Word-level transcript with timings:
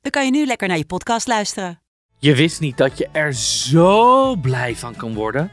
dan 0.00 0.10
kan 0.10 0.24
je 0.24 0.30
nu 0.30 0.46
lekker 0.46 0.68
naar 0.68 0.76
je 0.76 0.84
podcast 0.86 1.26
luisteren. 1.26 1.80
Je 2.18 2.34
wist 2.34 2.60
niet 2.60 2.76
dat 2.76 2.98
je 2.98 3.08
er 3.12 3.32
zo 3.34 4.36
blij 4.36 4.76
van 4.76 4.96
kan 4.96 5.14
worden. 5.14 5.50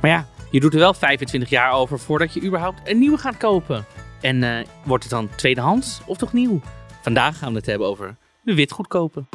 Maar 0.00 0.10
ja, 0.10 0.26
je 0.50 0.60
doet 0.60 0.72
er 0.72 0.78
wel 0.78 0.94
25 0.94 1.50
jaar 1.50 1.72
over 1.72 1.98
voordat 1.98 2.34
je 2.34 2.42
überhaupt 2.42 2.80
een 2.84 2.98
nieuwe 2.98 3.18
gaat 3.18 3.36
kopen. 3.36 3.84
En 4.20 4.42
eh, 4.42 4.66
wordt 4.84 5.02
het 5.04 5.12
dan 5.12 5.28
tweedehands 5.36 6.00
of 6.06 6.16
toch 6.16 6.32
nieuw? 6.32 6.60
Vandaag 7.02 7.38
gaan 7.38 7.50
we 7.52 7.56
het 7.58 7.66
hebben 7.66 7.86
over 7.88 8.16
de 8.42 8.54
witgoed 8.54 8.86
kopen. 8.86 9.28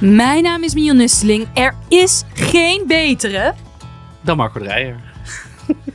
Mijn 0.00 0.42
naam 0.42 0.62
is 0.62 0.74
Mion 0.74 0.96
Nusteling. 0.96 1.46
Er 1.54 1.74
is 1.88 2.24
geen 2.34 2.86
betere 2.86 3.54
Dan 4.20 4.36
Marco 4.36 4.60
Dreyer. 4.60 5.00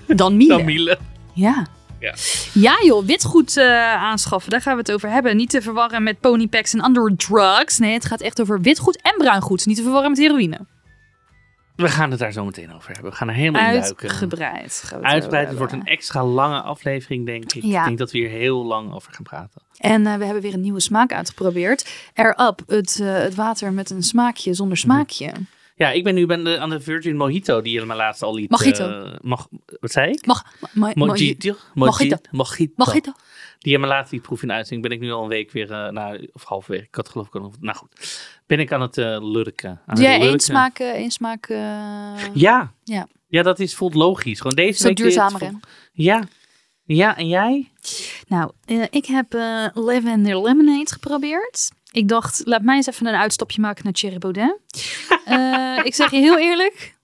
dan 0.08 0.38
Miele. 0.38 0.56
Dan 0.56 0.66
Miele. 0.66 0.98
Ja. 1.34 1.68
Ja. 2.02 2.14
Ja 2.54 2.78
joh, 2.86 3.06
witgoed 3.06 3.58
eh, 3.58 3.94
aanschaffen, 3.94 4.52
daar 4.52 4.62
gaan 4.62 4.74
we 4.74 4.80
het 4.80 4.92
over 4.92 5.10
hebben. 5.10 5.36
Niet 5.36 5.50
te 5.50 5.62
verwarren 5.62 6.04
met 6.04 6.20
ponypacks 6.20 6.74
en 6.74 6.80
andere 6.82 7.16
drugs. 7.16 7.78
Nee, 7.80 7.94
het 7.94 8.06
gaat 8.06 8.22
echt 8.22 8.42
over 8.42 8.62
witgoed 8.62 9.02
en 9.02 9.14
bruingoed. 9.18 9.66
Niet 9.66 9.76
te 9.78 9.84
verwarren 9.84 10.10
met 10.10 10.20
heroïne. 10.20 10.60
We 11.76 11.88
gaan 11.90 12.12
het 12.12 12.20
daar 12.20 12.32
zo 12.32 12.46
meteen 12.46 12.74
over 12.76 12.92
hebben. 12.92 13.12
We 13.12 13.18
gaan 13.18 13.28
er 13.28 13.34
helemaal 13.34 13.74
in 13.74 13.80
duiken. 13.80 14.10
Uitgebreid. 14.10 14.92
Uitgebreid. 15.02 15.48
Het 15.48 15.58
wordt 15.58 15.74
een 15.74 15.86
extra 15.86 16.24
lange 16.26 16.62
aflevering, 16.62 17.26
denk 17.26 17.54
ik. 17.54 17.64
Ja. 17.64 17.80
Ik 17.80 17.86
denk 17.86 17.98
dat 17.98 18.12
we 18.12 18.18
hier 18.18 18.30
heel 18.30 18.66
lang 18.66 18.94
over 18.94 19.14
gaan 19.14 19.24
praten. 19.24 19.62
En 19.78 20.08
eh, 20.08 20.16
we 20.16 20.24
hebben 20.26 20.42
weer 20.44 20.54
een 20.54 20.62
nieuwe 20.62 20.80
smaak 20.80 21.14
uitgeprobeerd. 21.14 21.90
Air 22.14 22.40
Up, 22.48 22.62
het, 22.68 23.00
eh, 23.02 23.14
het 23.14 23.36
water 23.36 23.74
met 23.74 23.90
een 23.90 24.04
smaakje 24.04 24.54
zonder 24.54 24.78
Mhm. 24.78 24.86
smaakje. 24.88 25.32
Ja, 25.82 25.92
ik 25.92 26.04
ben 26.04 26.16
nu 26.16 26.26
ben 26.26 26.44
de, 26.44 26.60
aan 26.60 26.70
de 26.70 26.80
Virgin 26.80 27.18
Mojito, 27.18 27.62
die 27.62 27.74
je 27.74 27.86
me 27.86 27.96
laatst 27.96 28.22
al 28.22 28.34
liet. 28.36 28.50
Mojito. 28.50 28.90
eh, 28.90 29.14
mag, 29.22 29.48
wat 29.80 29.92
zei 29.92 30.12
ik? 30.12 30.26
Mag, 30.26 30.46
ma- 30.60 30.70
ma- 30.74 30.92
Mojito. 30.96 31.56
Mojito. 31.74 32.18
Mojito. 32.32 32.74
Mojito. 32.76 33.12
Die 33.60 33.80
me 33.80 33.88
laatst 33.88 34.12
liet 34.12 34.22
proeven 34.22 34.48
in 34.48 34.54
uitzending. 34.54 34.88
Ben 34.90 34.98
ik 34.98 35.04
nu 35.04 35.12
al 35.12 35.24
een 35.24 35.30
week 35.30 35.52
weer, 35.52 35.72
eh 35.72 35.90
nou, 35.92 36.30
of 36.34 36.44
week. 36.68 36.82
Ik 36.84 36.96
had 36.96 37.10
geloof 37.10 37.28
ik 37.28 37.36
al, 37.36 37.54
nou 37.60 37.78
goed. 37.78 38.20
Ben 38.46 38.60
ik 38.60 38.72
aan 38.72 38.82
het 38.82 38.98
eh, 38.98 39.18
lurken. 39.20 39.70
Aan 39.86 39.96
het 39.96 40.22
één 40.22 40.40
smaak, 40.40 40.80
één 40.80 41.12
smaak 41.12 41.48
Ja. 42.34 42.74
Ja. 42.84 43.08
Ja, 43.28 43.42
dat 43.44 43.60
is 43.60 43.76
voelt 43.76 43.94
logisch. 43.94 44.38
Gewoon 44.38 44.56
deze 44.56 44.80
ook 44.82 44.88
week 44.88 44.98
duurzamer 44.98 45.40
Ja. 45.94 46.24
Ja, 46.84 47.18
en 47.18 47.28
jij? 47.28 47.72
Nou, 48.28 48.52
ik 48.90 49.06
heb 49.06 49.34
Lavender 49.74 50.42
Lemonade 50.42 50.92
geprobeerd. 50.92 51.72
Ik 51.92 52.08
dacht, 52.08 52.42
laat 52.46 52.62
mij 52.62 52.76
eens 52.76 52.88
even 52.88 53.06
een 53.06 53.16
uitstapje 53.16 53.62
maken 53.62 53.84
naar 53.84 53.94
Thierry 53.94 54.18
Baudet. 54.18 54.58
Eh, 55.26 55.80
ik 55.84 55.96
zeg 55.96 56.12
je 56.12 56.18
heel 56.18 56.38
eerlijk, 56.38 56.96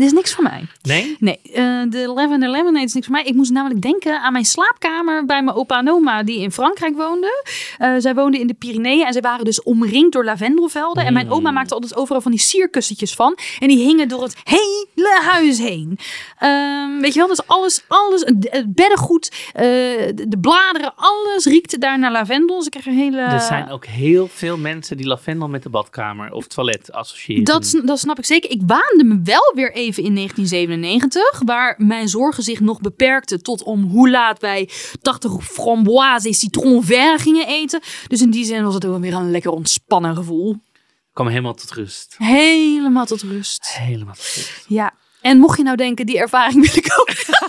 dit 0.00 0.08
is 0.08 0.12
niks 0.14 0.34
voor 0.34 0.44
mij. 0.44 0.66
Nee? 0.82 1.16
Nee, 1.18 1.40
eh, 1.42 1.82
de 1.88 2.12
Lavender 2.14 2.50
Lemonade 2.50 2.84
is 2.84 2.94
niks 2.94 3.06
voor 3.06 3.14
mij. 3.14 3.24
Ik 3.24 3.34
moest 3.34 3.50
namelijk 3.50 3.82
denken 3.82 4.20
aan 4.20 4.32
mijn 4.32 4.44
slaapkamer 4.44 5.24
bij 5.26 5.42
mijn 5.42 5.56
opa 5.56 5.78
en 5.78 5.90
oma 5.90 6.22
die 6.22 6.40
in 6.40 6.52
Frankrijk 6.52 6.96
woonden. 6.96 7.42
Eh, 7.78 7.94
zij 7.98 8.14
woonden 8.14 8.40
in 8.40 8.46
de 8.46 8.54
Pyreneeën 8.54 9.06
en 9.06 9.12
zij 9.12 9.22
waren 9.22 9.44
dus 9.44 9.62
omringd 9.62 10.12
door 10.12 10.24
lavendelvelden. 10.24 11.04
En 11.04 11.12
mijn 11.12 11.26
Mm. 11.26 11.32
oma 11.32 11.50
maakte 11.50 11.74
altijd 11.74 11.96
overal 11.96 12.20
van 12.20 12.30
die 12.30 12.40
sierkussentjes 12.40 13.14
van. 13.14 13.38
En 13.58 13.68
die 13.68 13.78
hingen 13.84 14.08
door 14.08 14.22
het 14.22 14.36
hele 14.44 15.20
huis 15.22 15.58
heen. 15.58 15.98
Ehm, 16.38 16.98
weet 17.00 17.12
je 17.12 17.18
wel, 17.18 17.28
dus 17.28 17.46
alles, 17.46 17.84
alles, 17.88 18.20
het 18.20 18.74
beddengoed, 18.74 19.32
eh, 19.52 19.62
de, 19.62 20.24
de 20.28 20.38
bladeren, 20.40 20.92
alles 20.96 21.44
riekte 21.44 21.78
daar 21.78 21.98
naar 21.98 22.12
lavendel. 22.12 22.56
Dus 22.56 22.66
ik 22.66 22.70
kreeg 22.72 22.86
een 22.86 22.92
hele... 22.92 23.20
Er 23.20 23.40
zijn 23.40 23.70
ook 23.70 23.86
heel 23.86 24.28
veel 24.32 24.56
mensen 24.58 24.96
die 24.96 25.06
lavendel 25.06 25.48
met 25.48 25.62
de 25.62 25.68
badkamer 25.68 26.32
of 26.32 26.46
toilet 26.46 26.92
associëren. 26.92 27.44
Dat, 27.44 27.80
dat 27.84 27.98
snap 27.98 28.18
ik 28.18 28.24
zeker. 28.24 28.50
Ik 28.50 28.60
waande 28.66 29.04
me 29.04 29.20
wel 29.24 29.52
weer 29.54 29.72
even 29.72 29.88
in 29.98 30.14
1997, 30.14 31.42
waar 31.44 31.74
mijn 31.78 32.08
zorgen 32.08 32.42
zich 32.42 32.60
nog 32.60 32.80
beperkten 32.80 33.42
tot 33.42 33.62
om 33.62 33.82
hoe 33.82 34.10
laat 34.10 34.40
wij 34.40 34.68
80 35.02 35.44
framboise 35.44 36.32
citron 36.32 36.84
vert 36.84 37.20
gingen 37.20 37.46
eten. 37.46 37.80
Dus 38.06 38.20
in 38.20 38.30
die 38.30 38.44
zin 38.44 38.64
was 38.64 38.74
het 38.74 38.86
ook 38.86 39.00
weer 39.00 39.14
een 39.14 39.30
lekker 39.30 39.50
ontspannen 39.50 40.16
gevoel. 40.16 40.56
kwam 41.12 41.28
helemaal 41.28 41.54
tot 41.54 41.70
rust. 41.70 42.14
Helemaal 42.18 43.06
tot 43.06 43.22
rust. 43.22 43.76
Helemaal 43.78 44.14
tot 44.14 44.24
rust. 44.24 44.64
Ja. 44.66 44.92
En 45.20 45.38
mocht 45.38 45.56
je 45.56 45.62
nou 45.62 45.76
denken, 45.76 46.06
die 46.06 46.18
ervaring 46.18 46.66
wil 46.66 46.76
ik 46.76 46.94
ook. 46.98 47.10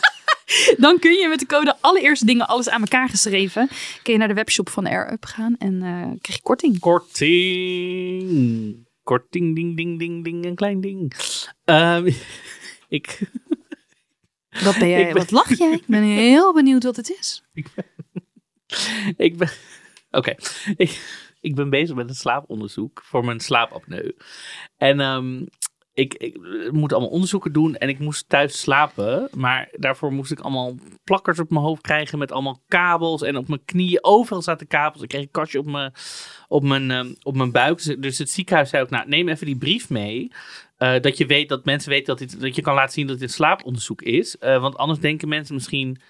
Dan 0.78 1.00
kun 1.00 1.14
je 1.14 1.28
met 1.28 1.40
de 1.40 1.46
code 1.46 1.76
allereerste 1.82 2.26
dingen 2.26 2.48
alles 2.48 2.70
aan 2.70 2.82
elkaar 2.82 3.10
geschreven. 3.10 3.70
Kun 4.04 4.14
je 4.14 4.20
naar 4.20 4.28
de 4.28 4.34
webshop 4.34 4.70
van 4.70 4.88
AirUp 4.88 5.26
gaan 5.26 5.56
en 5.58 5.82
eh 5.82 6.20
krijg 6.22 6.38
je 6.38 6.42
korting. 6.42 6.80
Korting. 6.80 8.90
Korting, 9.04 9.56
ding, 9.56 9.78
ding, 9.78 10.00
ding, 10.00 10.24
ding, 10.24 10.46
een 10.46 10.56
klein 10.56 10.82
ding. 10.82 11.14
Ehm, 11.66 12.06
ik, 12.90 13.20
Wat 14.64 14.78
ben 14.78 14.90
jij? 14.90 15.04
Ben- 15.04 15.14
Wat 15.14 15.32
lach 15.32 15.58
jij? 15.58 15.72
Ik 15.74 15.86
ben 15.88 16.04
heel 16.04 16.54
benieuwd 16.54 16.84
wat 16.84 16.96
het 16.96 17.10
is. 17.20 17.44
ik 19.18 19.38
ben... 19.38 19.50
Oké. 20.12 20.36
Ik, 20.76 21.02
ik 21.42 21.56
ben 21.56 21.70
bezig 21.70 21.96
met 21.96 22.10
een 22.10 22.16
slaaponderzoek 22.16 23.02
voor 23.06 23.26
mijn 23.26 23.40
slaapapneu. 23.40 24.12
En 24.78 25.00
ehm, 25.00 25.46
ik, 26.02 26.40
moet 26.72 26.94
allemaal 26.94 27.10
onderzoeken 27.10 27.54
doen 27.54 27.76
en 27.76 27.90
ik 27.90 28.00
moest 28.00 28.30
thuis 28.30 28.60
slapen. 28.60 29.30
Maar 29.34 29.70
daarvoor 29.72 30.14
moest 30.14 30.32
ik 30.32 30.40
allemaal 30.40 30.76
plakkers 31.04 31.40
op 31.40 31.50
mijn 31.50 31.64
hoofd 31.64 31.82
krijgen 31.82 32.18
met 32.20 32.32
allemaal 32.32 32.62
kabels. 32.68 33.22
En 33.22 33.38
op 33.38 33.48
mijn 33.48 33.66
knieën, 33.66 34.04
overal 34.04 34.42
zaten 34.42 34.68
kabels. 34.68 35.04
Ik 35.04 35.10
kreeg 35.10 35.22
een 35.22 35.32
kastje 35.32 35.60
op 35.60 35.66
mijn, 35.66 35.94
op 36.48 36.64
mijn, 36.64 36.92
ehm, 36.92 37.14
op 37.24 37.36
mijn 37.36 37.52
buik. 37.52 37.84
Dus- 37.84 37.96
Dus 37.98 38.18
het 38.18 38.30
ziekenhuis 38.30 38.70
zei 38.70 38.84
ook, 38.84 38.90
nou 38.90 39.08
neem 39.08 39.30
even 39.30 39.46
die 39.46 39.58
brief 39.58 39.90
mee. 39.90 40.32
Eh, 40.78 41.00
dat 41.02 41.18
je 41.18 41.26
weet 41.26 41.50
dat 41.50 41.66
mensen 41.66 41.90
weten 41.90 42.06
dat, 42.06 42.18
dit, 42.18 42.42
dat 42.42 42.56
je 42.56 42.62
kan 42.62 42.76
laten 42.76 42.94
zien 42.94 43.08
dat 43.08 43.20
dit 43.20 43.32
slaaponderzoek 43.32 44.02
is. 44.02 44.38
Eh, 44.38 44.62
want 44.62 44.78
anders 44.78 45.00
denken 45.00 45.28
mensen 45.28 45.56
misschien. 45.56 46.02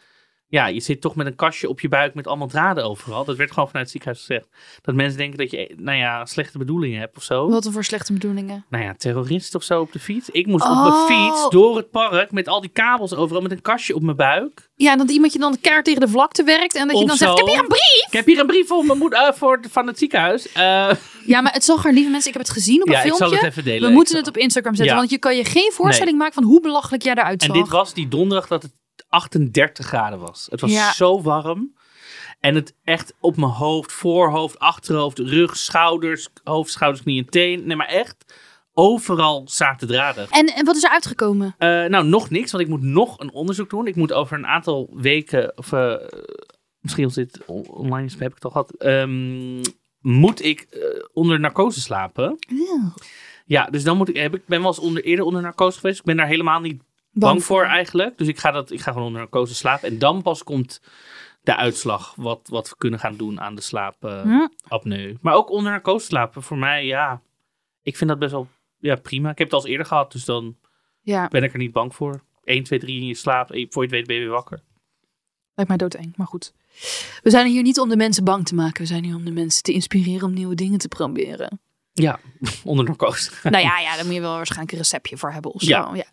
Ja, 0.51 0.67
je 0.67 0.79
zit 0.79 1.01
toch 1.01 1.15
met 1.15 1.25
een 1.27 1.35
kastje 1.35 1.69
op 1.69 1.79
je 1.79 1.87
buik 1.87 2.13
met 2.13 2.27
allemaal 2.27 2.47
draden 2.47 2.83
overal. 2.85 3.25
Dat 3.25 3.37
werd 3.37 3.49
gewoon 3.51 3.67
vanuit 3.67 3.85
het 3.85 3.91
ziekenhuis 3.91 4.25
gezegd. 4.25 4.47
Dat 4.81 4.95
mensen 4.95 5.17
denken 5.17 5.37
dat 5.37 5.51
je, 5.51 5.73
nou 5.77 5.97
ja, 5.97 6.25
slechte 6.25 6.57
bedoelingen 6.57 6.99
hebt 6.99 7.17
of 7.17 7.23
zo. 7.23 7.49
Wat 7.49 7.67
voor 7.71 7.83
slechte 7.83 8.13
bedoelingen? 8.13 8.65
Nou 8.69 8.83
ja, 8.83 8.93
terrorist 8.97 9.55
of 9.55 9.63
zo 9.63 9.81
op 9.81 9.91
de 9.91 9.99
fiets. 9.99 10.29
Ik 10.29 10.45
moest 10.47 10.63
op 10.65 10.69
Oh. 10.71 10.83
mijn 11.07 11.19
fiets 11.19 11.49
door 11.49 11.77
het 11.77 11.89
park 11.91 12.31
met 12.31 12.47
al 12.47 12.61
die 12.61 12.69
kabels 12.69 13.13
overal 13.15 13.41
met 13.41 13.51
een 13.51 13.61
kastje 13.61 13.95
op 13.95 14.01
mijn 14.01 14.17
buik. 14.17 14.69
Ja, 14.75 14.95
dat 14.95 15.11
iemand 15.11 15.33
je 15.33 15.39
dan 15.39 15.51
de 15.51 15.57
kaart 15.61 15.85
tegen 15.85 16.01
de 16.01 16.07
vlakte 16.07 16.43
werkt 16.43 16.75
en 16.75 16.87
dat 16.87 16.97
je 16.97 17.01
Of 17.03 17.07
dan 17.09 17.17
zegt, 17.17 17.31
ik 17.31 17.37
heb 17.37 17.47
hier 17.47 17.59
een 17.59 17.67
brief. 17.67 18.05
Ik 18.07 18.13
heb 18.13 18.25
hier 18.25 18.39
een 18.39 18.47
brief 18.47 18.67
voor 18.67 18.85
mijn 18.85 18.97
moeder 18.97 19.19
eh, 19.19 19.33
voor, 19.33 19.59
van 19.69 19.87
het 19.87 19.97
ziekenhuis. 19.97 20.51
Eh, 20.51 20.91
Ja, 21.25 21.41
maar 21.41 21.53
het 21.53 21.63
zag 21.63 21.85
er, 21.85 21.93
lieve 21.93 22.09
mensen, 22.09 22.27
ik 22.31 22.37
heb 22.37 22.45
het 22.47 22.51
gezien 22.55 22.81
op 22.81 22.87
een 22.87 22.93
ja, 22.93 22.99
ik 23.01 23.05
filmpje. 23.05 23.25
zal 23.27 23.37
het 23.37 23.45
even 23.51 23.63
delen. 23.63 23.81
We 23.81 23.87
Ik 23.87 23.93
moeten 23.93 24.17
het 24.17 24.27
op 24.27 24.37
Instagram 24.37 24.75
zetten, 24.75 24.93
Ja. 24.93 24.99
want 24.99 25.11
je 25.11 25.17
kan 25.19 25.35
je 25.35 25.45
geen 25.45 25.71
voorstelling 25.73 26.17
maken 26.17 26.33
van 26.33 26.43
hoe 26.43 26.61
belachelijk 26.61 27.03
jij 27.03 27.13
eruit 27.13 27.41
En 27.41 27.47
zag. 27.47 27.55
dit 27.57 27.69
was 27.69 27.93
die 27.93 28.07
donderdag 28.07 28.47
dat 28.47 28.61
het 28.63 28.71
38 29.09 29.85
graden 29.85 30.19
was. 30.19 30.47
Het 30.51 30.61
was 30.61 30.71
Ja. 30.71 30.93
zo 30.93 31.21
warm. 31.21 31.75
En 32.39 32.55
het 32.55 32.75
echt 32.83 33.13
op 33.19 33.37
mijn 33.37 33.51
hoofd, 33.51 33.91
voorhoofd, 33.91 34.59
achterhoofd, 34.59 35.19
rug, 35.19 35.57
schouders, 35.57 36.27
hoofd, 36.43 36.71
schouders, 36.71 37.03
knieën, 37.03 37.25
teen. 37.25 37.67
Nee, 37.67 37.75
maar 37.75 37.87
echt 37.87 38.33
overal 38.73 39.47
zaten 39.47 39.87
draden. 39.87 40.27
En, 40.29 40.45
en 40.47 40.65
wat 40.65 40.75
is 40.75 40.83
er 40.83 40.89
uitgekomen? 40.89 41.55
Eh, 41.57 41.67
nou, 41.85 42.05
nog 42.05 42.29
niks, 42.29 42.51
want 42.51 42.63
ik 42.63 42.69
moet 42.69 42.81
nog 42.81 43.19
een 43.19 43.31
onderzoek 43.31 43.69
doen. 43.69 43.87
Ik 43.87 43.95
moet 43.95 44.13
over 44.13 44.37
een 44.37 44.47
aantal 44.47 44.89
weken, 44.93 45.57
of 45.57 45.71
eh, 45.73 45.95
misschien 46.79 47.03
als 47.05 47.13
dit 47.13 47.45
on- 47.45 47.67
online 47.69 48.05
is, 48.05 48.13
heb 48.19 48.27
ik 48.29 48.33
het 48.35 48.43
al 48.45 48.51
gehad. 48.51 48.71
ehm, 48.77 49.61
moet 49.99 50.43
ik 50.43 50.61
eh, 50.61 50.81
onder 51.13 51.39
narcose 51.39 51.79
slapen? 51.81 52.37
Ja, 53.45 53.65
dus 53.65 53.83
dan 53.83 53.97
moet 53.97 54.09
ik. 54.09 54.15
Heb 54.15 54.35
ik 54.35 54.45
ben 54.45 54.59
wel 54.59 54.67
eens 54.67 54.79
onder, 54.79 55.03
eerder 55.03 55.25
onder 55.25 55.41
narcose 55.41 55.79
geweest. 55.79 55.99
Ik 55.99 56.05
ben 56.05 56.17
daar 56.17 56.27
helemaal 56.27 56.59
niet 56.59 56.83
bang, 57.11 57.43
voor 57.43 57.63
eigenlijk. 57.63 58.17
Dus 58.17 58.27
ik 58.27 58.39
ga, 58.39 58.51
dat, 58.51 58.71
ik 58.71 58.81
ga 58.81 58.91
gewoon 58.91 59.07
onder 59.07 59.21
narcose 59.21 59.55
slapen. 59.55 59.89
En 59.89 59.99
dan 59.99 60.21
pas 60.21 60.43
komt 60.43 60.81
de 61.43 61.55
uitslag. 61.55 62.13
Wat, 62.15 62.47
wat 62.51 62.69
we 62.69 62.75
kunnen 62.77 62.99
gaan 62.99 63.15
doen 63.15 63.41
aan 63.41 63.55
de 63.55 63.61
slaapapneu. 63.61 65.09
Hm. 65.09 65.17
Maar 65.21 65.33
ook 65.33 65.49
onder 65.49 65.71
narcose 65.71 66.05
slapen. 66.05 66.43
Voor 66.43 66.57
mij, 66.57 66.85
ja. 66.85 67.21
Ik 67.83 67.97
vind 67.97 68.09
dat 68.09 68.19
best 68.19 68.31
wel 68.31 68.47
ja, 68.79 68.95
prima. 68.95 69.29
Ik 69.31 69.37
heb 69.37 69.47
het 69.47 69.55
al 69.55 69.61
eens 69.61 69.71
eerder 69.71 69.85
gehad. 69.85 70.11
Dus 70.11 70.25
dan 70.25 70.57
Ja, 71.01 71.27
ben 71.27 71.43
ik 71.43 71.53
er 71.53 71.59
niet 71.59 71.71
bang 71.71 71.95
voor. 71.95 72.23
1, 72.43 72.63
2, 72.63 72.79
3 72.79 72.99
in 73.01 73.07
je 73.07 73.15
slaap. 73.15 73.51
En 73.51 73.67
voor 73.69 73.83
je 73.83 73.87
het 73.87 73.97
weet 73.97 74.07
ben 74.07 74.15
je 74.15 74.21
weer 74.21 74.31
wakker. 74.31 74.61
lijkt 75.55 75.69
mij 75.69 75.79
doodeng, 75.79 76.13
maar 76.15 76.27
goed. 76.27 76.53
We 77.23 77.29
zijn 77.29 77.47
hier 77.47 77.61
niet 77.61 77.79
om 77.79 77.89
de 77.89 77.95
mensen 77.95 78.23
bang 78.23 78.45
te 78.45 78.55
maken. 78.55 78.81
We 78.81 78.87
zijn 78.87 79.03
hier 79.03 79.15
om 79.15 79.25
de 79.25 79.31
mensen 79.31 79.63
te 79.63 79.71
inspireren 79.73 80.27
om 80.27 80.33
nieuwe 80.33 80.55
dingen 80.55 80.79
te 80.79 80.87
proberen. 80.87 81.59
Ja, 81.93 82.19
onder 82.63 82.85
narcose. 82.85 83.31
nou 83.43 83.63
ja, 83.63 83.79
ja, 83.79 83.95
daar 83.95 84.05
moet 84.05 84.13
je 84.13 84.21
wel 84.21 84.35
waarschijnlijk 84.35 84.71
een 84.71 84.77
receptje 84.77 85.17
voor 85.17 85.31
hebben 85.31 85.51
of 85.53 85.61
zo. 85.61 85.69
Ja. 85.69 85.91
Ja. 85.93 86.05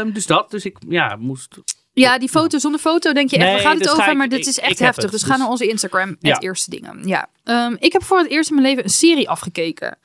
Ehm, 0.00 0.12
dus 0.12 0.26
dat. 0.26 0.50
Dus 0.50 0.64
ik 0.64 0.76
ja, 0.88 1.16
moest 1.16 1.56
Ja, 1.92 2.18
die 2.18 2.28
foto 2.28 2.58
zonder 2.58 2.80
foto 2.80 3.12
denk 3.12 3.30
je 3.30 3.36
echt, 3.36 3.46
Nee, 3.52 3.58
gaat 3.60 3.78
dus 3.78 3.86
het 3.90 3.98
over? 3.98 4.10
ik- 4.10 4.16
maar 4.16 4.28
dit 4.28 4.46
is 4.46 4.58
echt 4.58 4.78
heftig. 4.78 5.02
het, 5.02 5.12
Dus 5.12 5.20
dus- 5.20 5.30
ga 5.30 5.36
naar 5.36 5.48
onze 5.48 5.66
Instagram, 5.68 6.16
Ja. 6.20 6.32
het 6.34 6.42
eerste 6.42 6.70
dingen. 6.70 7.06
Ja. 7.08 7.28
Ehm, 7.44 7.76
ik 7.78 7.92
heb 7.92 8.02
voor 8.04 8.18
het 8.18 8.30
eerst 8.30 8.48
in 8.50 8.54
mijn 8.56 8.66
leven 8.68 8.84
een 8.84 8.90
serie 8.90 9.28
afgekeken. 9.28 9.98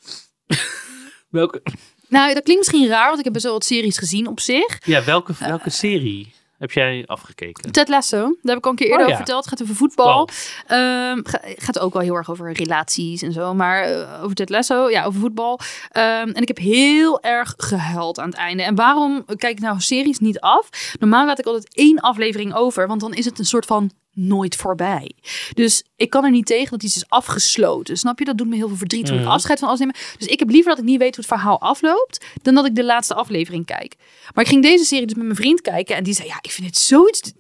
Welke, 1.30 1.62
Nou, 2.08 2.34
dat 2.34 2.44
klinkt 2.44 2.66
misschien 2.66 2.88
raar, 2.90 3.08
want 3.08 3.18
ik 3.18 3.24
heb 3.24 3.34
best 3.34 3.46
wel 3.46 3.54
wat 3.54 3.66
series 3.66 3.98
gezien 3.98 4.28
op 4.28 4.40
zich. 4.40 4.78
ja, 4.86 5.04
welke, 5.04 5.34
welke 5.40 5.70
serie 5.70 6.34
heb 6.60 6.72
jij 6.72 7.04
afgekeken? 7.06 7.72
Ted 7.72 7.88
Lasso, 7.88 8.18
daar 8.18 8.36
heb 8.42 8.58
ik 8.58 8.66
al 8.66 8.72
een 8.72 8.78
keer 8.78 8.88
eerder 8.88 9.06
Oh, 9.06 9.12
ja. 9.12 9.14
over 9.14 9.26
verteld. 9.26 9.46
Het 9.46 9.54
gaat 9.54 9.62
over 9.62 9.76
voetbal. 9.76 10.18
Wow. 10.18 10.30
Ehm, 10.68 11.20
ga- 11.24 11.42
gaat 11.58 11.80
ook 11.80 11.94
wel 11.94 12.02
heel 12.02 12.16
erg 12.16 12.30
over 12.32 12.52
relaties 12.54 13.22
en 13.22 13.32
zo. 13.32 13.54
Maar 13.54 13.84
eh, 13.84 14.24
over 14.24 14.36
Ted 14.36 14.50
Lasso, 14.50 14.90
ja, 14.90 15.04
over 15.04 15.20
voetbal. 15.20 15.60
Ehm, 15.92 16.30
en 16.30 16.42
ik 16.42 16.48
heb 16.48 16.58
heel 16.58 17.22
erg 17.22 17.54
gehuild 17.58 18.20
aan 18.20 18.30
het 18.30 18.38
einde. 18.38 18.64
En 18.64 18.76
waarom 18.76 19.26
kijk 19.26 19.58
ik 19.58 19.60
nou 19.60 19.80
series 19.80 20.20
niet 20.20 20.40
af? 20.40 20.70
Normaal 21.00 21.26
laat 21.26 21.40
ik 21.40 21.46
altijd 21.46 21.76
één 21.76 22.00
aflevering 22.00 22.54
over, 22.56 22.88
want 22.88 23.02
dan 23.02 23.14
is 23.14 23.26
het 23.26 23.40
een 23.40 23.46
soort 23.46 23.66
van 23.66 23.92
nooit 24.14 24.56
voorbij. 24.56 25.12
Dus 25.54 25.84
ik 25.96 26.10
kan 26.10 26.24
er 26.24 26.32
niet 26.32 26.46
tegen 26.46 26.72
dat 26.72 26.84
iets 26.84 26.96
is 26.96 27.10
afgesloten. 27.10 27.98
Snap 27.98 28.20
je? 28.20 28.26
Dat 28.26 28.38
doet 28.38 28.48
me 28.48 28.56
heel 28.56 28.68
veel 28.68 28.78
verdriet 28.78 29.06
toen 29.06 29.16
ik 29.16 29.22
Mhm. 29.22 29.32
afscheid 29.32 29.60
van 29.60 29.68
alles 29.68 29.80
nemen. 29.80 29.96
Dus 30.18 30.28
ik 30.28 30.40
heb 30.40 30.50
liever 30.50 30.70
dat 30.70 30.80
ik 30.80 30.86
niet 30.86 31.00
weet 31.00 31.16
hoe 31.16 31.26
het 31.26 31.34
verhaal 31.34 31.60
afloopt, 31.62 32.26
dan 32.42 32.56
dat 32.56 32.66
ik 32.66 32.76
de 32.76 32.84
laatste 32.84 33.14
aflevering 33.14 33.66
kijk. 33.66 33.96
Maar 34.34 34.44
ik 34.44 34.50
ging 34.50 34.64
deze 34.64 34.84
serie 34.86 35.06
dus 35.06 35.16
met 35.16 35.24
mijn 35.26 35.36
vriend 35.38 35.62
kijken 35.62 35.96
en 35.96 36.04
die 36.04 36.14
zei, 36.14 36.28
ja, 36.28 36.38
ik 36.42 36.52
vind 36.52 36.68
het 36.68 36.78
zoiets... 36.78 37.32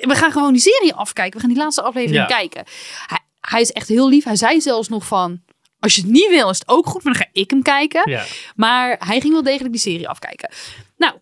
We 0.00 0.14
gaan 0.14 0.32
gewoon 0.32 0.52
die 0.52 0.62
serie 0.62 0.94
afkijken. 0.94 1.34
We 1.40 1.40
gaan 1.46 1.54
die 1.54 1.62
laatste 1.62 1.82
aflevering 1.82 2.28
Ja. 2.28 2.36
kijken. 2.36 2.64
Hij, 3.06 3.18
hij 3.40 3.60
is 3.60 3.70
echt 3.72 3.88
heel 3.88 4.08
lief. 4.08 4.24
Hij 4.24 4.36
zei 4.36 4.60
zelfs 4.60 4.88
nog 4.88 5.06
van, 5.06 5.42
als 5.78 5.94
je 5.94 6.00
het 6.00 6.10
niet 6.10 6.28
wil, 6.28 6.50
is 6.50 6.58
het 6.58 6.68
ook 6.68 6.86
goed, 6.86 7.02
maar 7.04 7.12
dan 7.12 7.22
ga 7.22 7.28
ik 7.32 7.50
hem 7.50 7.62
kijken. 7.62 8.10
Ja. 8.10 8.24
Maar 8.56 8.96
hij 9.06 9.20
ging 9.20 9.32
wel 9.32 9.42
degelijk 9.42 9.72
die 9.72 9.80
serie 9.82 10.08
afkijken. 10.08 10.50
Nou, 10.96 11.14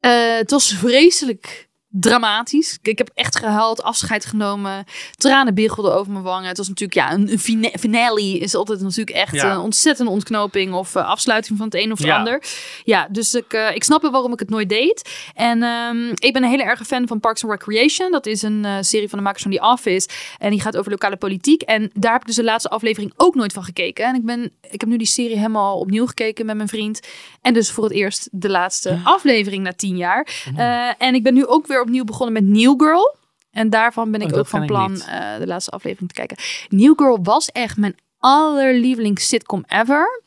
eh, 0.00 0.36
het 0.36 0.50
was 0.50 0.72
vreselijk 0.72 1.67
dramatisch. 1.90 2.78
Ik 2.82 2.98
heb 2.98 3.10
echt 3.14 3.36
gehuild, 3.38 3.82
afscheid 3.82 4.24
genomen. 4.24 4.84
Tranen 5.16 5.54
biggelden 5.54 5.94
over 5.94 6.12
mijn 6.12 6.24
wangen. 6.24 6.48
Het 6.48 6.56
was 6.56 6.68
natuurlijk, 6.68 6.98
ja, 6.98 7.12
een, 7.12 7.32
een 7.32 7.38
fina- 7.38 7.70
finale 7.78 8.22
is 8.38 8.54
altijd 8.54 8.80
natuurlijk 8.80 9.16
echt 9.16 9.34
Ja. 9.34 9.52
een 9.52 9.58
ontzettende 9.60 10.10
ontknoping 10.10 10.72
of 10.74 10.94
eh, 10.94 11.06
afsluiting 11.08 11.58
van 11.58 11.66
het 11.66 11.74
een 11.76 11.92
of 11.92 11.98
het 11.98 12.06
Ja. 12.06 12.16
ander. 12.16 12.42
Ja, 12.84 13.08
dus 13.10 13.34
ik, 13.34 13.52
eh, 13.52 13.74
ik 13.74 13.84
snap 13.84 14.02
wel 14.02 14.10
waarom 14.10 14.32
ik 14.32 14.38
het 14.38 14.50
nooit 14.50 14.68
deed. 14.68 15.10
En 15.34 15.62
ehm, 15.62 16.08
ik 16.14 16.32
ben 16.32 16.42
een 16.42 16.50
hele 16.50 16.62
erge 16.62 16.84
fan 16.84 17.06
van 17.08 17.20
Parks 17.20 17.44
and 17.44 17.52
Recreation. 17.52 18.10
Dat 18.10 18.26
is 18.26 18.42
een 18.42 18.64
eh, 18.64 18.76
serie 18.80 19.08
van 19.08 19.18
de 19.18 19.24
makers 19.24 19.42
van 19.42 19.52
The 19.52 19.60
Office. 19.60 20.08
En 20.38 20.50
die 20.50 20.60
gaat 20.60 20.76
over 20.76 20.90
lokale 20.90 21.16
politiek. 21.16 21.62
En 21.62 21.90
daar 21.94 22.12
heb 22.12 22.20
ik 22.20 22.26
dus 22.26 22.36
de 22.36 22.44
laatste 22.44 22.68
aflevering 22.70 23.12
ook 23.16 23.34
nooit 23.34 23.52
van 23.52 23.64
gekeken. 23.64 24.04
En 24.04 24.14
ik, 24.14 24.24
ben, 24.24 24.52
ik 24.70 24.80
heb 24.80 24.88
nu 24.88 24.96
die 24.96 25.06
serie 25.06 25.36
helemaal 25.36 25.78
opnieuw 25.78 26.06
gekeken 26.06 26.46
met 26.46 26.56
mijn 26.56 26.68
vriend. 26.68 27.00
En 27.42 27.54
dus 27.54 27.70
voor 27.70 27.84
het 27.84 27.92
eerst 27.92 28.28
de 28.32 28.48
laatste 28.48 29.00
aflevering 29.04 29.62
na 29.62 29.72
tien 29.72 29.96
jaar. 29.96 30.26
Eh, 30.56 30.88
en 30.98 31.14
ik 31.14 31.22
ben 31.22 31.34
nu 31.34 31.46
ook 31.46 31.66
weer 31.66 31.77
opnieuw 31.80 32.04
begonnen 32.04 32.32
met 32.44 32.44
New 32.56 32.74
Girl. 32.82 33.16
En 33.50 33.70
daarvan 33.70 34.10
ben 34.10 34.20
ik 34.20 34.32
Oh, 34.32 34.38
ook 34.38 34.46
van 34.46 34.66
plan 34.66 35.00
eh, 35.00 35.38
de 35.38 35.46
laatste 35.46 35.70
aflevering 35.70 36.08
te 36.08 36.14
kijken. 36.14 36.36
New 36.68 36.92
Girl 36.96 37.18
was 37.22 37.48
echt 37.48 37.76
mijn 37.76 37.96
allerlievelings 38.18 39.28
sitcom 39.28 39.64
ever. 39.66 40.22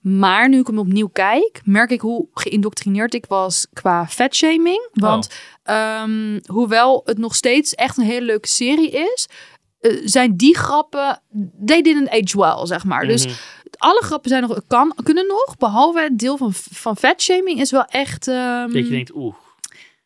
Maar 0.00 0.48
nu 0.48 0.58
ik 0.60 0.66
hem 0.66 0.78
opnieuw 0.78 1.08
kijk, 1.08 1.60
merk 1.64 1.90
ik 1.90 2.00
hoe 2.00 2.26
geïndoctrineerd 2.34 3.14
ik 3.14 3.26
was 3.26 3.66
qua 3.72 4.08
vetshaming. 4.08 4.88
Want 4.92 5.28
ehm, 5.62 6.38
hoewel 6.46 7.02
het 7.04 7.18
nog 7.18 7.34
steeds 7.34 7.74
echt 7.74 7.96
een 7.96 8.04
hele 8.04 8.26
leuke 8.26 8.48
serie 8.48 8.90
is, 8.90 9.26
eh, 9.80 10.00
zijn 10.04 10.36
die 10.36 10.56
grappen, 10.56 11.20
they 11.66 11.82
didn't 11.82 12.08
age 12.10 12.38
well, 12.38 12.66
zeg 12.66 12.84
maar. 12.84 13.06
Dus 13.06 13.24
Mhm. 13.26 13.34
alle 13.76 14.02
grappen 14.04 14.30
zijn 14.30 14.42
nog, 14.48 14.60
kan, 14.66 14.94
kunnen 15.02 15.26
nog, 15.26 15.56
behalve 15.58 16.00
het 16.00 16.18
deel 16.18 16.36
van, 16.36 16.52
van 16.54 16.96
vetshaming 16.96 17.60
is 17.60 17.70
wel 17.70 17.84
echt... 17.84 18.28
ehm, 18.28 18.62
Dat 18.72 18.72
je 18.84 18.88
denkt, 18.88 19.14
oeh, 19.14 19.34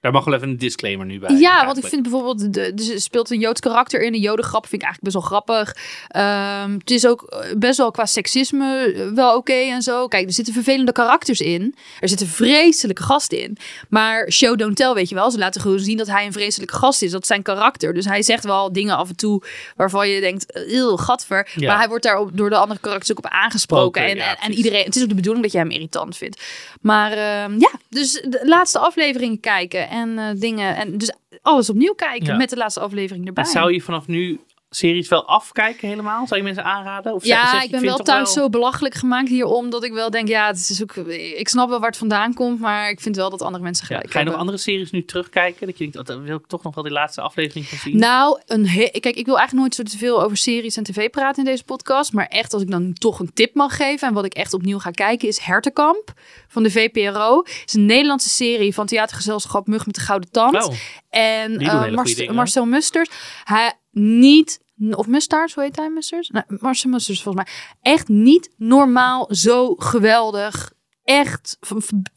daar 0.03 0.13
mag 0.13 0.25
wel 0.25 0.35
even 0.35 0.49
een 0.49 0.57
disclaimer 0.57 1.07
nu 1.07 1.19
bij. 1.19 1.37
ja, 1.37 1.65
want 1.65 1.79
ik 1.79 1.87
vind 1.87 2.03
bijvoorbeeld, 2.03 2.55
de, 2.55 2.75
dus 2.75 2.89
er 2.89 3.01
speelt 3.01 3.31
een 3.31 3.39
Joods 3.39 3.61
karakter 3.61 4.03
in. 4.03 4.15
Een 4.15 4.21
jodengrap 4.21 4.67
vind 4.67 4.83
ik 4.83 4.89
eigenlijk 4.89 5.15
best 5.15 5.29
wel 5.29 5.39
grappig. 5.41 5.77
Ehm, 6.09 6.73
het 6.79 6.91
is 6.91 7.07
ook 7.07 7.23
eh, 7.23 7.57
best 7.57 7.79
wel 7.79 7.91
qua 7.91 8.07
seksisme 8.07 8.93
eh, 8.93 9.09
wel 9.15 9.37
oké 9.37 9.53
en 9.53 9.83
zo. 9.83 10.09
Kijk, 10.09 10.27
er 10.27 10.33
zitten 10.33 10.55
vervelende 10.55 10.93
karakters 10.93 11.41
in. 11.41 11.75
Er 12.01 12.09
zitten 12.09 12.27
vreselijke 12.27 13.03
gasten 13.03 13.43
in. 13.43 13.57
Maar 13.89 14.33
show 14.33 14.59
don't 14.59 14.77
tell, 14.77 14.93
weet 14.93 15.09
je 15.09 15.15
wel. 15.15 15.31
Ze 15.31 15.39
laten 15.39 15.61
gewoon 15.61 15.79
zien 15.79 15.97
dat 15.97 16.07
hij 16.07 16.27
een 16.27 16.33
vreselijke 16.33 16.77
gast 16.77 17.03
is. 17.03 17.11
Dat 17.11 17.21
is 17.23 17.27
zijn 17.27 17.43
karakter. 17.43 17.95
Dus 17.95 18.05
hij 18.05 18.23
zegt 18.23 18.45
wel 18.45 18.73
dingen 18.73 18.97
af 18.97 19.09
en 19.09 19.17
toe 19.17 19.43
waarvan 19.77 20.09
je 20.09 20.21
denkt, 20.21 20.45
eeuw, 20.49 20.97
gadver. 20.97 21.49
Ja. 21.55 21.67
Maar 21.67 21.79
hij 21.79 21.89
wordt 21.89 22.05
daar 22.05 22.25
door 22.33 22.51
de 22.51 22.57
andere 22.57 22.81
karakters 22.81 23.11
ook 23.11 23.19
op 23.19 23.31
aangesproken. 23.31 24.03
Spoken, 24.03 24.21
En, 24.21 24.27
ja, 24.27 24.41
en, 24.41 24.53
iedereen, 24.53 24.85
het 24.85 24.97
is 24.97 25.03
ook 25.03 25.09
de 25.09 25.15
bedoeling 25.15 25.45
dat 25.45 25.53
jij 25.53 25.63
hem 25.63 25.71
irritant 25.71 26.17
vindt. 26.17 26.43
Maar 26.81 27.13
ehm, 27.13 27.59
ja, 27.59 27.71
dus 27.89 28.13
de 28.13 28.43
laatste 28.45 28.79
afleveringen 28.79 29.41
kijken 29.41 29.91
en 29.93 30.19
eh, 30.19 30.41
dingen. 30.41 30.77
En 30.77 30.99
dus 30.99 31.13
alles 31.43 31.71
opnieuw 31.71 31.95
kijken 31.95 32.27
Ja. 32.27 32.37
met 32.37 32.51
de 32.51 32.57
laatste 32.57 32.81
aflevering 32.81 33.27
erbij. 33.27 33.45
En 33.45 33.51
zou 33.51 33.73
je 33.73 33.81
vanaf 33.81 34.07
nu 34.07 34.41
series 34.75 35.09
wel 35.09 35.27
afkijken 35.27 35.89
helemaal? 35.89 36.27
Zou 36.27 36.41
je 36.41 36.47
mensen 36.47 36.65
aanraden? 36.65 37.15
Of 37.15 37.25
ja, 37.25 37.51
zeg 37.51 37.63
ik 37.63 37.71
ben 37.71 37.83
wel 37.83 37.99
thuis 37.99 38.33
zo 38.33 38.49
belachelijk 38.49 38.95
gemaakt 38.95 39.29
hierom 39.29 39.71
dat 39.71 39.85
ik 39.85 39.93
wel 39.93 40.11
denk, 40.11 40.29
ja, 40.29 40.47
het 40.47 40.57
is 40.57 40.83
ook, 40.83 40.97
ik 41.17 41.49
snap 41.49 41.69
wel 41.69 41.79
waar 41.79 41.89
het 41.89 41.99
vandaan 41.99 42.35
komt, 42.35 42.61
maar 42.61 42.91
ik 42.91 43.01
vind 43.01 43.17
wel 43.17 43.31
dat 43.31 43.43
andere 43.43 43.63
mensen 43.63 43.87
Ja, 43.89 43.95
gelijk 43.95 44.13
ga 44.13 44.19
je 44.19 44.25
nog 44.25 44.35
andere 44.35 44.59
series 44.59 44.91
nu 44.91 45.05
terugkijken? 45.05 45.67
Dat 45.67 45.79
je 45.79 45.83
denkt, 45.91 45.99
oh, 45.99 46.05
daar 46.17 46.23
wil 46.23 46.37
ik 46.37 46.47
toch 46.47 46.63
nog 46.63 46.75
wel 46.75 46.85
die 46.85 46.93
laatste 46.93 47.21
aflevering 47.21 47.67
van 47.67 47.79
zien? 47.79 47.99
Nou, 47.99 48.41
een 48.47 48.65
kijk, 49.01 49.17
ik 49.17 49.27
wil 49.27 49.39
eigenlijk 49.39 49.53
nooit 49.53 49.75
zo 49.75 49.83
te 49.83 49.99
veel 49.99 50.23
over 50.23 50.37
series 50.37 50.77
en 50.77 50.83
tv 50.85 51.11
praten 51.11 51.45
in 51.45 51.51
deze 51.51 51.65
podcast. 51.65 52.13
Maar 52.13 52.27
echt, 52.27 52.53
als 52.53 52.63
ik 52.63 52.71
dan 52.71 52.93
toch 52.93 53.19
een 53.21 53.33
tip 53.33 53.55
mag 53.55 53.77
geven 53.77 54.09
en 54.09 54.15
wat 54.15 54.25
ik 54.25 54.35
echt 54.35 54.55
opnieuw 54.55 54.79
ga 54.79 54.91
kijken, 54.91 55.29
is 55.29 55.39
Hertenkamp 55.39 56.13
van 56.49 56.63
de 56.63 56.71
VPRO. 56.71 57.37
Het 57.39 57.63
is 57.67 57.75
een 57.75 57.87
Nederlandse 57.87 58.29
serie 58.29 58.75
van 58.75 58.87
theatergezelschap 58.87 59.67
Mug 59.67 59.87
met 59.87 59.95
de 59.95 60.01
Gouden 60.01 60.31
Tand. 60.31 60.65
Oh, 60.65 60.75
En 61.11 61.59
eh, 61.59 61.69
hele 61.69 61.71
goede 61.79 61.91
Marce- 61.91 62.15
dingen. 62.15 62.35
Marcel 62.35 62.65
Musters, 62.65 63.11
hij 63.45 63.73
niet, 63.93 64.61
of 64.91 65.07
Mustaars, 65.07 65.55
hoe 65.55 65.65
heet 65.65 65.77
hij 65.77 65.91
Musters? 65.91 66.29
Nee, 66.29 66.43
Marcel 66.49 66.91
Musters 66.91 67.23
volgens 67.23 67.45
mij. 67.45 67.55
Echt 67.93 68.09
niet 68.09 68.51
normaal 68.57 69.27
zo 69.31 69.75
geweldig. 69.75 70.73
Echt, 71.05 71.59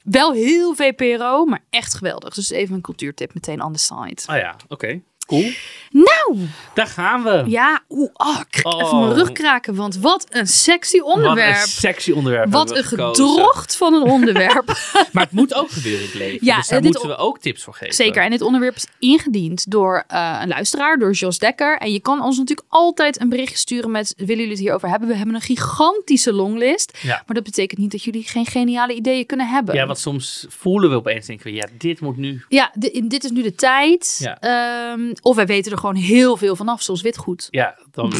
wel 0.03 0.33
heel 0.33 0.75
VPRO, 0.75 1.45
maar 1.45 1.63
echt 1.69 1.93
geweldig. 1.93 2.33
Dus 2.33 2.49
even 2.49 2.75
een 2.75 2.81
cultuurtip 2.81 3.33
meteen 3.33 3.61
on 3.61 3.73
the 3.73 3.79
side. 3.79 4.33
oh 4.33 4.35
ja, 4.35 4.55
oké. 4.67 5.01
Cool. 5.25 5.51
Nou, 5.91 6.37
Daar 6.73 6.87
gaan 6.87 7.23
we. 7.23 7.43
ja, 7.47 7.81
oeh, 7.89 8.09
ik 8.49 8.55
ga 8.57 8.69
even 8.69 8.83
Oh. 8.91 8.99
mijn 8.99 9.13
rug 9.13 9.31
kraken, 9.31 9.75
want 9.75 9.97
wat 9.97 10.25
een 10.29 10.47
sexy 10.47 10.99
Wat 10.99 11.13
onderwerp. 11.15 11.55
een 11.61 11.67
sexy 11.67 12.11
onderwerp. 12.11 12.51
Wat 12.51 12.75
een 12.77 12.83
gedrocht 12.83 13.75
van 13.77 13.93
een 13.93 14.01
onderwerp. 14.01 14.63
Maar 15.13 15.23
het 15.23 15.31
moet 15.31 15.53
ook 15.53 15.69
gebeuren 15.71 16.01
in 16.01 16.07
het 16.07 16.15
leven. 16.17 16.45
Ja, 16.45 16.55
dus 16.57 16.67
daar 16.67 16.81
moeten 16.83 17.07
we 17.07 17.15
ook 17.15 17.39
tips 17.39 17.63
voor 17.63 17.73
geven. 17.73 17.93
Zeker. 17.95 18.23
En 18.23 18.29
dit 18.29 18.41
onderwerp 18.41 18.75
is 18.75 18.85
ingediend 18.99 19.71
door 19.71 20.03
eh, 20.07 20.37
een 20.41 20.47
luisteraar, 20.47 20.97
door 20.97 21.11
Jos 21.11 21.39
Dekker. 21.39 21.77
En 21.77 21.91
je 21.91 21.99
kan 21.99 22.21
ons 22.21 22.37
natuurlijk 22.37 22.67
altijd 22.69 23.21
een 23.21 23.29
berichtje 23.29 23.57
sturen 23.57 23.91
met: 23.91 24.13
willen 24.17 24.35
jullie 24.35 24.49
het 24.51 24.59
hierover 24.59 24.89
hebben? 24.89 25.07
We 25.07 25.15
hebben 25.15 25.35
een 25.35 25.41
gigantische 25.41 26.33
longlist. 26.33 26.97
Ja. 27.01 27.23
Maar 27.25 27.35
dat 27.35 27.43
betekent 27.43 27.79
niet 27.79 27.91
dat 27.91 28.03
jullie 28.03 28.23
geen 28.23 28.45
geniale 28.45 28.93
ideeën 28.93 29.25
kunnen 29.25 29.47
hebben. 29.49 29.75
Ja, 29.75 29.85
want 29.85 29.99
soms 29.99 30.45
voelen 30.49 30.89
we 30.89 30.95
opeens, 30.95 31.25
denken 31.25 31.45
we, 31.45 31.53
ja, 31.53 31.67
dit 31.77 31.99
moet 31.99 32.17
nu. 32.17 32.43
Ja, 32.49 32.71
di- 32.73 33.01
dit 33.07 33.23
is 33.23 33.31
nu 33.31 33.41
de 33.41 33.55
tijd. 33.55 34.17
Ja. 34.19 34.39
Ehm, 34.39 35.13
of 35.21 35.35
wij 35.35 35.45
weten 35.45 35.71
er 35.71 35.77
gewoon 35.77 35.95
heel 35.95 36.37
veel 36.37 36.55
vanaf, 36.55 36.81
zoals 36.81 37.01
witgoed. 37.01 37.47
Ja, 37.51 37.77
dan 37.91 38.13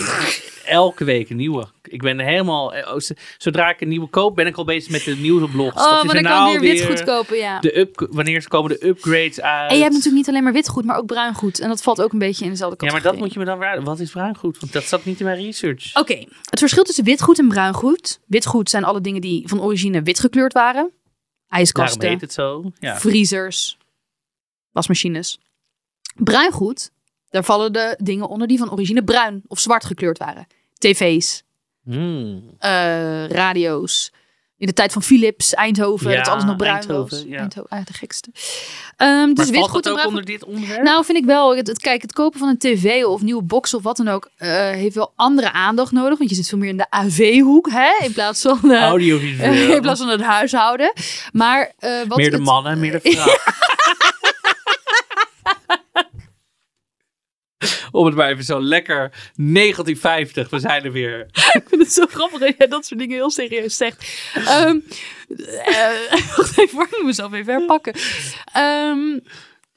elke 0.66 1.04
week 1.04 1.30
een 1.30 1.38
nieuwe. 1.38 1.68
Ik 1.84 2.02
ben 2.02 2.20
helemaal, 2.20 2.74
eh, 2.74 2.94
oh, 2.94 3.00
zodra 3.38 3.70
ik 3.70 3.82
een 3.82 3.88
nieuwe 3.88 4.08
koop, 4.08 4.36
ben 4.36 4.48
ik 4.48 4.58
al 4.58 4.64
bezig 4.64 4.92
met 4.92 5.04
de 5.04 5.16
nieuwsblogs. 5.16 5.76
Oh, 5.76 6.04
maar 6.04 6.14
dan 6.14 6.24
kan 6.24 6.50
weer 6.50 6.60
witgoed 6.60 7.04
kopen, 7.04 7.38
ja. 7.38 7.60
De 7.60 7.80
up, 7.80 8.08
wanneer 8.12 8.48
komen 8.48 8.70
de 8.70 8.88
upgrades 8.88 9.42
uit? 9.42 9.70
En 9.72 9.76
je 9.76 9.82
hebt 9.82 9.94
natuurlijk 9.94 10.18
niet 10.18 10.30
alleen 10.30 10.44
maar 10.44 10.54
witgoed, 10.54 10.86
maar 10.86 10.98
ook 10.98 11.06
bruingoed. 11.06 11.60
En 11.60 11.70
dat 11.70 11.82
valt 11.82 12.02
ook 12.02 12.14
een 12.14 12.20
beetje 12.20 12.44
in 12.46 12.52
dezelfde 12.52 12.86
Ja, 12.86 12.92
maar 12.92 13.02
categorie. 13.02 13.20
dat 13.20 13.28
moet 13.28 13.34
je 13.34 13.40
me 13.40 13.46
dan 13.46 13.76
weer... 13.76 13.84
Wat 13.84 14.00
is 14.00 14.12
bruingoed? 14.12 14.60
Want 14.60 14.74
dat 14.74 14.84
zat 14.84 15.06
niet 15.06 15.20
in 15.20 15.26
mijn 15.26 15.38
research. 15.38 15.96
Oké, 15.96 16.26
het 16.50 16.60
verschil 16.60 16.84
tussen 16.84 17.04
witgoed 17.04 17.40
en 17.40 17.48
bruingoed. 17.48 18.20
Witgoed 18.26 18.70
zijn 18.70 18.84
alle 18.84 19.02
dingen 19.02 19.22
die 19.22 19.48
van 19.48 19.62
origine 19.62 20.02
wit 20.02 20.20
gekleurd 20.20 20.54
waren. 20.54 20.74
Daarom 20.76 20.94
IJskasten, 21.50 22.10
heet 22.10 22.22
het 22.22 22.34
zo. 22.34 22.72
Ja. 22.80 23.00
vriezers, 23.00 23.78
wasmachines. 24.72 25.40
Bruingoed, 26.16 26.92
daar 27.30 27.44
vallen 27.44 27.74
de 27.74 27.98
dingen 28.02 28.28
onder 28.28 28.48
die 28.48 28.58
van 28.58 28.72
origine 28.72 29.04
bruin 29.04 29.42
of 29.48 29.60
zwart 29.60 29.86
gekleurd 29.86 30.18
waren. 30.18 30.48
TV's, 30.78 31.44
Hmm. 31.84 32.44
eh, 32.60 33.28
radio's. 33.28 34.12
In 34.58 34.68
de 34.68 34.74
tijd 34.74 34.92
van 34.94 35.02
Philips, 35.04 35.54
Eindhoven, 35.54 36.12
Ja, 36.12 36.18
dat 36.18 36.28
alles 36.28 36.44
nog 36.44 36.56
bruin 36.56 36.74
Eindhoven, 36.76 37.18
was. 37.18 37.26
ja. 37.28 37.38
Eindhoven, 37.40 37.70
ah, 37.78 37.86
de 37.86 37.94
gekste. 37.94 38.30
Ehm 38.98 39.34
dus 39.34 39.52
dat 39.52 39.86
en 39.86 39.92
ook 39.92 40.06
onder 40.06 40.26
dit 40.26 40.44
onderwerp? 40.44 40.84
Nou, 40.84 41.06
vind 41.06 41.18
ik 41.18 41.26
wel. 41.26 41.56
Het, 41.56 41.68
het- 41.68 41.80
kijk, 41.80 42.02
het 42.02 42.14
kopen 42.14 42.40
van 42.40 42.48
een 42.50 42.58
tv 42.58 43.04
of 43.04 43.22
nieuwe 43.22 43.44
box 43.44 43.74
of 43.74 43.84
wat 43.84 43.98
dan 43.98 44.08
ook, 44.08 44.30
eh, 44.38 44.50
heeft 44.70 44.96
wel 44.96 45.12
andere 45.16 45.52
aandacht 45.52 45.92
nodig. 45.92 46.18
Want 46.18 46.30
je 46.30 46.36
zit 46.36 46.48
veel 46.48 46.58
meer 46.58 46.70
in 46.70 46.78
de 46.78 46.90
AV-hoek, 46.90 47.70
hè, 47.70 48.04
in 48.06 48.14
plaats 48.14 48.42
van, 48.42 48.72
eh, 48.72 48.82
Audiovisueel. 48.82 49.72
in 49.76 49.82
plaats 49.82 50.00
van 50.00 50.10
het 50.10 50.22
huishouden. 50.22 50.94
Maar 51.34 51.72
wat 52.08 52.18
meer 52.18 52.32
de 52.32 52.40
mannen, 52.40 52.80
meer 52.80 52.92
de 52.92 53.00
vrouwen. 53.12 53.40
Om 57.96 58.06
het 58.06 58.16
maar 58.16 58.30
even 58.30 58.44
zo 58.44 58.62
lekker 58.62 59.12
1950, 59.36 60.50
we 60.50 60.60
zijn 60.60 60.84
er 60.84 60.92
weer. 60.92 61.20
Ik 61.60 61.64
vind 61.66 61.82
het 61.82 61.94
zo 61.94 62.06
grappig 62.06 62.40
dat 62.40 62.54
jij 62.58 62.68
dat 62.68 62.86
soort 62.86 63.00
dingen 63.00 63.16
heel 63.16 63.30
serieus 63.30 63.78
zegt. 63.78 64.22
Eh, 64.34 64.72
wacht 66.38 66.58
even, 66.58 66.82
ik 66.82 66.92
moet 66.92 67.04
mezelf 67.04 67.34
even 67.34 67.54
herpakken. 67.54 67.94
Ehm, 68.54 69.20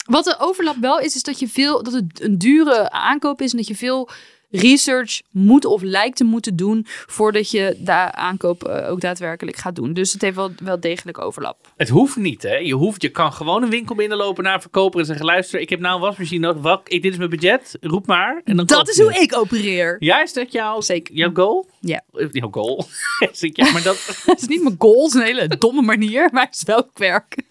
Wat 0.04 0.24
de 0.24 0.36
overlap 0.38 0.76
wel 0.80 0.98
is, 1.00 1.14
is 1.14 1.22
dat 1.22 1.38
je 1.38 1.48
veel 1.48 1.82
dat 1.82 1.92
het 1.92 2.20
een 2.22 2.38
dure 2.38 2.90
aankoop 2.90 3.40
is 3.40 3.50
en 3.50 3.56
dat 3.56 3.66
je 3.66 3.74
veel 3.76 4.10
research 4.50 5.20
moet 5.30 5.64
of 5.64 5.82
lijkt 5.82 6.16
te 6.16 6.24
moeten 6.24 6.56
doen 6.56 6.84
voordat 6.86 7.50
je 7.50 7.76
de 7.80 8.12
aankoop 8.12 8.64
eh, 8.64 8.90
ook 8.90 9.00
daadwerkelijk 9.00 9.56
gaat 9.56 9.76
doen. 9.76 9.92
Dus 9.92 10.12
het 10.12 10.22
heeft 10.22 10.36
wel, 10.36 10.50
wel 10.62 10.80
degelijk 10.80 11.18
overlap. 11.20 11.72
Het 11.76 11.88
hoeft 11.88 12.16
niet, 12.16 12.42
hè? 12.42 12.56
Je, 12.56 12.74
hoeft, 12.74 13.02
je 13.02 13.08
kan 13.08 13.32
gewoon 13.32 13.62
een 13.62 13.70
winkel 13.70 13.94
binnenlopen 13.94 14.44
naar 14.44 14.54
een 14.54 14.60
verkoper 14.60 15.00
en 15.00 15.06
zeggen: 15.06 15.24
luister, 15.26 15.60
ik 15.60 15.70
heb 15.70 15.80
nou 15.80 15.94
een 15.94 16.00
wasmachine 16.00 16.46
nodig. 16.46 16.62
Wat, 16.62 16.80
ik, 16.84 17.02
dit 17.02 17.12
is 17.12 17.18
mijn 17.18 17.30
budget, 17.30 17.76
roep 17.80 18.06
maar. 18.06 18.40
En 18.44 18.56
dan 18.56 18.66
Dat 18.66 18.88
is 18.88 18.96
je 18.96 19.02
hoe 19.02 19.20
ik 19.20 19.36
opereer. 19.36 19.96
Ja, 19.98 20.22
is 20.22 20.32
dat 20.32 20.52
jouw, 20.52 20.80
Zeker. 20.80 21.14
jouw 21.14 21.30
goal? 21.34 21.68
Ja. 21.80 22.02
Eh, 22.12 22.26
Jouw 22.30 22.50
goal? 22.50 22.84
Ja, 23.40 23.72
maar 23.72 23.82
dat, 23.90 24.22
is 24.36 24.46
niet 24.46 24.62
mijn 24.62 24.74
goal, 24.78 25.04
het 25.04 25.14
is 25.14 25.20
een 25.20 25.26
hele 25.26 25.48
domme 25.48 25.82
manier, 25.82 26.28
maar 26.32 26.44
het 26.44 26.54
is 26.54 26.62
wel 26.62 26.90
werk. 26.94 27.42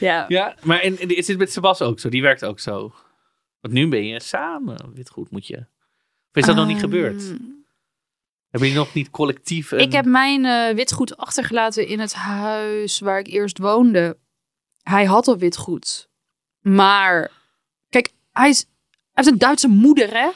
ja. 0.00 0.24
ja, 0.28 0.54
maar 0.62 0.82
is 0.82 1.26
dit 1.26 1.38
met 1.38 1.52
Sebas 1.52 1.82
ook 1.82 2.00
zo? 2.00 2.08
Die 2.08 2.22
werkt 2.22 2.44
ook 2.44 2.60
zo. 2.60 2.92
Want 3.60 3.74
nu 3.74 3.88
ben 3.88 4.06
je 4.06 4.20
samen. 4.22 4.90
Witgoed 4.94 5.30
moet 5.30 5.46
je. 5.46 5.66
Is 6.36 6.46
dat 6.46 6.56
nog 6.56 6.66
niet 6.66 6.80
gebeurd? 6.80 7.22
Ehm, 7.22 7.36
Hebben 8.50 8.68
jullie 8.68 8.84
nog 8.84 8.94
niet 8.94 9.10
collectief 9.10 9.70
een... 9.70 9.78
Ik 9.78 9.92
heb 9.92 10.04
mijn 10.04 10.44
eh, 10.44 10.74
witgoed 10.74 11.16
achtergelaten 11.16 11.86
in 11.86 12.00
het 12.00 12.14
huis 12.14 12.98
waar 12.98 13.18
ik 13.18 13.26
eerst 13.26 13.58
woonde. 13.58 14.16
Hij 14.82 15.04
had 15.04 15.28
al 15.28 15.38
witgoed. 15.38 16.08
Maar, 16.60 17.30
kijk, 17.88 18.12
hij, 18.32 18.48
is, 18.48 18.58
hij 18.90 19.00
heeft 19.12 19.28
een 19.28 19.38
Duitse 19.38 19.68
moeder, 19.68 20.08
hè? 20.10 20.28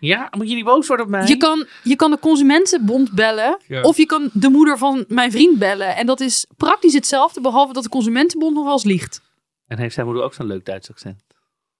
Ja, 0.00 0.28
moet 0.36 0.48
je 0.48 0.54
niet 0.54 0.64
boos 0.64 0.86
worden 0.86 1.06
op 1.06 1.12
mij? 1.12 1.26
Je 1.26 1.36
kan, 1.36 1.66
je 1.82 1.96
kan 1.96 2.10
de 2.10 2.18
consumentenbond 2.18 3.12
bellen. 3.12 3.58
Ja. 3.66 3.82
Of 3.82 3.96
je 3.96 4.06
kan 4.06 4.30
de 4.32 4.48
moeder 4.48 4.78
van 4.78 5.04
mijn 5.08 5.30
vriend 5.30 5.58
bellen. 5.58 5.96
En 5.96 6.06
dat 6.06 6.20
is 6.20 6.46
praktisch 6.56 6.94
hetzelfde, 6.94 7.40
behalve 7.40 7.72
dat 7.72 7.82
de 7.82 7.88
consumentenbond 7.88 8.54
nog 8.54 8.64
wel 8.64 8.72
eens 8.72 8.84
liegt. 8.84 9.22
En 9.66 9.78
heeft 9.78 9.94
zijn 9.94 10.06
moeder 10.06 10.24
ook 10.24 10.34
zo'n 10.34 10.46
leuk 10.46 10.64
Duits 10.64 10.90
accent? 10.90 11.22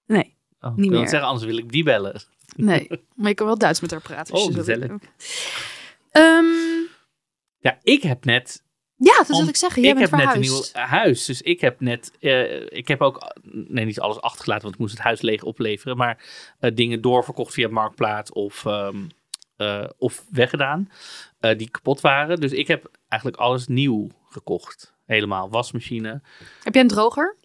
Nee, 0.06 0.36
Oh, 0.60 0.74
Niet 0.76 0.84
ik 0.84 0.90
wil 0.90 1.00
meer. 1.00 1.08
zeggen, 1.08 1.28
anders 1.28 1.46
wil 1.46 1.56
ik 1.58 1.72
die 1.72 1.82
bellen. 1.84 2.20
nee. 2.56 2.88
maar 3.14 3.28
je 3.28 3.34
kan 3.34 3.46
wel 3.46 3.58
Duits 3.58 3.80
met 3.80 3.90
haar 3.90 4.00
praten. 4.00 4.34
als 4.34 4.46
Oh, 4.48 4.54
gezellig. 4.54 4.90
Ehm, 6.10 6.44
Ja, 7.58 7.78
ik 7.82 8.02
heb 8.02 8.24
net 8.24 8.66
ja, 9.00 9.16
dat 9.16 9.26
wil 9.26 9.48
ik 9.48 9.56
zeggen. 9.56 9.82
Jij 9.82 9.90
ik 9.90 9.96
bent 9.98 10.10
heb 10.10 10.20
net 10.20 10.34
een 10.34 10.40
nieuw 10.40 10.62
huis. 10.72 11.24
Dus 11.24 11.42
ik 11.42 11.60
heb 11.60 11.80
net. 11.80 12.12
eh, 12.20 12.60
ik 12.70 12.88
heb 12.88 13.00
ook. 13.00 13.32
Nee, 13.42 13.84
niet 13.84 14.00
alles 14.00 14.20
achtergelaten, 14.20 14.62
want 14.62 14.74
ik 14.74 14.80
moest 14.80 14.92
het 14.94 15.02
huis 15.02 15.20
leeg 15.20 15.42
opleveren. 15.42 15.96
Maar 15.96 16.24
eh, 16.58 16.74
dingen 16.74 17.00
doorverkocht 17.00 17.52
via 17.54 17.68
Marktplaats 17.68 18.32
of, 18.32 18.64
ehm, 18.66 18.96
eh, 19.56 19.84
of 19.98 20.24
weggedaan. 20.30 20.90
die 21.56 21.70
kapot 21.70 22.00
waren. 22.00 22.40
Dus 22.40 22.52
ik 22.52 22.66
heb 22.68 22.90
eigenlijk 23.08 23.40
alles 23.42 23.66
nieuw 23.66 24.08
gekocht. 24.28 24.94
Helemaal. 25.06 25.50
Wasmachine. 25.50 26.22
Heb 26.62 26.74
jij 26.74 26.82
een 26.82 26.88
droger? 26.88 27.36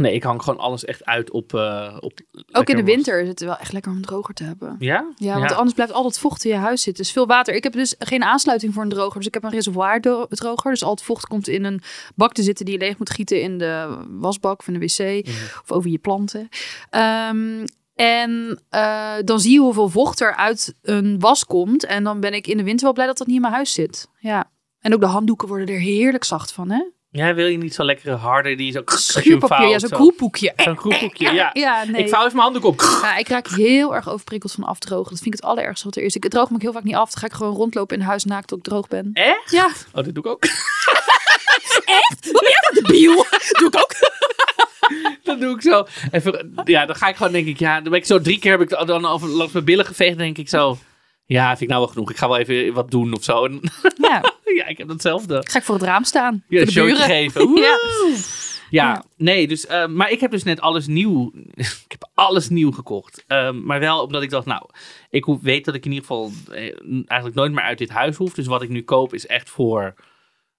Nee. 0.00 0.14
Ik 0.14 0.22
hang 0.22 0.42
gewoon 0.42 0.58
alles 0.58 0.84
echt 0.84 1.04
uit 1.04 1.30
op. 1.30 1.54
eh, 1.54 1.96
op 2.00 2.12
Ook 2.52 2.68
in 2.68 2.76
de 2.76 2.82
was. 2.82 2.94
winter 2.94 3.20
is 3.22 3.28
het 3.28 3.40
wel 3.40 3.56
echt 3.56 3.72
lekker 3.72 3.92
om 3.92 4.02
droger 4.02 4.34
te 4.34 4.44
hebben. 4.44 4.76
Ja? 4.78 5.12
Ja, 5.16 5.38
want 5.38 5.52
anders 5.52 5.74
blijft 5.74 5.92
al 5.92 6.04
het 6.04 6.18
vocht 6.18 6.44
in 6.44 6.50
je 6.50 6.56
huis 6.56 6.82
zitten. 6.82 7.02
Dus 7.02 7.12
veel 7.12 7.26
water. 7.26 7.54
Ik 7.54 7.62
heb 7.62 7.72
dus 7.72 7.94
geen 7.98 8.22
aansluiting 8.22 8.74
voor 8.74 8.82
een 8.82 8.88
droger. 8.88 9.16
Dus 9.16 9.26
ik 9.26 9.34
heb 9.34 9.44
een 9.44 9.50
reservoir 9.50 10.00
dro- 10.00 10.26
droger. 10.28 10.70
Dus 10.70 10.84
al 10.84 10.90
het 10.90 11.02
vocht 11.02 11.26
komt 11.26 11.48
in 11.48 11.64
een 11.64 11.80
bak 12.14 12.32
te 12.32 12.42
zitten 12.42 12.64
die 12.64 12.74
je 12.74 12.80
leeg 12.80 12.98
moet 12.98 13.10
gieten 13.10 13.42
in 13.42 13.58
de 13.58 13.98
wasbak 14.10 14.62
in 14.66 14.72
de 14.72 14.78
wc. 14.78 15.28
Of 15.62 15.70
over 15.72 15.90
je 15.90 15.98
planten. 15.98 16.48
Ehm, 16.90 17.66
en 17.94 18.60
eh, 18.68 19.12
dan 19.24 19.40
zie 19.40 19.52
je 19.52 19.58
hoeveel 19.60 19.88
vocht 19.88 20.20
er 20.20 20.36
uit 20.36 20.74
een 20.82 21.18
was 21.18 21.44
komt. 21.46 21.84
En 21.84 22.04
dan 22.04 22.20
ben 22.20 22.34
ik 22.34 22.46
in 22.46 22.56
de 22.56 22.64
winter 22.64 22.84
wel 22.84 22.94
blij 22.94 23.06
dat 23.06 23.18
dat 23.18 23.26
niet 23.26 23.36
in 23.36 23.42
mijn 23.42 23.54
huis 23.54 23.72
zit. 23.72 24.08
Ja. 24.18 24.50
En 24.80 24.94
ook 24.94 25.00
de 25.00 25.06
handdoeken 25.06 25.48
worden 25.48 25.68
er 25.74 25.80
heerlijk 25.80 26.24
zacht 26.24 26.52
van, 26.52 26.70
hè? 26.70 26.84
Ja, 27.12 27.34
wil 27.34 27.46
je 27.46 27.56
niet 27.56 27.74
zo 27.74 27.84
lekkere 27.84 28.14
harde 28.14 28.54
die 28.54 28.66
je 28.66 28.72
hem 28.72 28.82
Schuurpapier, 28.86 29.68
ja, 29.68 29.78
zo'n 29.78 29.88
zo. 29.88 29.96
kroephoekje. 29.96 30.52
Zo'n 30.56 31.10
ja. 31.12 31.50
Ja, 31.52 31.84
nee. 31.84 32.02
Ik 32.02 32.08
vouw 32.08 32.20
even 32.24 32.36
mijn 32.36 32.50
handdoek 32.50 32.64
op. 32.64 32.80
Ja, 33.02 33.16
ik 33.16 33.28
raak 33.28 33.48
heel 33.48 33.94
erg 33.94 34.08
overprikkeld 34.08 34.52
van 34.52 34.64
afdrogen. 34.64 35.10
Dat 35.10 35.20
vind 35.20 35.34
ik 35.34 35.40
het 35.40 35.50
allerergste 35.50 35.84
wat 35.84 35.96
er 35.96 36.02
is. 36.02 36.16
Ik 36.16 36.28
droog 36.28 36.48
me 36.48 36.54
ook 36.54 36.62
heel 36.62 36.72
vaak 36.72 36.82
niet 36.82 36.94
af. 36.94 37.10
Dan 37.10 37.20
ga 37.20 37.26
ik 37.26 37.32
gewoon 37.32 37.54
rondlopen 37.54 37.96
in 37.96 38.02
huis 38.02 38.24
naakt 38.24 38.48
tot 38.48 38.58
ik 38.58 38.64
droog 38.64 38.88
ben. 38.88 39.10
Echt? 39.12 39.50
Ja. 39.50 39.70
Oh, 39.92 40.04
dit 40.04 40.14
doe 40.14 40.24
ik 40.24 40.30
ook. 40.30 40.44
Wat 42.32 42.42
ben 42.42 42.50
jij 42.50 42.60
voor 42.60 42.82
debiel? 42.82 43.14
Doe 43.58 43.68
ik 43.68 43.76
ook. 43.76 43.94
Dat 45.24 45.40
doe 45.40 45.54
ik 45.54 45.62
zo. 45.62 45.86
Even, 46.10 46.52
ja, 46.64 46.86
dan 46.86 46.96
ga 46.96 47.08
ik 47.08 47.16
gewoon, 47.16 47.32
denk 47.32 47.46
ik, 47.46 47.58
ja, 47.58 47.74
dan 47.80 47.90
ben 47.90 48.00
ik 48.00 48.06
zo 48.06 48.20
drie 48.20 48.38
keer 48.38 48.50
heb 48.50 48.60
ik 48.60 48.86
dan 48.86 49.06
over 49.06 49.28
langs 49.28 49.52
mijn 49.52 49.64
billen 49.64 49.84
geveegd. 49.86 50.18
Denk 50.18 50.38
ik 50.38 50.48
zo, 50.48 50.78
ja, 51.32 51.48
vind 51.48 51.60
ik 51.60 51.68
nou 51.68 51.80
wel 51.80 51.90
genoeg. 51.90 52.10
Ik 52.10 52.16
ga 52.16 52.28
wel 52.28 52.38
even 52.38 52.74
wat 52.74 52.90
doen 52.90 53.12
of 53.12 53.24
zo. 53.24 53.48
Ja, 54.08 54.34
ja, 54.44 54.66
ik 54.66 54.78
heb 54.78 54.88
datzelfde. 54.88 55.42
ga 55.46 55.58
ik 55.58 55.64
voor 55.64 55.74
het 55.74 55.84
raam 55.84 56.04
staan. 56.04 56.44
Ja, 56.48 56.60
een 56.60 56.70
showtje 56.70 56.96
geven. 57.02 57.50
Ja. 57.60 57.78
Ja, 58.70 59.04
nee, 59.16 59.48
dus, 59.48 59.66
eh, 59.66 59.86
maar 59.86 60.10
ik 60.10 60.20
heb 60.20 60.30
dus 60.30 60.42
net 60.42 60.60
alles 60.60 60.86
nieuw. 60.86 61.32
ik 61.84 61.84
heb 61.88 62.08
alles 62.14 62.48
nieuw 62.48 62.72
gekocht. 62.72 63.24
Ehm, 63.26 63.64
maar 63.64 63.80
wel 63.80 64.02
omdat 64.02 64.22
ik 64.22 64.30
dacht, 64.30 64.46
nou, 64.46 64.62
ik 65.10 65.24
weet 65.40 65.64
dat 65.64 65.74
ik 65.74 65.84
in 65.84 65.92
ieder 65.92 66.06
geval 66.06 66.30
eh, 66.50 66.76
eigenlijk 66.86 67.34
nooit 67.34 67.52
meer 67.52 67.64
uit 67.64 67.78
dit 67.78 67.90
huis 67.90 68.16
hoef. 68.16 68.34
Dus 68.34 68.46
wat 68.46 68.62
ik 68.62 68.68
nu 68.68 68.82
koop 68.82 69.14
is 69.14 69.26
echt 69.26 69.50
voor 69.50 69.94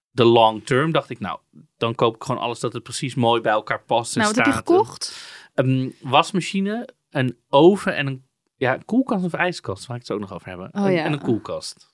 de 0.09 0.23
long 0.23 0.65
term. 0.65 0.91
Dacht 0.91 1.09
ik, 1.09 1.19
nou, 1.19 1.39
dan 1.77 1.95
koop 1.95 2.15
ik 2.15 2.23
gewoon 2.23 2.41
alles 2.41 2.59
dat 2.59 2.73
het 2.73 2.83
precies 2.83 3.15
mooi 3.15 3.41
bij 3.41 3.51
elkaar 3.51 3.83
past. 3.83 4.15
en 4.15 4.21
Nou, 4.21 4.33
wat 4.35 4.45
heb 4.45 4.53
je 4.53 4.59
gekocht? 4.59 5.27
Een 5.53 5.95
wasmachine, 6.01 6.87
een 7.09 7.37
oven 7.49 7.95
en 7.95 8.07
een 8.07 8.23
ja, 8.61 8.77
koelkast 8.85 9.25
of 9.25 9.33
ijskast, 9.33 9.85
waar 9.85 9.95
ik 9.95 10.01
het 10.01 10.11
ook 10.11 10.19
nog 10.19 10.33
over 10.33 10.47
hebben. 10.47 10.69
Oh, 10.73 10.85
En- 10.85 10.91
ja. 10.91 11.03
En 11.03 11.13
een 11.13 11.21
koelkast. 11.21 11.93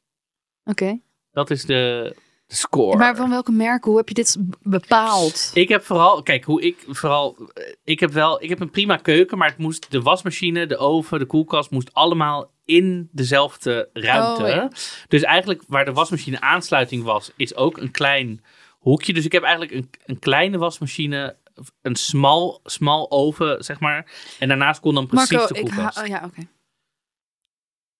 Oké. 0.65 0.99
Dat 1.31 1.49
is 1.49 1.65
de, 1.65 2.15
de 2.47 2.55
score. 2.55 2.97
Maar 2.97 3.15
van 3.15 3.29
welke 3.29 3.51
merken? 3.51 3.89
Hoe 3.89 3.99
heb 3.99 4.07
je 4.07 4.13
dit 4.13 4.37
bepaald? 4.61 5.51
Ik 5.53 5.69
heb 5.69 5.83
vooral, 5.83 6.23
kijk, 6.23 6.43
hoe 6.43 6.61
ik 6.61 6.85
vooral, 6.87 7.37
eh, 7.53 7.73
ik 7.83 7.99
heb 7.99 8.11
wel, 8.11 8.43
ik 8.43 8.49
heb 8.49 8.59
een 8.59 8.69
prima 8.69 8.95
keuken, 8.97 9.37
maar 9.37 9.49
het 9.49 9.57
moest, 9.57 9.91
de 9.91 10.01
wasmachine, 10.01 10.65
de 10.65 10.77
oven, 10.77 11.19
de 11.19 11.25
koelkast, 11.25 11.71
moest 11.71 11.93
allemaal 11.93 12.51
in 12.65 13.09
dezelfde 13.11 13.89
ruimte. 13.93 14.43
Oh, 14.43 14.49
ja. 14.49 14.69
Dus 15.07 15.23
eigenlijk 15.23 15.63
waar 15.67 15.85
de 15.85 15.93
wasmachine 15.93 16.41
aansluiting 16.41 17.03
was, 17.03 17.31
is 17.35 17.55
ook 17.55 17.77
een 17.77 17.91
klein 17.91 18.43
hoekje. 18.79 19.13
Dus 19.13 19.25
ik 19.25 19.31
heb 19.31 19.43
eigenlijk 19.43 19.73
een, 19.73 19.89
een 20.05 20.19
kleine 20.19 20.57
wasmachine, 20.57 21.35
een 21.81 21.95
smal, 21.95 22.59
smal 22.63 23.11
oven, 23.11 23.63
zeg 23.63 23.79
maar. 23.79 24.11
En 24.39 24.47
daarnaast 24.47 24.79
kon 24.79 24.93
dan 24.93 25.07
precies 25.07 25.31
Marco, 25.31 25.53
de 25.53 25.59
ik 25.59 25.65
koelkast. 25.65 25.95
hou... 25.95 26.07
Oh, 26.07 26.13
ja, 26.13 26.25
oké. 26.25 26.47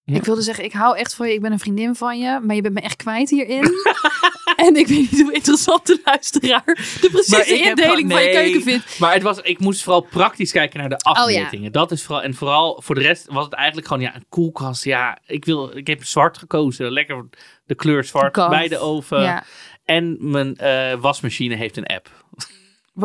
Ja. 0.08 0.16
Ik 0.16 0.24
wilde 0.24 0.42
zeggen, 0.42 0.64
ik 0.64 0.72
hou 0.72 0.96
echt 0.96 1.14
van 1.14 1.28
je. 1.28 1.34
Ik 1.34 1.40
ben 1.40 1.52
een 1.52 1.58
vriendin 1.58 1.94
van 1.94 2.18
je. 2.18 2.40
Maar 2.42 2.54
je 2.54 2.62
bent 2.62 2.74
me 2.74 2.80
echt 2.80 2.96
kwijt 2.96 3.30
hierin. 3.30 3.64
en 4.66 4.76
ik 4.76 4.86
weet 4.86 5.10
niet 5.10 5.22
hoe 5.22 5.32
interessant 5.32 5.86
de 5.86 6.00
luisteraar 6.04 6.62
de 6.64 7.08
precieze 7.12 7.56
heb 7.56 7.78
indeling 7.78 8.12
van 8.12 8.22
je 8.22 8.30
keuken 8.30 8.62
vindt. 8.62 8.98
Maar 8.98 9.12
het 9.12 9.22
was, 9.22 9.40
ik 9.40 9.58
moest 9.58 9.82
vooral 9.82 10.00
praktisch 10.00 10.52
kijken 10.52 10.80
naar 10.80 10.88
de 10.88 10.94
Oh, 10.94 11.12
ja. 11.14 11.20
afmetingen. 11.20 11.72
Dat 11.72 11.90
is 11.90 12.02
vooral, 12.02 12.22
en 12.22 12.34
vooral 12.34 12.82
voor 12.84 12.94
de 12.94 13.00
rest 13.00 13.26
was 13.26 13.44
het 13.44 13.54
eigenlijk 13.54 13.86
gewoon 13.86 14.02
ja, 14.02 14.14
een 14.14 14.24
koelkast. 14.28 14.84
Ja, 14.84 15.18
ik, 15.26 15.44
wil, 15.44 15.76
ik 15.76 15.86
heb 15.86 16.04
zwart 16.04 16.38
gekozen. 16.38 16.92
Lekker 16.92 17.26
de 17.66 17.74
kleur 17.74 18.04
zwart 18.04 18.32
bij 18.32 18.68
de 18.68 18.78
oven. 18.78 19.22
Ja. 19.22 19.44
En 19.84 20.16
mijn 20.20 20.56
eh, 20.56 21.00
wasmachine 21.00 21.54
heeft 21.54 21.76
een 21.76 21.86
app. 21.86 22.10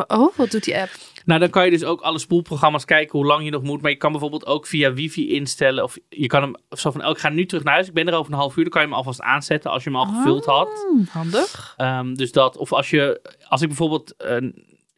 Oh, 0.08 0.36
wat 0.36 0.52
doet 0.52 0.64
die 0.64 0.78
app? 0.78 0.90
Nou, 1.26 1.40
dan 1.40 1.50
kan 1.50 1.66
je 1.66 1.72
dus 1.72 1.84
ook 1.84 2.02
alle 2.02 2.20
spoelprogramma's 2.20 2.86
kijken 2.86 3.20
hoe 3.20 3.28
lang 3.28 3.44
je 3.44 3.52
nog 3.52 3.64
moet. 3.64 3.82
Maar 3.82 3.92
je 3.92 3.98
kan 3.98 4.12
bijvoorbeeld 4.12 4.46
ook 4.46 4.68
via 4.68 4.94
wifi 4.94 5.34
instellen. 5.34 5.84
Of 5.84 5.98
je 6.10 6.28
kan 6.28 6.42
hem 6.42 6.56
zo 6.70 6.92
van, 6.92 7.06
oh, 7.06 7.10
ik 7.10 7.18
ga 7.18 7.30
nu 7.30 7.46
terug 7.46 7.64
naar 7.64 7.74
huis. 7.74 7.88
Ik 7.88 7.94
ben 7.94 8.08
er 8.08 8.14
over 8.14 8.32
een 8.32 8.38
half 8.38 8.56
uur. 8.56 8.64
Dan 8.64 8.72
kan 8.72 8.82
je 8.82 8.88
hem 8.88 8.98
alvast 8.98 9.22
aanzetten 9.22 9.72
als 9.72 9.84
je 9.84 9.90
hem 9.90 10.00
al 10.00 10.06
gevuld 10.06 10.46
had. 10.46 10.86
Hmm, 10.90 11.06
handig. 11.10 11.74
Ehm, 11.78 12.14
dus 12.14 12.32
dat, 12.32 12.58
of 12.58 12.74
als 12.74 12.90
je, 12.90 13.22
als 13.48 13.62
ik 13.62 13.68
bijvoorbeeld, 13.68 14.16
eh, 14.16 14.38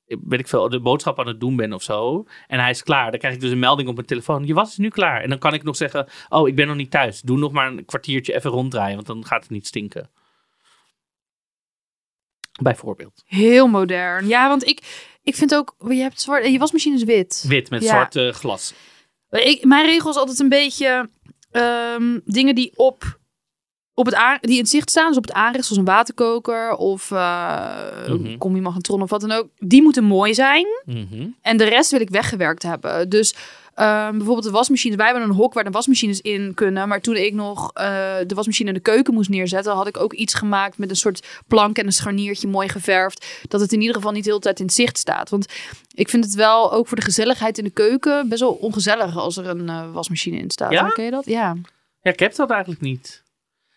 weet 0.06 0.40
ik 0.40 0.48
veel, 0.48 0.70
de 0.70 0.80
boodschap 0.80 1.20
aan 1.20 1.28
het 1.28 1.40
doen 1.40 1.56
ben 1.56 1.74
of 1.74 1.84
zo. 1.84 2.26
En 2.48 2.60
hij 2.60 2.70
is 2.70 2.84
klaar. 2.84 3.12
Dan 3.12 3.20
krijg 3.20 3.34
ik 3.34 3.42
dus 3.42 3.52
een 3.52 3.60
melding 3.60 3.90
op 3.90 3.96
mijn 3.96 4.08
telefoon. 4.08 4.46
Je 4.46 4.54
was 4.54 4.70
is 4.70 4.78
nu 4.78 4.90
klaar. 4.90 5.22
En 5.22 5.30
dan 5.30 5.40
kan 5.40 5.54
ik 5.54 5.64
nog 5.64 5.76
zeggen, 5.76 6.08
oh, 6.30 6.48
ik 6.48 6.56
ben 6.56 6.68
nog 6.68 6.76
niet 6.76 6.92
thuis. 6.92 7.22
Doe 7.22 7.38
nog 7.38 7.52
maar 7.52 7.68
een 7.68 7.86
kwartiertje 7.86 8.36
even 8.36 8.52
ronddraaien. 8.52 8.96
Want 8.96 9.08
dan 9.08 9.26
gaat 9.26 9.42
het 9.42 9.52
niet 9.52 9.68
stinken. 9.68 10.10
Bijvoorbeeld. 12.62 13.24
Heel 13.26 13.68
modern. 13.68 14.28
Ja, 14.28 14.48
want 14.48 14.68
ik, 14.68 15.08
ik 15.26 15.36
vind 15.36 15.56
ook, 15.56 15.76
je 15.88 15.94
hebt 16.02 16.22
zwart, 16.22 16.46
je 16.48 16.58
wasmachine 16.60 16.96
is 16.96 17.04
wit. 17.04 17.46
Wit 17.48 17.70
met 17.70 17.82
Ja. 17.84 17.88
zwart 17.90 18.16
eh, 18.16 18.30
glas. 18.34 18.74
Ik, 19.30 19.64
mijn 19.66 19.86
regel 19.86 20.10
is 20.10 20.16
altijd 20.16 20.40
een 20.40 20.50
beetje 20.50 21.10
ehm, 21.52 22.20
dingen 22.26 22.56
die 22.56 22.72
op, 22.76 23.20
op 23.94 24.06
het 24.06 24.16
die 24.42 24.54
in 24.56 24.60
het 24.62 24.70
zicht 24.70 24.90
staan, 24.90 25.08
dus 25.08 25.18
op 25.18 25.24
het 25.24 25.34
aanrecht, 25.34 25.66
zoals 25.66 25.82
een 25.82 25.94
waterkoker 25.94 26.76
of 26.76 27.12
uh, 27.12 27.18
Mhm. 28.08 28.26
een 28.26 28.38
combi-magnetron 28.38 29.02
of 29.02 29.10
wat 29.10 29.22
dan 29.22 29.32
ook. 29.32 29.48
Die 29.58 29.82
moeten 29.82 30.04
mooi 30.04 30.34
zijn. 30.34 30.66
Mhm. 30.86 31.28
En 31.42 31.58
de 31.58 31.64
rest 31.64 31.92
wil 31.92 32.02
ik 32.02 32.10
weggewerkt 32.10 32.64
hebben. 32.64 33.10
Dus 33.10 33.36
ehm, 33.76 34.12
bijvoorbeeld 34.12 34.44
de 34.46 34.52
wasmachines. 34.52 34.96
Wij 34.98 35.06
hebben 35.06 35.24
een 35.24 35.36
hok 35.36 35.54
waar 35.54 35.64
de 35.64 35.70
wasmachines 35.70 36.22
in 36.22 36.54
kunnen. 36.54 36.88
Maar 36.88 37.02
toen 37.02 37.16
ik 37.16 37.34
nog 37.34 37.72
eh, 37.74 38.16
de 38.28 38.36
wasmachine 38.36 38.68
in 38.70 38.74
de 38.76 38.80
keuken 38.82 39.14
moest 39.14 39.30
neerzetten, 39.30 39.74
had 39.74 39.88
ik 39.88 39.98
ook 39.98 40.14
iets 40.14 40.34
gemaakt 40.34 40.78
met 40.78 40.90
een 40.90 40.96
soort 40.96 41.28
plank 41.48 41.78
en 41.78 41.86
een 41.86 41.92
scharniertje 41.92 42.48
mooi 42.48 42.70
geverfd. 42.70 43.26
Dat 43.48 43.62
het 43.62 43.74
in 43.74 43.80
ieder 43.82 43.96
geval 43.96 44.12
niet 44.12 44.24
de 44.24 44.30
hele 44.30 44.42
tijd 44.42 44.60
in 44.60 44.70
zicht 44.70 44.98
staat. 44.98 45.30
Want 45.30 45.54
ik 45.94 46.10
vind 46.10 46.24
het 46.24 46.34
wel 46.34 46.74
ook 46.74 46.88
voor 46.88 46.98
de 46.98 47.04
gezelligheid 47.04 47.58
in 47.58 47.64
de 47.64 47.70
keuken 47.70 48.30
best 48.30 48.42
wel 48.42 48.54
ongezellig 48.54 49.18
als 49.18 49.38
er 49.38 49.48
een 49.48 49.70
eh, 49.70 49.92
wasmachine 49.92 50.38
in 50.38 50.52
staat. 50.52 50.72
Ja? 50.72 50.88
Ken 50.90 51.04
je 51.06 51.12
dat? 51.12 51.26
Ja. 51.26 51.56
Ja, 52.02 52.12
ik 52.12 52.20
heb 52.20 52.36
dat 52.36 52.50
eigenlijk 52.50 52.82
niet. 52.82 53.24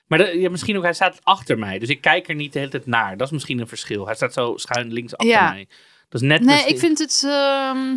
Maar 0.07 0.19
de- 0.19 0.39
ja, 0.41 0.51
misschien 0.51 0.77
ook, 0.77 0.83
hij 0.83 0.93
staat 0.93 1.19
achter 1.23 1.59
mij. 1.59 1.79
Dus 1.79 1.89
ik 1.89 2.01
kijk 2.01 2.29
er 2.29 2.35
niet 2.35 2.53
de 2.53 2.59
hele 2.59 2.71
tijd 2.71 2.87
naar. 2.87 3.17
Dat 3.17 3.27
is 3.27 3.33
misschien 3.33 3.59
een 3.61 3.69
verschil. 3.69 4.07
Hij 4.07 4.15
staat 4.15 4.33
zo 4.33 4.53
schuin 4.57 4.93
links 4.93 5.13
achter 5.17 5.29
Ja. 5.37 5.51
mij. 5.51 5.67
Dat 6.09 6.23
is 6.23 6.29
net 6.29 6.41
Nee, 6.41 6.49
misschien- 6.55 6.75
ik 6.75 6.79
vind 6.81 6.99
het... 6.99 7.23
ehm, 7.27 7.97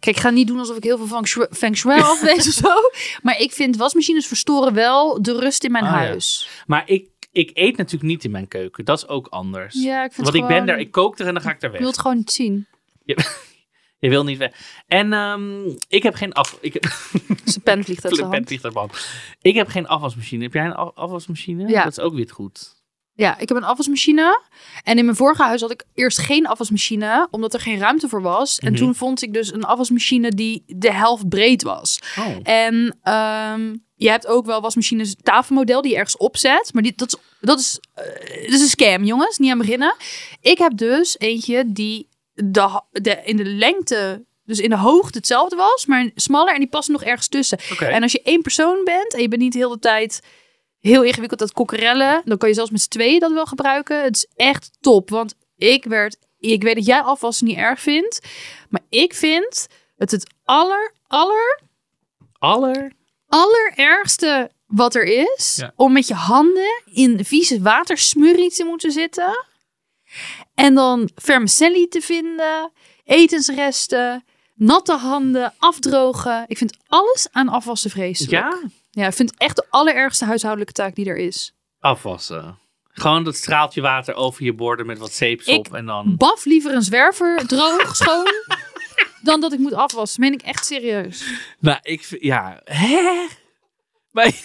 Kijk, 0.00 0.16
ik 0.16 0.22
ga 0.22 0.30
niet 0.30 0.46
doen 0.46 0.58
alsof 0.58 0.76
ik 0.76 0.82
heel 0.82 0.96
veel 0.96 1.06
feng 1.06 1.26
shui, 1.26 1.46
feng 1.50 1.76
shui 1.76 2.00
afwees 2.00 2.46
of 2.48 2.54
zo. 2.54 2.70
Maar 3.22 3.38
ik 3.40 3.52
vind 3.52 3.76
wasmachines 3.76 4.26
verstoren 4.26 4.74
wel 4.74 5.22
de 5.22 5.38
rust 5.38 5.64
in 5.64 5.72
mijn 5.72 5.84
Ah, 5.84 5.90
ja. 5.90 5.96
huis. 5.96 6.48
Maar 6.66 6.82
ik, 6.88 7.08
ik 7.32 7.50
eet 7.54 7.76
natuurlijk 7.76 8.10
niet 8.10 8.24
in 8.24 8.30
mijn 8.30 8.48
keuken. 8.48 8.84
Dat 8.84 8.98
is 8.98 9.08
ook 9.08 9.26
anders. 9.26 9.74
Ja, 9.82 10.04
ik 10.04 10.12
vind 10.12 10.16
Want 10.16 10.26
het 10.26 10.36
ik 10.36 10.40
ben 10.42 10.50
gewoon- 10.50 10.66
daar, 10.66 10.78
ik 10.78 10.90
kook 10.90 11.18
er 11.18 11.26
en 11.26 11.34
dan 11.34 11.42
ga 11.42 11.50
ik 11.50 11.62
er 11.62 11.70
weg. 11.70 11.78
wil 11.80 11.88
het 11.88 11.98
gewoon 11.98 12.16
niet 12.16 12.30
zien. 12.30 12.66
Je 14.00 14.08
wil 14.08 14.24
niet 14.24 14.38
weg. 14.38 14.52
En 14.86 15.12
ehm, 15.12 15.68
ik 15.88 16.02
heb 16.02 16.14
geen 16.14 16.32
af... 16.32 16.58
Ik 16.60 16.72
heb, 16.72 16.84
Zijn 17.44 17.62
pen 17.64 17.84
vliegt 17.84 18.04
uit 18.04 18.14
zijn 18.14 18.26
pen 18.28 18.36
hand. 18.36 18.48
vliegt 18.48 18.64
uit. 18.76 19.08
Ik 19.42 19.54
heb 19.54 19.68
geen 19.68 19.86
afwasmachine. 19.86 20.42
Heb 20.42 20.52
jij 20.52 20.64
een 20.64 20.74
af- 20.74 20.94
afwasmachine? 20.94 21.68
Ja. 21.68 21.82
Dat 21.82 21.92
is 21.92 22.00
ook 22.00 22.14
weer 22.14 22.30
goed. 22.32 22.76
Ja, 23.18 23.38
ik 23.38 23.48
heb 23.48 23.56
een 23.56 23.64
afwasmachine. 23.64 24.40
En 24.82 24.98
in 24.98 25.04
mijn 25.04 25.16
vorige 25.16 25.42
huis 25.42 25.60
had 25.60 25.70
ik 25.70 25.84
eerst 25.94 26.18
geen 26.18 26.46
afwasmachine, 26.46 27.28
omdat 27.30 27.54
er 27.54 27.60
geen 27.60 27.78
ruimte 27.78 28.08
voor 28.08 28.22
was. 28.22 28.58
En 28.58 28.72
Mhm. 28.72 28.80
toen 28.82 28.94
vond 28.94 29.22
ik 29.22 29.32
dus 29.32 29.52
een 29.52 29.64
afwasmachine 29.64 30.30
die 30.30 30.62
de 30.66 30.92
helft 30.92 31.28
breed 31.28 31.62
was. 31.62 31.98
Oh. 32.18 32.26
En 32.42 32.98
ehm, 33.02 33.74
je 33.94 34.10
hebt 34.10 34.26
ook 34.26 34.46
wel 34.46 34.60
wasmachines 34.60 35.14
tafelmodel 35.22 35.82
die 35.82 35.90
je 35.90 35.96
ergens 35.96 36.16
opzet. 36.16 36.70
Maar 36.72 36.82
die, 36.82 36.92
dat, 36.96 37.08
is, 37.08 37.16
dat, 37.40 37.58
is, 37.60 37.80
eh, 37.94 38.04
dat 38.42 38.52
is 38.52 38.60
een 38.60 38.68
scam, 38.68 39.04
jongens. 39.04 39.38
Niet 39.38 39.50
aan 39.50 39.58
beginnen. 39.58 39.94
Ik 40.40 40.58
heb 40.58 40.76
dus 40.76 41.18
eentje 41.18 41.64
die 41.72 42.08
de, 42.34 43.20
in 43.24 43.36
de 43.36 43.44
lengte, 43.44 44.24
dus 44.44 44.58
in 44.58 44.70
de 44.70 44.76
hoogte 44.76 45.18
hetzelfde 45.18 45.56
was, 45.56 45.86
maar 45.86 46.10
smaller. 46.14 46.52
En 46.54 46.60
die 46.60 46.68
past 46.68 46.88
nog 46.88 47.02
ergens 47.04 47.28
tussen. 47.28 47.58
En 47.78 48.02
als 48.02 48.12
je 48.12 48.22
één 48.22 48.42
persoon 48.42 48.80
bent 48.84 49.14
en 49.14 49.20
je 49.22 49.28
bent 49.28 49.42
niet 49.42 49.52
de 49.52 49.58
hele 49.58 49.78
tijd 49.78 50.20
heel 50.88 51.02
ingewikkeld 51.02 51.40
aan 51.40 51.46
het 51.46 51.56
kokkerellen, 51.56 52.22
dan 52.24 52.38
kan 52.38 52.48
je 52.48 52.54
zelfs 52.54 52.70
met 52.70 52.80
z'n 52.80 52.88
tweeën 52.88 53.20
dat 53.20 53.32
wel 53.32 53.46
gebruiken. 53.46 54.02
Het 54.02 54.16
is 54.16 54.26
echt 54.36 54.70
top, 54.80 55.10
want 55.10 55.34
ik 55.56 55.84
werd, 55.84 56.16
ik 56.38 56.62
weet 56.62 56.74
dat 56.74 56.86
jij 56.86 57.00
afwassen 57.00 57.46
niet 57.46 57.56
erg 57.56 57.80
vindt, 57.80 58.26
maar 58.68 58.80
ik 58.88 59.14
vind 59.14 59.66
het 59.96 60.10
het 60.10 60.34
aller, 60.44 60.92
aller, 61.06 61.60
Aller... 62.38 62.92
allerergste 63.26 64.50
wat 64.66 64.94
er 64.94 65.04
is, 65.04 65.56
Ja. 65.56 65.72
om 65.76 65.92
met 65.92 66.06
je 66.08 66.14
handen 66.14 66.82
in 66.84 67.24
vieze 67.24 67.60
watersmurrie 67.62 68.50
te 68.50 68.64
moeten 68.64 68.92
zitten 68.92 69.46
en 70.54 70.74
dan 70.74 71.10
vermicelli 71.14 71.88
te 71.88 72.00
vinden, 72.00 72.72
etensresten, 73.04 74.24
natte 74.54 74.92
handen, 74.96 75.54
afdrogen. 75.58 76.44
Ik 76.46 76.58
vind 76.58 76.76
alles 76.86 77.28
aan 77.30 77.48
afwassen 77.48 77.90
vreselijk. 77.90 78.32
Ja? 78.32 78.58
Ja, 78.90 79.06
ik 79.06 79.12
vind 79.14 79.30
het 79.30 79.40
echt 79.40 79.56
de 79.56 79.66
allerergste 79.70 80.24
huishoudelijke 80.24 80.72
taak 80.72 80.94
die 80.94 81.06
er 81.06 81.16
is. 81.16 81.52
Afwassen. 81.80 82.58
Gewoon 82.90 83.24
dat 83.24 83.36
straaltje 83.36 83.80
water 83.80 84.14
over 84.14 84.44
je 84.44 84.52
borden 84.54 84.86
met 84.86 84.98
wat 84.98 85.12
zeepsop 85.12 85.66
Ik- 85.66 85.72
en 85.72 85.86
dan... 85.86 86.16
Baf 86.16 86.44
liever 86.44 86.74
een 86.74 86.82
zwerver 86.82 87.46
droog, 87.46 87.96
schoon, 87.96 88.26
dan 89.22 89.40
dat 89.40 89.52
ik 89.52 89.58
moet 89.58 89.74
afwassen. 89.74 90.20
Meen 90.20 90.32
ik 90.32 90.42
echt 90.42 90.66
serieus. 90.66 91.24
Nou, 91.58 91.78
ik 91.82 92.04
vind... 92.04 92.22
Ja. 92.22 92.60
Hè? 92.64 93.26
Maar... 94.10 94.32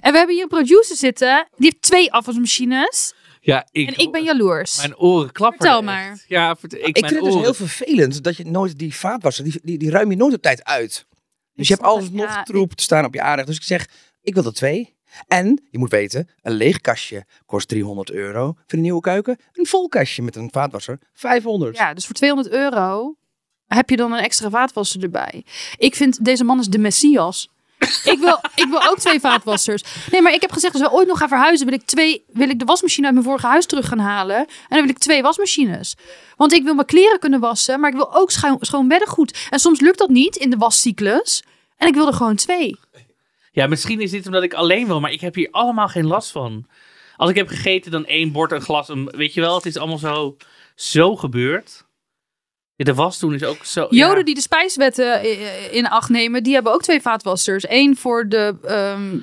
En 0.00 0.12
we 0.12 0.18
hebben 0.18 0.34
hier 0.34 0.42
een 0.44 0.48
producer 0.48 0.96
zitten, 0.96 1.48
die 1.56 1.64
heeft 1.70 1.82
twee 1.82 2.12
afwasmachines. 2.12 3.14
Ja, 3.40 3.66
ik... 3.70 3.88
En 3.88 3.98
ik 3.98 4.12
ben 4.12 4.24
jaloers. 4.24 4.76
Mijn 4.76 4.96
oren 4.98 5.32
klappen. 5.32 5.58
Vertel 5.58 5.76
echt. 5.76 5.86
maar. 5.86 6.24
Ja, 6.28 6.56
vert- 6.56 6.72
ik, 6.72 6.86
Ik 6.86 7.00
mijn 7.00 7.12
vind 7.12 7.24
het 7.24 7.32
dus 7.34 7.42
heel 7.42 7.54
vervelend 7.54 8.22
dat 8.24 8.36
je 8.36 8.44
nooit 8.44 8.78
die 8.78 8.94
vaatwasser, 8.94 9.44
die, 9.44 9.60
die, 9.62 9.78
die 9.78 9.90
ruim 9.90 10.10
je 10.10 10.16
nooit 10.16 10.34
op 10.34 10.42
tijd 10.42 10.64
uit. 10.64 11.06
Dus 11.58 11.68
je 11.68 11.74
hebt 11.74 12.02
het, 12.02 12.12
nog 12.12 12.26
ja, 12.26 12.42
troep 12.42 12.74
te 12.74 12.82
staan 12.82 13.04
op 13.04 13.14
je 13.14 13.22
aanrecht. 13.22 13.46
Dus 13.46 13.56
ik 13.56 13.62
zeg, 13.62 13.88
ik 14.22 14.34
wil 14.34 14.44
er 14.44 14.52
twee. 14.52 14.96
En, 15.26 15.66
je 15.70 15.78
moet 15.78 15.90
weten, 15.90 16.28
een 16.42 16.52
leeg 16.52 16.80
kastje 16.80 17.26
kost 17.46 17.68
300 17.68 18.10
euro 18.10 18.44
voor 18.44 18.64
een 18.66 18.80
nieuwe 18.80 19.00
keuken. 19.00 19.38
Een 19.52 19.66
vol 19.66 19.88
kastje 19.88 20.22
met 20.22 20.36
een 20.36 20.48
vaatwasser, 20.52 20.98
500. 21.12 21.76
Ja, 21.76 21.94
dus 21.94 22.06
voor 22.06 22.14
200 22.14 22.54
euro 22.54 23.16
heb 23.66 23.90
je 23.90 23.96
dan 23.96 24.12
een 24.12 24.22
extra 24.22 24.50
vaatwasser 24.50 25.02
erbij. 25.02 25.44
Ik 25.76 25.94
vind 25.94 26.24
deze 26.24 26.44
man 26.44 26.58
is 26.58 26.66
de 26.66 26.78
messias. 26.78 27.48
ik, 28.12 28.18
wil, 28.18 28.40
ik 28.54 28.66
wil 28.68 28.88
ook 28.88 28.98
twee 28.98 29.20
vaatwassers. 29.20 29.82
Nee, 30.10 30.22
maar 30.22 30.32
ik 30.32 30.40
heb 30.40 30.52
gezegd, 30.52 30.74
als 30.74 30.82
we 30.82 30.92
ooit 30.92 31.08
nog 31.08 31.18
gaan 31.18 31.28
verhuizen, 31.28 31.66
wil 31.66 31.74
ik, 31.74 31.86
twee, 31.86 32.24
wil 32.28 32.48
ik 32.48 32.58
de 32.58 32.64
wasmachine 32.64 33.06
uit 33.06 33.14
mijn 33.14 33.26
vorige 33.26 33.46
huis 33.46 33.66
terug 33.66 33.88
gaan 33.88 33.98
halen. 33.98 34.36
En 34.36 34.46
dan 34.68 34.80
wil 34.80 34.88
ik 34.88 34.98
twee 34.98 35.22
wasmachines. 35.22 35.96
Want 36.36 36.52
ik 36.52 36.64
wil 36.64 36.74
mijn 36.74 36.86
kleren 36.86 37.18
kunnen 37.18 37.40
wassen, 37.40 37.80
maar 37.80 37.90
ik 37.90 37.96
wil 37.96 38.14
ook 38.14 38.30
schoon, 38.30 38.56
schoon 38.60 38.88
beddengoed. 38.88 39.46
En 39.50 39.58
soms 39.58 39.80
lukt 39.80 39.98
dat 39.98 40.08
niet 40.08 40.36
in 40.36 40.50
de 40.50 40.56
wascyclus. 40.56 41.42
En 41.78 41.88
ik 41.88 41.94
wil 41.94 42.06
er 42.06 42.12
gewoon 42.12 42.36
twee. 42.36 42.76
Ja, 43.52 43.66
misschien 43.66 44.00
is 44.00 44.10
dit 44.10 44.26
omdat 44.26 44.42
ik 44.42 44.54
alleen 44.54 44.86
wil, 44.86 45.00
maar 45.00 45.12
ik 45.12 45.20
heb 45.20 45.34
hier 45.34 45.48
allemaal 45.50 45.88
geen 45.88 46.06
last 46.06 46.30
van. 46.30 46.66
Als 47.16 47.30
ik 47.30 47.36
heb 47.36 47.48
gegeten, 47.48 47.90
dan 47.90 48.06
één 48.06 48.32
bord, 48.32 48.52
een 48.52 48.60
glas. 48.60 48.88
Een, 48.88 49.04
weet 49.04 49.34
je 49.34 49.40
wel, 49.40 49.54
het 49.54 49.66
is 49.66 49.76
allemaal 49.76 49.98
zo, 49.98 50.36
zo 50.74 51.16
gebeurd. 51.16 51.86
Ja, 52.78 52.84
de 52.84 52.94
was 52.94 53.18
toen 53.18 53.34
is 53.34 53.44
ook 53.44 53.64
zo... 53.64 53.86
Joden 53.90 54.16
ja. 54.18 54.22
die 54.22 54.34
de 54.34 54.40
spijswetten 54.40 55.20
eh, 55.20 55.72
in 55.74 55.88
acht 55.88 56.08
nemen, 56.08 56.42
die 56.42 56.54
hebben 56.54 56.72
ook 56.72 56.82
twee 56.82 57.00
vaatwassers. 57.00 57.64
Eén 57.68 57.96
voor 57.96 58.28
de, 58.28 58.54
ehm, 58.64 59.18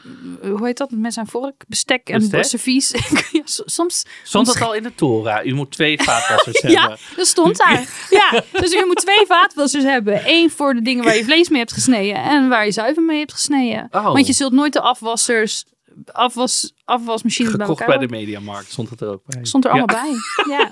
hoe 0.52 0.66
heet 0.66 0.78
dat, 0.78 0.92
met 0.92 1.14
zijn 1.14 1.28
vork, 1.28 1.64
bestek 1.68 2.10
en 2.10 2.20
Bestek? 2.20 2.44
servies. 2.44 2.92
ja, 3.32 3.42
soms, 3.66 4.06
Stond 4.24 4.46
dat 4.46 4.62
al 4.62 4.74
in 4.74 4.84
de 4.84 4.96
Torah? 4.96 5.46
U 5.46 5.54
moet 5.54 5.72
twee 5.72 6.02
vaatwassers 6.04 6.62
ja, 6.62 6.80
hebben. 6.82 6.98
dat 7.16 7.28
stond 7.28 7.58
daar. 7.58 7.88
Ja, 8.10 8.44
dus 8.52 8.72
je 8.72 8.84
moet 8.88 8.98
twee 8.98 9.26
vaatwassers 9.28 9.84
hebben. 9.84 10.22
Eén 10.26 10.50
voor 10.52 10.74
de 10.74 10.82
dingen 10.82 11.04
waar 11.04 11.16
je 11.16 11.24
vlees 11.24 11.50
mee 11.50 11.60
hebt 11.60 11.74
gesneden 11.74 12.24
en 12.24 12.50
waar 12.50 12.66
je 12.66 12.72
zuiver 12.72 13.04
mee 13.04 13.20
hebt 13.20 13.34
gesneden. 13.34 13.88
Oh. 13.92 14.04
Want 14.06 14.28
je 14.28 14.34
zult 14.34 14.54
nooit 14.54 14.74
de 14.74 14.82
afwassers, 14.82 15.66
afwas, 16.12 16.74
afwasmachines 16.86 17.52
bij 17.52 17.62
Gekocht 17.62 17.82
elkaar 17.82 17.98
bij 17.98 18.08
de. 18.08 18.14
Mediamarkt, 18.14 18.72
stond 18.72 18.90
het 18.90 19.02
er 19.02 19.08
ook 19.08 19.24
bij. 19.26 19.46
Stond 19.46 19.66
er 19.66 19.76
Ja. 19.76 19.78
allemaal 19.78 20.04
bij. 20.04 20.14
Ja. 20.58 20.72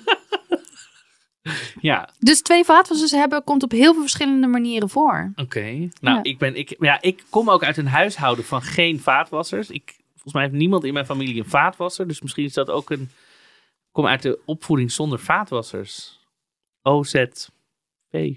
Ja, 1.82 2.10
Dus 2.20 2.42
twee 2.42 2.64
vaatwassers 2.64 3.12
hebben 3.12 3.44
komt 3.44 3.64
op 3.64 3.72
heel 3.72 3.92
veel 3.94 4.02
verschillende 4.02 4.48
manieren 4.48 4.90
voor. 4.90 5.32
oké. 5.36 5.62
Nou, 6.02 6.16
Ja. 6.16 6.20
ik, 6.24 6.38
ben, 6.38 6.56
ik, 6.56 6.76
ja, 6.80 7.02
ik 7.02 7.24
kom 7.30 7.50
ook 7.50 7.64
uit 7.64 7.78
een 7.78 7.88
huishouden 7.88 8.46
van 8.46 8.62
geen 8.62 9.00
vaatwassers. 9.00 9.70
Ik, 9.70 9.96
volgens 10.14 10.34
mij 10.34 10.44
heeft 10.44 10.56
niemand 10.56 10.84
in 10.84 10.94
mijn 10.94 11.06
familie 11.06 11.44
een 11.44 11.50
vaatwasser. 11.50 12.08
Dus 12.08 12.22
misschien 12.22 12.46
is 12.46 12.54
dat 12.54 12.70
ook 12.70 12.90
een... 12.90 13.02
Ik 13.02 14.00
kom 14.00 14.06
uit 14.08 14.22
de 14.22 14.40
opvoeding 14.46 14.92
zonder 14.92 15.20
vaatwassers. 15.20 16.20
OZV. 16.82 17.38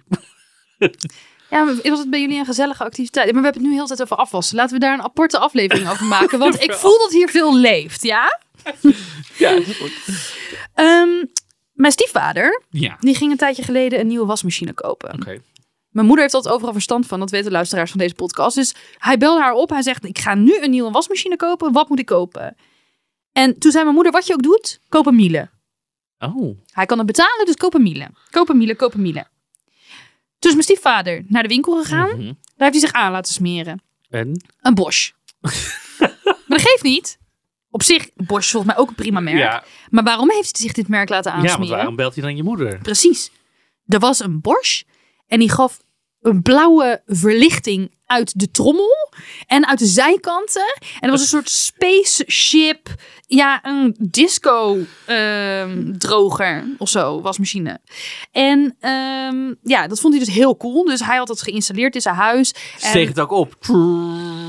Ja, 1.50 1.62
maar 1.64 1.74
was 1.82 1.98
het 1.98 2.10
bij 2.10 2.20
jullie 2.20 2.38
een 2.38 2.44
gezellige 2.44 2.84
activiteit? 2.84 3.32
Maar 3.32 3.40
we 3.40 3.44
hebben 3.44 3.62
het 3.62 3.70
nu 3.70 3.76
heel 3.76 3.86
tijd 3.86 4.02
over 4.02 4.16
afwassen. 4.16 4.56
Laten 4.56 4.74
we 4.74 4.80
daar 4.80 4.92
een 4.94 5.02
aparte 5.02 5.38
aflevering 5.38 5.88
over 5.88 6.06
maken. 6.06 6.38
Want 6.38 6.62
ik 6.66 6.72
voel 6.72 6.98
dat 6.98 7.12
hier 7.12 7.28
veel 7.28 7.56
leeft, 7.56 8.02
ja? 8.02 8.40
Ja, 9.38 9.58
Ehm, 10.74 11.24
mijn 11.76 11.92
stiefvader, 11.92 12.62
ja. 12.70 12.92
oké. 12.92 12.96
die 13.06 13.14
ging 13.14 13.30
een 13.30 13.36
tijdje 13.36 13.62
geleden 13.62 14.00
een 14.00 14.06
nieuwe 14.06 14.26
wasmachine 14.26 14.72
kopen. 14.72 15.18
Mijn 15.88 16.06
moeder 16.06 16.24
heeft 16.24 16.36
altijd 16.36 16.54
overal 16.54 16.72
verstand 16.72 17.06
van. 17.06 17.18
Dat 17.20 17.30
weten 17.30 17.46
de 17.46 17.52
luisteraars 17.52 17.90
van 17.90 17.98
deze 18.00 18.14
podcast. 18.14 18.56
Dus 18.56 18.74
hij 18.98 19.18
belde 19.18 19.40
haar 19.40 19.52
op. 19.52 19.70
Hij 19.70 19.82
zegt, 19.82 20.04
ik 20.04 20.18
ga 20.18 20.34
nu 20.34 20.58
een 20.62 20.70
nieuwe 20.70 20.90
wasmachine 20.90 21.36
kopen. 21.36 21.72
Wat 21.72 21.88
moet 21.88 21.98
ik 21.98 22.06
kopen? 22.06 22.56
En 23.32 23.58
toen 23.58 23.70
zei 23.70 23.82
mijn 23.82 23.94
moeder, 23.94 24.12
wat 24.12 24.26
je 24.26 24.32
ook 24.32 24.42
doet, 24.42 24.80
koop 24.88 25.06
een 25.06 25.14
Miele. 25.14 25.50
Oh, 26.18 26.58
Hij 26.70 26.86
kan 26.86 26.98
het 26.98 27.06
betalen, 27.06 27.46
dus 27.46 27.54
koop 27.54 27.74
een 27.74 27.82
Miele. 27.82 28.08
Koop 28.30 28.48
een 28.48 28.56
Miele, 28.56 28.74
koop 28.76 28.94
een 28.94 29.02
Miele. 29.02 29.26
Toen 30.38 30.50
is 30.50 30.52
mijn 30.52 30.62
stiefvader 30.62 31.24
naar 31.28 31.42
de 31.42 31.48
winkel 31.48 31.82
gegaan. 31.82 32.08
mhm. 32.08 32.24
Daar 32.26 32.70
heeft 32.70 32.72
hij 32.72 32.80
zich 32.80 32.92
aan 32.92 33.12
laten 33.12 33.32
smeren. 33.32 33.82
En? 34.10 34.44
Een 34.60 34.74
Bosch. 34.74 35.10
maar 35.40 36.44
dat 36.46 36.60
geeft 36.60 36.82
niet. 36.82 37.18
Op 37.76 37.82
zich, 37.82 38.08
Bosch 38.14 38.44
is 38.44 38.50
volgens 38.50 38.72
mij 38.72 38.82
ook 38.82 38.88
een 38.88 38.94
prima 38.94 39.20
merk. 39.20 39.36
Ja, 39.38 39.64
Maar 39.90 40.04
waarom 40.04 40.30
heeft 40.30 40.56
hij 40.56 40.66
zich 40.66 40.72
dit 40.72 40.88
merk 40.88 41.08
laten 41.08 41.30
ja, 41.30 41.36
want 41.36 41.48
aansmeren? 41.48 41.76
waarom 41.76 41.96
belt 41.96 42.14
hij 42.14 42.22
dan 42.22 42.36
je 42.36 42.42
moeder? 42.42 42.78
Precies. 42.78 43.30
Er 43.86 43.98
was 43.98 44.20
een 44.20 44.40
Bosch 44.40 44.82
en 45.26 45.38
die 45.38 45.50
gaf 45.50 45.80
een 46.20 46.42
blauwe 46.42 47.02
verlichting 47.06 47.94
uit 48.06 48.38
de 48.38 48.50
trommel 48.50 49.05
en 49.46 49.66
uit 49.66 49.78
de 49.78 49.86
zijkanten. 49.86 50.74
En 50.80 51.00
er 51.00 51.10
was 51.10 51.20
een 51.20 51.26
soort 51.26 51.50
spaceship, 51.50 52.94
ja, 53.26 53.60
een 53.62 53.96
disco 53.98 54.78
ehm, 55.04 55.92
droger 55.98 56.64
of 56.78 56.88
zo, 56.88 57.20
wasmachine. 57.20 57.78
En 58.32 58.76
ehm, 58.80 59.54
ja, 59.62 59.86
dat 59.86 60.00
vond 60.00 60.14
hij 60.14 60.24
dus 60.24 60.34
heel 60.34 60.56
cool. 60.56 60.84
Dus 60.84 61.00
hij 61.00 61.16
had 61.16 61.26
dat 61.26 61.42
geïnstalleerd 61.42 61.94
in 61.94 62.00
zijn 62.00 62.14
huis. 62.14 62.54
Steeg 62.76 63.08
het 63.08 63.20
ook 63.20 63.30
op. 63.30 63.56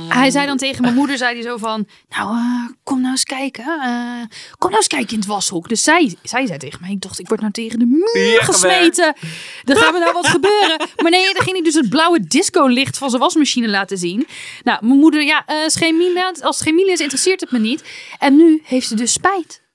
hij 0.07 0.31
zei 0.31 0.45
dan 0.45 0.57
tegen 0.57 0.81
mijn 0.81 0.93
moeder, 0.93 1.17
zei 1.17 1.33
hij 1.33 1.43
zo 1.43 1.57
van, 1.57 1.87
nou, 2.09 2.35
eh, 2.37 2.69
kom 2.83 2.99
nou 2.99 3.11
eens 3.11 3.23
kijken. 3.23 3.63
eh, 3.65 4.25
kom 4.57 4.69
nou 4.69 4.75
eens 4.75 4.87
kijken 4.87 5.09
in 5.13 5.19
het 5.19 5.27
washok. 5.27 5.69
Dus 5.69 5.83
zij, 5.83 6.15
zij 6.23 6.45
zei 6.45 6.57
tegen 6.59 6.79
mij, 6.81 6.91
ik 6.91 7.01
dacht, 7.01 7.19
ik 7.19 7.27
word 7.27 7.39
nou 7.39 7.51
tegen 7.51 7.79
de 7.79 7.85
muur 7.85 8.31
Ja, 8.31 8.43
gesmeten. 8.43 9.15
Er 9.63 9.77
gaat 9.77 9.91
me 9.93 9.99
nou 9.99 10.13
wat 10.13 10.27
gebeuren. 10.27 10.77
Maar 11.01 11.11
nee, 11.11 11.33
dan 11.33 11.43
ging 11.43 11.55
hij 11.55 11.61
dus 11.63 11.73
het 11.73 11.89
blauwe 11.89 12.19
disco-licht 12.27 12.97
van 12.97 13.09
zijn 13.09 13.21
wasmachine 13.21 13.67
laten 13.69 13.97
zien. 13.97 14.27
Nou, 14.63 14.85
mijn 14.85 14.99
moeder, 14.99 15.23
ja, 15.23 15.45
eh 15.45 15.55
als 16.41 16.57
Schemile 16.57 16.91
is, 16.91 16.99
interesseert 16.99 17.41
het 17.41 17.51
me 17.51 17.59
niet. 17.59 17.83
En 18.19 18.35
nu 18.35 18.61
heeft 18.65 18.87
ze 18.87 18.95
dus 18.95 19.13
spijt. 19.13 19.65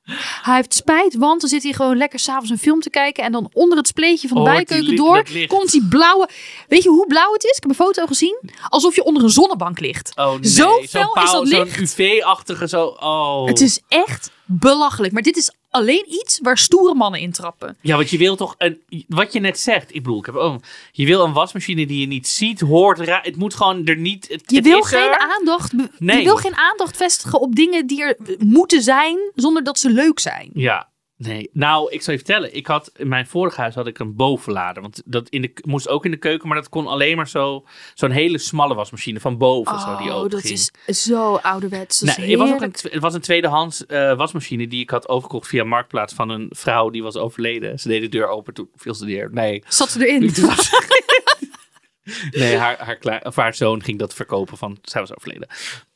Hij 0.43 0.55
heeft 0.55 0.75
spijt, 0.75 1.17
want 1.17 1.41
dan 1.41 1.51
zit 1.51 1.63
hij 1.63 1.73
gewoon 1.73 1.97
lekker 1.97 2.19
s'avonds 2.19 2.51
een 2.51 2.59
film 2.59 2.81
te 2.81 2.91
kijken. 2.91 3.25
En 3.25 3.33
dan 3.33 3.51
onder 3.53 3.79
het 3.79 3.87
spleetje 3.87 4.29
van 4.29 4.37
de 4.37 4.51
die 4.51 4.53
bijkeuken 4.53 4.97
door 4.97 5.25
licht. 5.33 5.47
komt 5.49 5.71
die 5.71 5.87
blauwe... 5.89 6.29
Weet 6.69 6.83
je 6.83 6.89
hoe 6.89 7.07
blauw 7.07 7.33
het 7.33 7.45
is? 7.45 7.51
Ik 7.57 7.63
heb 7.63 7.71
een 7.71 7.77
foto 7.85 8.07
gezien. 8.07 8.51
Alsof 8.69 8.95
je 8.95 9.05
onder 9.05 9.23
een 9.23 9.31
zonnebank 9.31 9.81
ligt. 9.81 10.13
Oh, 10.15 10.25
Zo 10.27 10.31
nee, 10.31 10.41
fel 10.43 10.71
zo'n 10.73 10.83
is 10.83 10.91
dat 10.91 11.13
pauw- 11.13 11.27
Zo'n 11.27 11.47
licht. 11.47 11.79
UV-achtige 11.79 12.69
zo. 12.69 12.85
Oh. 12.87 13.47
Het 13.47 13.61
is 13.61 13.81
echt 13.89 14.31
belachelijk. 14.45 15.13
Maar 15.13 15.23
dit 15.23 15.37
is 15.37 15.51
alleen 15.73 16.05
iets 16.09 16.39
waar 16.43 16.59
stoere 16.59 16.95
mannen 16.95 17.21
in 17.21 17.33
trappen. 17.33 17.77
Ja, 17.81 17.97
want 17.97 18.11
je 18.11 18.19
wil 18.19 18.37
toch 18.37 18.55
een. 18.59 18.81
Wat 19.09 19.33
je 19.33 19.41
net 19.41 19.59
zegt, 19.59 19.95
ik 19.95 20.03
bedoel, 20.03 20.19
ik 20.19 20.27
heb. 20.27 20.59
Je 20.93 21.07
wil 21.07 21.25
een 21.25 21.33
wasmachine 21.33 21.87
die 21.87 22.01
je 22.01 22.07
niet 22.07 22.29
ziet, 22.29 22.61
hoort, 22.61 22.99
Het 23.23 23.37
moet 23.37 23.55
gewoon 23.55 23.85
er 23.87 23.97
niet. 23.97 24.29
Het, 24.29 24.43
Je 24.47 24.57
het 24.57 24.65
wil 24.65 24.83
geen 24.83 25.11
er. 25.11 25.19
aandacht, 25.39 25.73
Nee. 25.99 26.17
je 26.19 26.25
wil 26.25 26.37
geen 26.37 26.57
aandacht 26.57 26.97
vestigen 26.97 27.41
op 27.41 27.55
dingen 27.55 27.87
die 27.87 28.03
er 28.03 28.17
moeten 28.39 28.83
zijn 28.83 29.19
zonder 29.35 29.65
dat 29.65 29.79
ze 29.79 29.91
leuk 29.91 30.19
zijn. 30.19 30.51
Ja, 30.55 30.89
nee. 31.27 31.51
Nou, 31.53 31.91
ik 31.93 32.03
zal 32.03 32.13
je 32.13 32.19
vertellen. 32.19 32.55
Ik 32.57 32.67
had 32.67 32.91
in 32.97 33.09
mijn 33.09 33.27
vorige 33.27 33.61
huis 33.61 33.75
had 33.75 33.87
ik 33.87 33.99
een 33.99 34.17
bovenlader. 34.17 34.83
Want 34.83 35.03
dat 35.05 35.29
in 35.29 35.43
de, 35.43 35.53
moest 35.67 35.89
ook 35.89 36.05
in 36.05 36.11
de 36.11 36.17
keuken, 36.17 36.49
maar 36.49 36.57
dat 36.57 36.69
kon 36.69 36.87
alleen 36.87 37.17
maar 37.17 37.29
zo. 37.29 37.65
Zo'n 37.95 38.11
hele 38.11 38.39
smalle 38.39 38.75
wasmachine 38.75 39.21
van 39.21 39.39
boven. 39.39 39.81
zo 39.81 39.97
die 39.97 40.15
Oh, 40.15 40.29
dat 40.31 40.41
ging. 40.41 40.69
is 40.87 41.03
zo 41.03 41.35
ouderwets. 41.35 41.99
Dat 41.99 42.17
het, 42.17 42.35
was 42.37 42.51
ook 42.51 42.61
een, 42.61 42.75
het 42.83 43.03
was 43.03 43.15
een 43.15 43.21
tweedehands 43.21 43.87
eh, 43.87 44.17
wasmachine 44.17 44.69
die 44.69 44.81
ik 44.81 44.91
had 44.91 45.09
overgekocht 45.09 45.49
via 45.49 45.65
Marktplaats 45.65 46.15
van 46.15 46.29
een 46.29 46.47
vrouw 46.51 46.91
die 46.91 47.03
was 47.03 47.17
overleden. 47.17 47.79
Ze 47.79 47.89
deed 47.89 48.01
de 48.01 48.09
deur 48.09 48.29
open, 48.29 48.55
toen 48.55 48.69
viel 48.75 48.95
ze 48.95 49.05
neer. 49.05 49.29
Nee, 49.33 49.63
Zat 49.69 49.91
ze 49.91 50.07
erin? 50.07 50.31
Nee 52.31 52.57
haar, 52.57 52.79
haar, 53.01 53.21
of 53.23 53.37
haar 53.37 53.55
zoon 53.55 53.83
ging 53.83 53.99
dat 53.99 54.15
verkopen 54.15 54.57
van, 54.57 54.79
zij 54.83 55.01
was 55.01 55.17
overleden. 55.17 55.49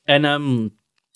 En, 0.04 0.24
ehm, 0.24 0.68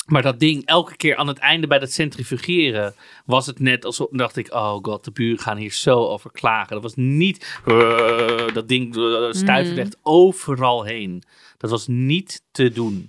maar 0.07 0.23
dat 0.23 0.41
ding, 0.41 0.65
elke 0.65 0.97
keer 0.97 1.17
aan 1.17 1.27
het 1.27 1.39
einde 1.39 1.67
bij 1.67 1.79
dat 1.79 1.93
centrifugeren, 1.93 2.95
was 3.25 3.47
het 3.47 3.59
net 3.59 3.85
alsof, 3.85 4.09
dacht 4.11 4.37
ik, 4.37 4.53
oh 4.55 4.79
god, 4.83 5.05
de 5.05 5.11
buren 5.11 5.39
gaan 5.39 5.57
hier 5.57 5.73
zo 5.73 6.07
over 6.07 6.31
klagen. 6.33 6.73
Dat 6.73 6.83
was 6.83 6.95
niet, 6.97 7.61
eh, 7.65 8.53
dat 8.53 8.69
ding 8.69 8.97
uh, 8.97 9.33
stuiterde 9.33 9.81
echt 9.81 9.97
overal 10.03 10.85
heen. 10.85 11.23
Dat 11.57 11.71
was 11.71 11.87
niet 11.87 12.43
te 12.51 12.71
doen. 12.71 13.07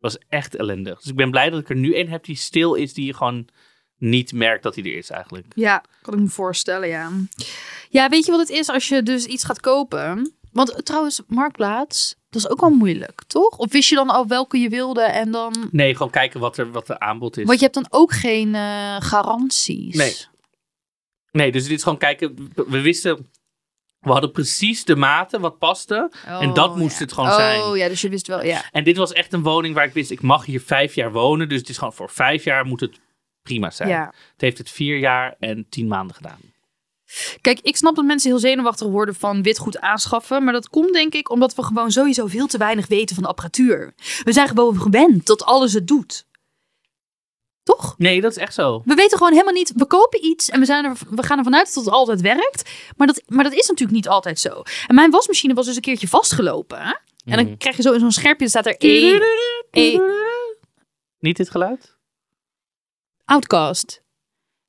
Dat 0.00 0.12
was 0.12 0.18
echt 0.28 0.56
ellendig. 0.56 0.98
Dus 1.00 1.10
ik 1.10 1.16
ben 1.16 1.30
blij 1.30 1.50
dat 1.50 1.60
ik 1.60 1.68
er 1.68 1.76
nu 1.76 1.96
een 1.96 2.08
heb 2.08 2.24
die 2.24 2.36
stil 2.36 2.74
is, 2.74 2.94
die 2.94 3.06
je 3.06 3.14
gewoon 3.14 3.48
niet 3.98 4.32
merkt 4.32 4.62
dat 4.62 4.74
hij 4.74 4.84
er 4.84 4.96
is 4.96 5.10
eigenlijk. 5.10 5.46
Ja, 5.54 5.84
kan 6.02 6.14
ik 6.14 6.20
me 6.20 6.28
voorstellen, 6.28 6.88
ja. 6.88 7.10
Ja, 7.88 8.08
weet 8.08 8.24
je 8.24 8.30
wat 8.30 8.40
het 8.40 8.50
is 8.50 8.68
als 8.68 8.88
je 8.88 9.02
dus 9.02 9.26
iets 9.26 9.44
gaat 9.44 9.60
kopen? 9.60 10.34
Want 10.52 10.70
eh, 10.70 10.78
trouwens, 10.78 11.20
Marktplaats, 11.26 12.16
dat 12.32 12.42
is 12.42 12.48
ook 12.48 12.60
wel 12.60 12.70
moeilijk, 12.70 13.22
toch? 13.26 13.58
Of 13.58 13.72
wist 13.72 13.88
je 13.88 13.94
dan 13.94 14.10
al 14.10 14.26
welke 14.26 14.58
je 14.58 14.68
wilde 14.68 15.02
en 15.02 15.30
dan... 15.30 15.68
Nee, 15.70 15.96
gewoon 15.96 16.12
kijken 16.12 16.40
wat 16.40 16.58
er, 16.58 16.70
wat 16.70 16.88
er 16.88 16.98
aanbod 16.98 17.36
is. 17.36 17.44
Want 17.46 17.58
je 17.58 17.64
hebt 17.64 17.74
dan 17.74 17.86
ook 17.90 18.12
geen 18.12 18.54
eh, 18.54 18.96
garanties. 18.98 19.94
Nee. 19.94 20.14
Nee, 21.30 21.52
dus 21.52 21.62
dit 21.62 21.76
is 21.76 21.82
gewoon 21.82 21.98
kijken. 21.98 22.52
We 22.54 22.80
wisten, 22.80 23.30
we 23.98 24.10
hadden 24.10 24.30
precies 24.30 24.84
de 24.84 24.96
maten 24.96 25.40
wat 25.40 25.58
paste. 25.58 26.12
en 26.24 26.54
dat 26.54 26.76
moest 26.76 26.98
het 26.98 27.12
gewoon 27.12 27.28
oh, 27.28 27.36
zijn. 27.36 27.60
Oh 27.60 27.76
ja, 27.76 27.88
dus 27.88 28.00
je 28.00 28.08
wist 28.08 28.26
wel, 28.26 28.44
ja. 28.44 28.70
En 28.70 28.84
dit 28.84 28.96
was 28.96 29.12
echt 29.12 29.32
een 29.32 29.42
woning 29.42 29.74
waar 29.74 29.86
ik 29.86 29.92
wist, 29.92 30.10
ik 30.10 30.22
mag 30.22 30.44
hier 30.44 30.60
vijf 30.60 30.94
jaar 30.94 31.12
wonen. 31.12 31.48
Dus 31.48 31.58
het 31.58 31.68
is 31.68 31.78
gewoon 31.78 31.92
voor 31.92 32.10
vijf 32.10 32.44
jaar 32.44 32.66
moet 32.66 32.80
het 32.80 33.00
prima 33.42 33.70
zijn. 33.70 33.88
ja. 33.88 34.06
Het 34.32 34.40
heeft 34.40 34.58
het 34.58 34.70
vier 34.70 34.98
jaar 34.98 35.36
en 35.38 35.66
tien 35.68 35.88
maanden 35.88 36.16
gedaan. 36.16 36.51
Kijk, 37.40 37.60
ik 37.60 37.76
snap 37.76 37.94
dat 37.96 38.04
mensen 38.04 38.30
heel 38.30 38.38
zenuwachtig 38.38 38.86
worden 38.86 39.14
van 39.14 39.42
witgoed 39.42 39.78
aanschaffen. 39.80 40.44
Maar 40.44 40.52
dat 40.52 40.68
komt 40.68 40.92
denk 40.92 41.14
ik 41.14 41.30
omdat 41.30 41.54
we 41.54 41.62
gewoon 41.62 41.90
sowieso 41.92 42.26
veel 42.26 42.46
te 42.46 42.58
weinig 42.58 42.86
weten 42.86 43.14
van 43.14 43.22
de 43.24 43.28
apparatuur. 43.30 43.92
We 44.24 44.32
zijn 44.32 44.48
gewoon 44.48 44.80
gewend 44.80 45.26
dat 45.26 45.44
alles 45.44 45.72
het 45.72 45.86
doet. 45.88 46.26
Toch? 47.62 47.94
Nee, 47.98 48.20
dat 48.20 48.30
is 48.30 48.36
echt 48.36 48.54
zo. 48.54 48.82
We 48.84 48.94
weten 48.94 49.16
gewoon 49.18 49.32
helemaal 49.32 49.52
niet. 49.52 49.72
We 49.76 49.86
kopen 49.86 50.24
iets 50.24 50.48
en 50.50 50.60
we, 50.60 50.66
zijn 50.66 50.84
er, 50.84 50.96
we 51.10 51.22
gaan 51.22 51.38
ervan 51.38 51.54
uit 51.56 51.74
dat 51.74 51.84
het 51.84 51.92
altijd 51.94 52.20
werkt. 52.20 52.70
Maar 52.96 53.06
dat, 53.06 53.22
maar 53.26 53.44
dat 53.44 53.52
is 53.52 53.66
natuurlijk 53.68 53.96
niet 53.96 54.08
altijd 54.08 54.40
zo. 54.40 54.62
En 54.86 54.94
mijn 54.94 55.10
wasmachine 55.10 55.54
was 55.54 55.66
dus 55.66 55.76
een 55.76 55.82
keertje 55.82 56.08
vastgelopen. 56.08 56.78
Hè? 56.82 56.92
En 57.24 57.36
dan 57.36 57.44
Mhm. 57.44 57.56
krijg 57.56 57.76
je 57.76 57.82
zo 57.82 57.92
in 57.92 58.00
zo'n 58.00 58.12
scherpje, 58.12 58.48
staat 58.48 58.66
er 58.66 58.74
E, 58.78 59.18
E, 59.70 59.98
Niet 61.18 61.36
dit 61.36 61.50
geluid? 61.50 61.96
Outcast. 63.24 64.01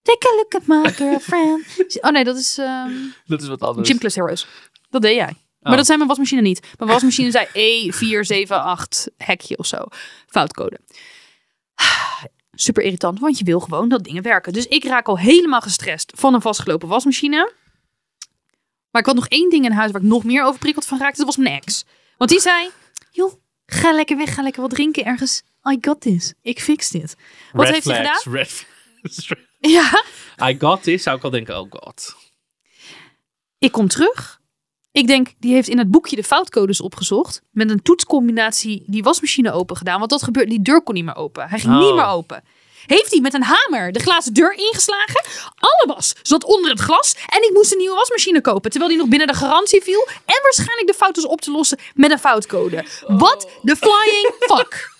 Take 0.04 0.28
a 0.28 0.36
look 0.36 0.56
at 0.56 0.68
my 0.68 0.92
girlfriend. 0.92 1.66
Oh 2.06 2.12
nee, 2.12 2.24
dat 2.24 2.38
is 2.38 2.58
ehm 2.58 2.92
Dat 3.26 3.42
is 3.42 3.48
wat 3.48 3.62
anders. 3.62 3.90
Gym 3.90 3.98
Class 3.98 4.16
Heroes. 4.16 4.48
Dat 4.90 5.02
deed 5.02 5.16
jij. 5.16 5.34
Maar 5.60 5.72
Oh. 5.72 5.78
dat 5.78 5.86
zijn 5.86 5.98
mijn 5.98 6.10
wasmachine 6.10 6.42
niet. 6.42 6.68
Mijn 6.78 6.92
wasmachine 6.92 7.32
zei 7.32 7.46
E478 7.48 9.14
hekje 9.18 9.58
of 9.58 9.66
zo. 9.66 9.78
Foutcode. 10.28 10.80
Super 12.56 12.84
irritant, 12.84 13.20
want 13.20 13.38
je 13.38 13.44
wil 13.44 13.60
gewoon 13.60 13.90
dat 13.90 14.04
dingen 14.04 14.24
werken. 14.24 14.54
Dus 14.54 14.68
ik 14.68 14.84
raak 14.84 15.08
al 15.08 15.18
helemaal 15.18 15.62
gestrest 15.62 16.12
van 16.16 16.34
een 16.34 16.42
vastgelopen 16.42 16.88
wasmachine. 16.88 17.54
Maar 18.92 19.02
ik 19.02 19.08
had 19.08 19.16
nog 19.16 19.28
één 19.28 19.50
ding 19.50 19.66
in 19.66 19.72
huis 19.72 19.92
waar 19.92 20.02
ik 20.02 20.08
nog 20.08 20.24
meer 20.24 20.44
overprikkeld 20.44 20.86
van 20.86 21.00
raakte. 21.00 21.18
Dat 21.18 21.26
was 21.26 21.38
mijn 21.38 21.56
ex. 21.56 21.86
Want 22.18 22.30
die 22.30 22.40
zei, 22.40 22.70
joh, 23.12 23.34
ga 23.66 23.92
lekker 23.92 24.18
weg, 24.18 24.34
ga 24.34 24.42
lekker 24.42 24.62
wat 24.62 24.72
drinken 24.72 25.06
ergens. 25.06 25.44
I 25.70 25.78
got 25.82 26.02
this. 26.02 26.34
Ik 26.42 26.60
fix 26.62 26.90
dit. 26.90 27.16
Wat 27.52 27.66
Red 27.66 27.74
heeft 27.74 27.86
hij 27.86 28.02
flags, 28.02 28.24
gedaan? 28.24 28.38
Red. 28.38 28.66
Ja, 29.70 30.04
I 30.50 30.56
got 30.60 30.84
this, 30.84 31.04
zou 31.04 31.18
ik 31.18 31.24
al 31.24 31.30
denken, 31.30 31.60
oh 31.60 31.68
god. 31.70 32.16
Ik 33.58 33.72
kom 33.72 33.88
terug. 33.88 34.40
Ik 34.92 35.08
denk, 35.08 35.34
die 35.40 35.54
heeft 35.54 35.68
in 35.68 35.78
het 35.78 35.92
boekje 35.92 36.16
de 36.16 36.24
foutcodes 36.24 36.82
opgezocht. 36.82 37.42
Met 37.52 37.70
een 37.70 37.82
toetscombinatie 37.82 38.84
die 38.88 39.04
wasmachine 39.04 39.52
open 39.52 39.78
gedaan. 39.78 40.00
Want 40.00 40.10
dat 40.12 40.24
gebeurde, 40.24 40.50
die 40.50 40.62
deur 40.62 40.82
kon 40.84 40.94
niet 40.94 41.04
meer 41.06 41.16
open. 41.16 41.50
Hij 41.50 41.60
ging 41.60 41.74
Oh. 41.74 41.80
niet 41.80 41.94
meer 41.96 42.06
open. 42.06 42.44
Heeft 42.86 43.12
hij 43.12 43.20
met 43.22 43.34
een 43.34 43.44
hamer 43.44 43.92
de 43.92 44.00
glazen 44.00 44.34
deur 44.34 44.54
ingeslagen? 44.54 45.26
Alle 45.56 45.94
was 45.96 46.14
zat 46.22 46.44
onder 46.44 46.72
het 46.72 46.80
glas. 46.80 47.16
En 47.28 47.44
ik 47.44 47.50
moest 47.54 47.72
een 47.72 47.78
nieuwe 47.78 47.96
wasmachine 47.96 48.42
kopen. 48.42 48.70
Terwijl 48.72 48.92
die 48.92 49.00
nog 49.02 49.10
binnen 49.10 49.28
de 49.28 49.34
garantie 49.34 49.82
viel. 49.82 50.08
En 50.26 50.40
waarschijnlijk 50.42 50.88
de 50.88 50.94
fout 50.94 51.16
was 51.16 51.26
op 51.26 51.42
te 51.42 51.52
lossen 51.52 51.78
met 51.94 52.12
een 52.12 52.20
foutcode. 52.20 52.86
What 53.08 53.50
the 53.64 53.76
flying 53.76 54.34
fuck? 54.58 54.92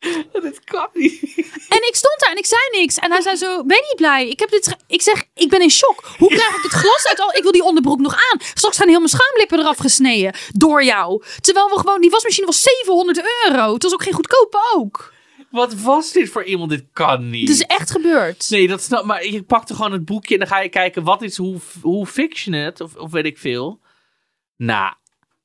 Dit 0.42 0.64
kan 0.64 0.88
niet. 0.92 1.20
En 1.68 1.86
ik 1.88 1.94
stond 1.94 2.20
daar 2.20 2.30
en 2.30 2.36
ik 2.36 2.46
zei 2.46 2.60
niks. 2.70 2.96
En 2.96 3.10
hij 3.10 3.20
zei 3.20 3.36
zo, 3.36 3.64
ben 3.64 3.76
je 3.76 3.84
niet 3.86 3.96
blij? 3.96 4.28
Ik, 4.28 4.40
heb 4.40 4.50
dit 4.50 4.76
ik 4.86 5.02
zeg, 5.02 5.24
ik 5.34 5.48
ben 5.48 5.62
in 5.62 5.70
shock. 5.70 6.04
Hoe 6.18 6.28
krijg 6.28 6.56
ik 6.56 6.62
het 6.62 6.72
glas 6.72 7.06
uit? 7.06 7.20
al? 7.20 7.34
Ik 7.34 7.42
wil 7.42 7.52
die 7.52 7.64
onderbroek 7.64 7.98
nog 7.98 8.12
aan. 8.12 8.40
Straks 8.54 8.76
gaan 8.76 8.88
heel 8.88 8.98
mijn 8.98 9.10
schaamlippen 9.10 9.58
eraf 9.58 9.78
gesneden. 9.78 10.34
Door 10.52 10.84
jou. 10.84 11.22
Terwijl 11.40 11.68
we 11.68 11.78
gewoon, 11.78 12.00
die 12.00 12.10
wasmachine 12.10 12.46
was 12.46 12.60
700 12.60 13.22
euro. 13.46 13.72
Het 13.72 13.82
was 13.82 13.92
ook 13.92 14.02
geen 14.02 14.12
goedkope 14.12 14.58
ook. 14.76 15.12
Wat 15.50 15.74
was 15.74 16.12
dit 16.12 16.28
voor 16.28 16.44
iemand? 16.44 16.70
Dit 16.70 16.84
kan 16.92 17.30
niet. 17.30 17.48
Het 17.48 17.56
is 17.56 17.62
echt 17.62 17.90
gebeurd. 17.90 18.46
Nee, 18.50 18.68
dat 18.68 18.82
snap 18.82 19.04
maar 19.04 19.26
je 19.26 19.42
pakt 19.42 19.68
er 19.68 19.74
gewoon 19.74 19.92
het 19.92 20.04
boekje 20.04 20.34
en 20.34 20.40
dan 20.40 20.48
ga 20.48 20.60
je 20.60 20.68
kijken 20.68 21.02
wat 21.02 21.22
is, 21.22 21.36
hoe, 21.36 21.58
hoe 21.82 22.06
fiction 22.06 22.54
het, 22.54 22.80
of, 22.80 22.94
of 22.96 23.10
weet 23.10 23.24
ik 23.24 23.38
veel. 23.38 23.80
Nou, 24.56 24.94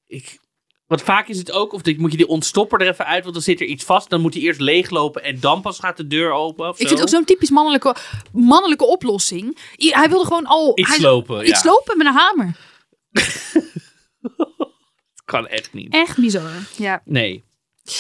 ik... 0.07 0.39
Want 0.87 1.01
vaak 1.01 1.27
is 1.27 1.37
het 1.37 1.51
ook, 1.51 1.73
of 1.73 1.81
dit- 1.81 1.97
moet 1.97 2.11
je 2.11 2.17
die 2.17 2.27
ontstopper 2.27 2.81
er 2.81 2.87
even 2.87 3.05
uit, 3.05 3.21
want 3.21 3.33
dan 3.33 3.43
zit 3.43 3.59
er 3.59 3.65
iets 3.65 3.83
vast. 3.83 4.09
Dan 4.09 4.21
moet 4.21 4.33
hij 4.33 4.43
eerst 4.43 4.59
leeglopen 4.59 5.23
en 5.23 5.39
dan 5.39 5.61
pas 5.61 5.79
gaat 5.79 5.97
de 5.97 6.07
deur 6.07 6.31
open. 6.31 6.65
Of 6.67 6.71
Ik 6.71 6.77
vind 6.77 6.89
het 6.89 7.01
ook 7.01 7.13
zo'n 7.15 7.25
typisch 7.25 7.49
mannelijke, 7.49 7.95
mannelijke 8.31 8.85
oplossing. 8.85 9.57
I- 9.77 9.89
Hij 9.91 10.09
wilde 10.09 10.25
gewoon 10.25 10.45
al... 10.45 10.71
Iets 10.79 10.87
hij- 10.89 10.97
slopen, 10.97 11.47
Iets 11.47 11.61
ja. 11.63 11.69
lopen 11.69 11.97
met 11.97 12.07
een 12.07 12.13
hamer. 12.13 12.55
Het 15.15 15.23
kan 15.25 15.47
echt 15.47 15.73
niet. 15.73 15.93
Echt 15.93 16.17
bizar. 16.17 16.51
Ja. 16.77 17.01
Nee. 17.05 17.43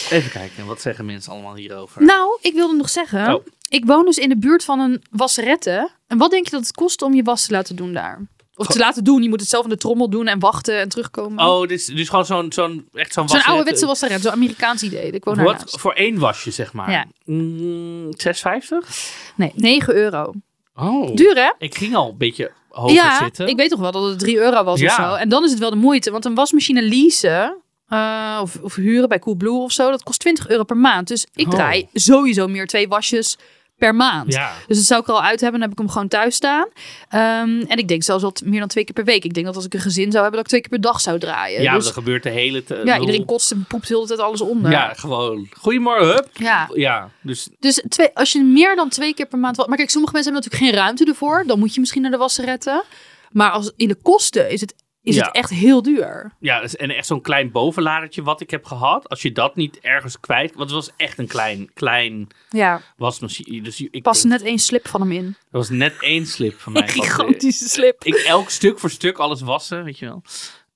Even 0.09 0.31
kijken, 0.31 0.65
wat 0.65 0.81
zeggen 0.81 1.05
mensen 1.05 1.31
allemaal 1.31 1.55
hierover? 1.55 2.03
Nou, 2.03 2.37
ik 2.41 2.53
wilde 2.53 2.75
nog 2.75 2.89
zeggen. 2.89 3.35
Oh. 3.35 3.45
Ik 3.69 3.85
woon 3.85 4.05
dus 4.05 4.17
in 4.17 4.29
de 4.29 4.37
buurt 4.37 4.63
van 4.63 4.79
een 4.79 5.03
wasserette. 5.11 5.91
En 6.07 6.17
wat 6.17 6.31
denk 6.31 6.45
je 6.45 6.51
dat 6.51 6.61
het 6.61 6.71
kost 6.75 7.01
om 7.01 7.13
je 7.13 7.23
was 7.23 7.45
te 7.45 7.51
laten 7.51 7.75
doen 7.75 7.93
daar? 7.93 8.27
Of 8.57 8.67
te 8.67 8.79
laten 8.79 9.03
doen. 9.03 9.23
Je 9.23 9.29
moet 9.29 9.39
het 9.39 9.49
zelf 9.49 9.63
in 9.63 9.69
de 9.69 9.77
trommel 9.77 10.09
doen 10.09 10.27
en 10.27 10.39
wachten 10.39 10.79
en 10.79 10.89
terugkomen. 10.89 11.45
Oh, 11.45 11.61
dit 11.61 11.79
is 11.79 11.85
dus 11.85 12.09
gewoon 12.09 12.25
zo'n, 12.25 12.51
zo'n, 12.51 12.87
echt 12.93 13.13
zo'n 13.13 13.29
Zo'n 13.29 13.43
ouderwetse 13.43 13.85
wasserette. 13.85 14.21
Zo'n 14.21 14.31
Amerikaans 14.31 14.83
idee. 14.83 15.11
Ik 15.11 15.23
woon 15.23 15.43
Wat? 15.43 15.63
Voor 15.79 15.93
één 15.93 16.19
wasje, 16.19 16.51
zeg 16.51 16.73
maar. 16.73 16.91
Ja. 16.91 17.05
Mm, 17.25 18.09
6,50? 18.17 19.33
Nee, 19.35 19.51
9 19.55 19.95
euro. 19.95 20.33
Oh. 20.75 21.15
Duur 21.15 21.35
hè? 21.35 21.51
Ik 21.57 21.75
ging 21.77 21.95
al 21.95 22.09
een 22.09 22.17
beetje 22.17 22.51
hoger 22.69 22.93
ja, 22.95 23.17
zitten. 23.23 23.47
ik 23.47 23.55
weet 23.57 23.69
toch 23.69 23.79
wel 23.79 23.91
dat 23.91 24.03
het 24.09 24.19
3 24.19 24.37
euro 24.37 24.63
was 24.63 24.79
Ja. 24.79 24.87
of 24.87 24.93
zo. 24.93 25.13
En 25.15 25.29
dan 25.29 25.43
is 25.43 25.49
het 25.51 25.59
wel 25.59 25.69
de 25.69 25.75
moeite. 25.75 26.11
Want 26.11 26.25
een 26.25 26.35
wasmachine 26.35 26.81
leasen 26.81 27.57
eh, 27.87 28.39
of, 28.41 28.57
of 28.61 28.75
huren 28.75 29.09
bij 29.09 29.19
Coolblue 29.19 29.51
of 29.59 29.71
zo, 29.71 29.89
dat 29.89 30.03
kost 30.03 30.19
20 30.19 30.47
euro 30.47 30.63
per 30.63 30.77
maand. 30.77 31.07
Dus 31.07 31.27
ik 31.33 31.45
Oh. 31.47 31.53
draai 31.53 31.87
sowieso 31.93 32.47
meer 32.47 32.67
twee 32.67 32.87
wasjes 32.87 33.37
per 33.77 33.95
maand. 33.95 34.33
Ja. 34.33 34.51
Dus 34.67 34.77
dat 34.77 34.85
zou 34.85 35.01
ik 35.01 35.07
er 35.07 35.13
al 35.13 35.21
uit 35.23 35.41
hebben. 35.41 35.59
Dan 35.59 35.69
heb 35.69 35.71
ik 35.79 35.83
hem 35.83 35.93
gewoon 35.93 36.07
thuis 36.07 36.35
staan. 36.35 36.67
Ehm, 37.09 37.61
en 37.67 37.77
ik 37.77 37.87
denk 37.87 38.03
zelfs 38.03 38.23
t- 38.33 38.45
meer 38.45 38.59
dan 38.59 38.67
twee 38.67 38.83
keer 38.83 38.93
per 38.93 39.03
week. 39.05 39.23
Ik 39.23 39.33
denk 39.33 39.45
dat 39.45 39.55
als 39.55 39.65
ik 39.65 39.73
een 39.73 39.79
gezin 39.79 40.11
zou 40.11 40.23
hebben, 40.23 40.31
dat 40.31 40.39
ik 40.41 40.47
twee 40.47 40.61
keer 40.61 40.69
per 40.69 40.81
dag 40.81 41.01
zou 41.01 41.19
draaien. 41.19 41.61
Ja, 41.61 41.73
dus, 41.75 41.83
dat 41.83 41.93
gebeurt 41.93 42.23
de 42.23 42.29
hele 42.29 42.63
tijd. 42.63 42.85
ja 42.87 42.99
iedereen 42.99 43.25
kotst 43.25 43.51
en 43.51 43.65
poept 43.67 43.87
de 43.87 43.93
hele 43.95 44.07
tijd 44.07 44.19
alles 44.19 44.41
onder. 44.41 44.71
Ja, 44.71 44.93
gewoon. 44.93 45.47
Goedemorgen, 45.57 46.07
hup. 46.07 46.29
Ja. 46.33 46.69
Ja, 46.73 47.09
dus 47.21 47.49
Dus 47.59 47.83
twee, 47.89 48.09
als 48.13 48.31
je 48.31 48.43
meer 48.43 48.75
dan 48.75 48.89
twee 48.89 49.13
keer 49.13 49.25
per 49.25 49.39
maand... 49.39 49.67
Maar 49.67 49.77
kijk, 49.77 49.89
sommige 49.89 50.13
mensen 50.13 50.33
hebben 50.33 50.49
natuurlijk 50.51 50.71
geen 50.77 50.83
ruimte 50.83 51.05
ervoor. 51.05 51.43
Dan 51.47 51.59
moet 51.59 51.73
je 51.73 51.79
misschien 51.79 52.01
naar 52.01 52.11
de 52.11 52.17
wasseretten. 52.17 52.83
Maar 53.31 53.49
als, 53.51 53.71
in 53.75 53.87
de 53.87 53.95
kosten 53.95 54.49
is 54.51 54.61
het, 54.61 54.73
is 55.05 55.15
Ja. 55.15 55.25
het 55.25 55.35
echt 55.35 55.49
heel 55.49 55.81
duur. 55.81 56.31
ja, 56.39 56.61
dus- 56.61 56.75
en 56.75 56.89
echt 56.89 57.07
zo'n 57.07 57.21
klein 57.21 57.51
bovenladertje 57.51 58.23
wat 58.23 58.41
ik 58.41 58.49
heb 58.49 58.65
gehad. 58.65 59.09
Als 59.09 59.21
je 59.21 59.31
dat 59.31 59.55
niet 59.55 59.79
ergens 59.79 60.19
kwijt... 60.19 60.49
Want 60.55 60.69
het 60.69 60.79
was 60.85 60.91
echt 60.97 61.17
een 61.17 61.27
klein, 61.27 61.73
klein 61.73 62.27
Ja, 62.49 62.81
wasmachine. 62.97 63.61
Dus 63.61 63.81
ik 63.81 64.01
pas 64.03 64.21
denk- 64.21 64.33
net 64.33 64.43
één 64.43 64.59
slip 64.59 64.87
van 64.87 65.01
hem 65.01 65.11
in. 65.11 65.25
Er 65.25 65.35
was 65.57 65.69
net 65.69 65.95
één 65.99 66.25
slip 66.25 66.59
van 66.59 66.73
mij. 66.73 66.81
Een 66.81 66.89
gigantische 66.89 67.67
slip. 67.69 68.03
Ik 68.03 68.15
elk 68.15 68.49
stuk 68.49 68.79
voor 68.79 68.89
stuk 68.89 69.17
alles 69.17 69.41
wassen, 69.41 69.83
weet 69.83 69.99
je 69.99 70.05
wel. 70.05 70.21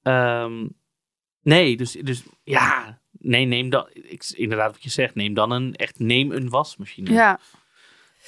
Ehm, 0.03 0.67
nee, 1.41 1.77
dus, 1.77 1.91
dus 1.91 2.23
ja... 2.43 2.97
Nee, 3.21 3.45
neem 3.45 3.69
dan... 3.69 3.87
Ik, 3.93 4.31
inderdaad 4.35 4.71
wat 4.71 4.83
je 4.83 4.89
zegt. 4.89 5.15
Neem 5.15 5.33
dan 5.33 5.51
een... 5.51 5.75
Echt, 5.75 5.99
neem 5.99 6.31
een 6.31 6.49
wasmachine. 6.49 7.11
Ja. 7.11 7.39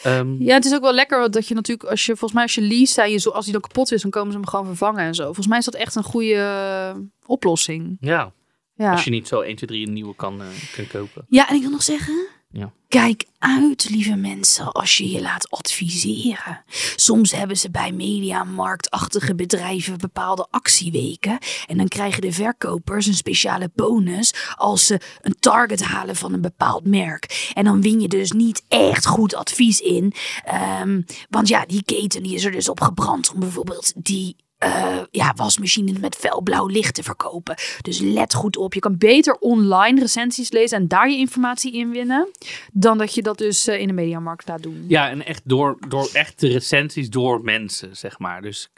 Ehm, 0.03 0.41
Ja, 0.41 0.53
het 0.53 0.65
is 0.65 0.73
ook 0.73 0.81
wel 0.81 0.93
lekker 0.93 1.31
dat 1.31 1.47
je 1.47 1.53
natuurlijk, 1.55 1.89
als 1.89 2.05
je 2.05 2.11
volgens 2.11 2.33
mij 2.33 2.43
als 2.43 2.55
je 2.55 2.61
lease 2.61 3.01
en 3.01 3.11
je 3.11 3.17
zo, 3.17 3.29
als 3.29 3.43
die 3.43 3.53
dan 3.53 3.61
kapot 3.61 3.91
is, 3.91 4.01
dan 4.01 4.11
komen 4.11 4.31
ze 4.31 4.37
hem 4.37 4.47
gewoon 4.47 4.65
vervangen 4.65 5.03
en 5.03 5.15
zo. 5.15 5.23
Volgens 5.23 5.47
mij 5.47 5.57
is 5.57 5.65
dat 5.65 5.73
echt 5.75 5.95
een 5.95 6.03
goede 6.03 6.35
eh, 6.35 6.95
oplossing. 7.25 7.97
ja, 7.99 8.33
Ja. 8.75 8.91
als 8.91 9.03
je 9.03 9.09
niet 9.09 9.27
zo 9.27 9.39
1, 9.41 9.55
2, 9.55 9.69
3 9.69 9.87
een 9.87 9.93
nieuwe 9.93 10.15
kan, 10.15 10.41
eh, 10.41 10.47
kan 10.75 10.87
kopen. 10.87 11.25
Ja, 11.29 11.49
en 11.49 11.55
ik 11.55 11.61
wil 11.61 11.71
nog 11.71 11.83
zeggen. 11.83 12.27
Ja. 12.51 12.71
Kijk 12.87 13.25
uit, 13.39 13.89
lieve 13.89 14.15
mensen, 14.15 14.71
als 14.71 14.97
je 14.97 15.09
je 15.09 15.21
laat 15.21 15.49
adviseren. 15.49 16.63
Soms 16.95 17.31
hebben 17.31 17.57
ze 17.57 17.71
bij 17.71 17.91
mediamarktachtige 17.91 19.35
bedrijven 19.35 19.97
bepaalde 19.97 20.47
actieweken. 20.49 21.37
En 21.67 21.77
dan 21.77 21.87
krijgen 21.87 22.21
de 22.21 22.31
verkopers 22.31 23.05
een 23.05 23.13
speciale 23.13 23.71
bonus 23.75 24.33
als 24.55 24.85
ze 24.85 24.99
een 25.21 25.35
target 25.39 25.83
halen 25.83 26.15
van 26.15 26.33
een 26.33 26.41
bepaald 26.41 26.85
merk. 26.85 27.51
En 27.53 27.63
dan 27.63 27.81
win 27.81 27.99
je 27.99 28.07
dus 28.07 28.31
niet 28.31 28.63
echt 28.67 29.05
goed 29.05 29.35
advies 29.35 29.79
in. 29.79 30.13
Ehm, 30.45 31.01
want 31.29 31.47
ja, 31.47 31.65
die 31.65 31.83
keten 31.83 32.23
die 32.23 32.35
is 32.35 32.45
er 32.45 32.51
dus 32.51 32.69
op 32.69 32.81
gebrand 32.81 33.31
om 33.33 33.39
bijvoorbeeld 33.39 33.93
die 33.95 34.35
eh, 34.61 34.97
ja, 35.11 35.33
wasmachines 35.35 35.99
met 35.99 36.15
felblauw 36.15 36.67
licht 36.67 36.95
te 36.95 37.03
verkopen. 37.03 37.55
Dus 37.81 37.99
let 37.99 38.33
goed 38.33 38.57
op. 38.57 38.73
Je 38.73 38.79
kan 38.79 38.97
beter 38.97 39.33
online 39.33 39.99
recensies 39.99 40.51
lezen 40.51 40.77
en 40.77 40.87
daar 40.87 41.09
je 41.09 41.17
informatie 41.17 41.73
in 41.73 41.91
winnen. 41.91 42.29
Dan 42.71 42.97
dat 42.97 43.13
je 43.13 43.21
dat 43.21 43.37
dus 43.37 43.67
eh, 43.67 43.79
in 43.79 43.87
de 43.87 43.93
mediamarkt 43.93 44.47
laat 44.47 44.63
doen. 44.63 44.85
Ja, 44.87 45.09
en 45.09 45.25
echt 45.25 45.41
door, 45.43 45.77
door 45.87 46.09
echte 46.13 46.47
recensies 46.47 47.09
door 47.09 47.41
mensen, 47.43 47.95
zeg 47.95 48.19
maar. 48.19 48.41
Dus 48.41 48.69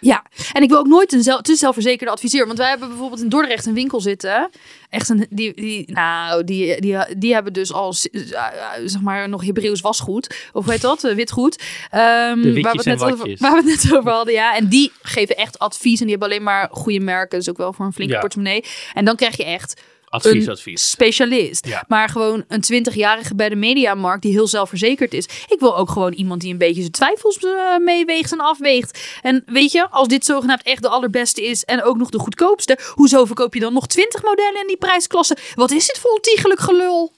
Ja, 0.00 0.24
en 0.52 0.62
ik 0.62 0.68
wil 0.68 0.78
ook 0.78 0.86
nooit 0.86 1.12
een 1.12 1.22
zel 1.22 1.40
te 1.40 1.54
zelfverzekerde 1.54 2.12
adviseur. 2.12 2.46
Want 2.46 2.58
wij 2.58 2.68
hebben 2.68 2.88
bijvoorbeeld 2.88 3.20
in 3.20 3.28
Dordrecht 3.28 3.66
een 3.66 3.74
winkel 3.74 4.00
zitten. 4.00 4.50
Echt 4.90 5.08
een, 5.08 5.26
die, 5.30 5.54
die, 5.54 5.92
nou, 5.92 6.44
die, 6.44 6.80
die, 6.80 6.96
die 7.16 7.34
hebben 7.34 7.52
dus 7.52 7.72
al, 7.72 7.94
eh, 8.12 8.32
eh, 8.32 8.82
zeg 8.84 9.00
maar, 9.00 9.28
nog 9.28 9.44
Hebreeuws 9.44 9.80
wasgoed. 9.80 10.36
Of 10.52 10.66
heet 10.66 10.80
dat? 10.80 11.04
Eh, 11.04 11.14
Witgoed. 11.14 11.62
Ehm, 11.90 12.00
waar, 12.00 12.36
we 12.42 12.68
het 12.70 12.84
net 12.84 13.02
over, 13.02 13.36
waar 13.38 13.62
we 13.62 13.70
het 13.70 13.82
net 13.82 13.96
over 13.96 14.10
hadden, 14.10 14.34
ja. 14.34 14.56
En 14.56 14.68
die 14.68 14.92
geven 15.02 15.36
echt 15.36 15.58
advies. 15.58 16.00
En 16.00 16.06
die 16.06 16.16
hebben 16.16 16.28
alleen 16.28 16.42
maar 16.42 16.68
goede 16.72 17.00
merken. 17.00 17.38
Dus 17.38 17.50
ook 17.50 17.56
wel 17.56 17.72
voor 17.72 17.84
een 17.86 17.92
flinke 17.92 18.14
Ja. 18.14 18.20
portemonnee. 18.20 18.64
En 18.94 19.04
dan 19.04 19.16
krijg 19.16 19.36
je 19.36 19.44
echt 19.44 19.80
advies, 20.08 20.46
een 20.46 20.52
advies. 20.52 20.90
specialist. 20.90 21.66
Ja. 21.66 21.84
Maar 21.88 22.08
gewoon 22.08 22.44
een 22.48 22.86
20-jarige 22.86 23.34
bij 23.34 23.48
de 23.48 23.56
mediamarkt 23.56 24.22
die 24.22 24.32
heel 24.32 24.46
zelfverzekerd 24.46 25.14
is. 25.14 25.24
Ik 25.48 25.56
wil 25.58 25.76
ook 25.76 25.90
gewoon 25.90 26.12
iemand 26.12 26.40
die 26.40 26.52
een 26.52 26.58
beetje 26.58 26.80
zijn 26.80 26.92
twijfels 26.92 27.38
eh, 27.38 27.52
meeweegt 27.78 28.32
en 28.32 28.40
afweegt. 28.40 29.18
En 29.22 29.42
weet 29.46 29.72
je, 29.72 29.90
als 29.90 30.08
dit 30.08 30.24
zogenaamd 30.24 30.62
echt 30.62 30.82
de 30.82 30.88
allerbeste 30.88 31.44
is 31.44 31.64
en 31.64 31.82
ook 31.82 31.96
nog 31.96 32.10
de 32.10 32.18
goedkoopste, 32.18 32.78
hoezo 32.94 33.24
verkoop 33.24 33.54
je 33.54 33.60
dan 33.60 33.72
nog 33.72 33.86
20 33.86 34.22
modellen 34.22 34.60
in 34.60 34.66
die 34.66 34.76
prijsklasse? 34.76 35.36
Wat 35.54 35.70
is 35.70 35.86
dit 35.86 35.98
voor 35.98 36.10
ontiegelijk 36.10 36.60
gelul? 36.60 37.12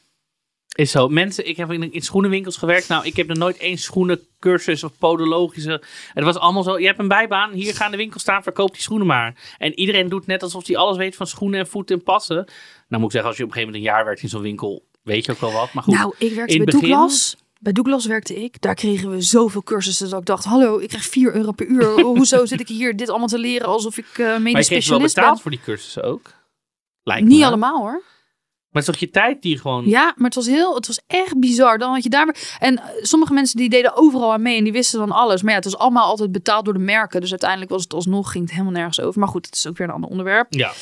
Is 0.78 0.90
zo. 0.90 1.08
Mensen, 1.08 1.48
ik 1.48 1.56
heb 1.56 1.72
in, 1.72 1.92
in 1.92 2.00
schoenenwinkels 2.02 2.56
gewerkt. 2.56 2.88
Nou, 2.88 3.06
ik 3.06 3.16
heb 3.16 3.26
nog 3.26 3.36
nooit 3.36 3.56
één 3.56 3.78
schoenencursus 3.78 4.84
of 4.84 4.92
podologische. 4.98 5.82
Het 6.14 6.24
was 6.24 6.36
allemaal 6.36 6.62
zo. 6.62 6.78
Je 6.78 6.86
hebt 6.86 6.98
een 6.98 7.08
bijbaan. 7.08 7.52
Hier 7.52 7.74
gaan 7.74 7.90
de 7.90 7.96
winkel 7.96 8.20
staan. 8.20 8.42
Verkoop 8.42 8.72
die 8.72 8.82
schoenen 8.82 9.06
maar. 9.06 9.54
En 9.58 9.78
iedereen 9.78 10.08
doet 10.08 10.26
net 10.26 10.42
alsof 10.42 10.66
hij 10.66 10.76
alles 10.76 10.96
weet 10.96 11.16
van 11.16 11.26
schoenen 11.26 11.60
en 11.60 11.66
voeten 11.66 11.96
en 11.96 12.02
passen. 12.02 12.36
Nou 12.36 12.46
moet 12.88 13.04
ik 13.04 13.10
zeggen, 13.10 13.28
als 13.28 13.36
je 13.38 13.44
op 13.44 13.48
een 13.48 13.54
gegeven 13.54 13.72
moment 13.74 13.74
een 13.76 13.96
jaar 13.96 14.04
werkt 14.04 14.22
in 14.22 14.28
zo'n 14.28 14.42
winkel, 14.42 14.84
weet 15.02 15.24
je 15.24 15.32
ook 15.32 15.40
wel 15.40 15.52
wat. 15.52 15.72
Maar 15.72 15.82
goed. 15.82 15.94
Nou, 15.94 16.14
ik 16.18 16.32
werkte 16.34 16.54
in 16.56 16.64
bij 16.64 16.72
begin- 16.74 16.88
Douglas. 16.88 17.36
Bij 17.60 17.72
Douglas 17.72 18.06
werkte 18.06 18.42
ik. 18.42 18.60
Daar 18.60 18.74
kregen 18.74 19.10
we 19.10 19.20
zoveel 19.20 19.62
cursussen 19.62 20.10
dat 20.10 20.20
ik 20.20 20.26
dacht, 20.26 20.44
hallo, 20.44 20.78
ik 20.78 20.88
krijg 20.88 21.04
4 21.04 21.34
euro 21.34 21.52
per 21.52 21.66
uur. 21.66 22.00
Hoezo 22.00 22.46
zit 22.46 22.60
ik 22.60 22.68
hier 22.68 22.96
dit 22.96 23.08
allemaal 23.08 23.28
te 23.28 23.38
leren 23.38 23.66
alsof 23.68 23.98
ik 23.98 24.06
eh 24.12 24.26
maar 24.26 24.42
medisch 24.42 24.68
je 24.68 24.74
kreeg 24.74 24.88
wel 24.88 24.98
specialist 24.98 25.14
betaald 25.14 25.32
ben? 25.32 25.42
voor 25.42 25.50
die 25.50 25.60
cursussen 25.60 26.02
ook. 26.02 26.30
Lijkt 27.02 27.26
Niet 27.28 27.38
me. 27.38 27.46
allemaal 27.46 27.78
hoor. 27.78 28.02
Maar 28.70 28.82
het 28.82 28.94
is 28.94 28.98
toch 28.98 29.08
je 29.08 29.10
tijd 29.10 29.42
die 29.42 29.58
gewoon... 29.58 29.88
Ja, 29.88 30.12
maar 30.16 30.26
het 30.26 30.34
was 30.34 30.46
heel, 30.46 30.74
het 30.74 30.86
was 30.86 31.00
echt 31.06 31.38
bizar. 31.38 31.78
Dan 31.78 31.92
had 31.92 32.02
je 32.02 32.08
daar 32.08 32.36
en 32.58 32.78
eh, 32.78 32.84
sommige 33.02 33.32
mensen 33.32 33.56
die 33.56 33.68
deden 33.68 33.96
overal 33.96 34.32
aan 34.32 34.42
mee 34.42 34.56
en 34.56 34.64
die 34.64 34.72
wisten 34.72 34.98
dan 34.98 35.10
alles. 35.10 35.42
Maar 35.42 35.50
ja, 35.50 35.56
het 35.56 35.64
was 35.64 35.78
allemaal 35.78 36.04
altijd 36.04 36.32
betaald 36.32 36.64
door 36.64 36.74
de 36.74 36.80
merken. 36.80 37.20
Dus 37.20 37.30
uiteindelijk 37.30 37.70
was 37.70 37.82
het 37.82 37.94
alsnog 37.94 38.30
ging 38.30 38.44
het 38.44 38.52
helemaal 38.52 38.72
nergens 38.72 39.00
over. 39.00 39.20
Maar 39.20 39.28
goed, 39.28 39.46
het 39.46 39.54
is 39.54 39.66
ook 39.66 39.76
weer 39.76 39.86
een 39.86 39.94
ander 39.94 40.10
onderwerp. 40.10 40.46
Ja. 40.50 40.72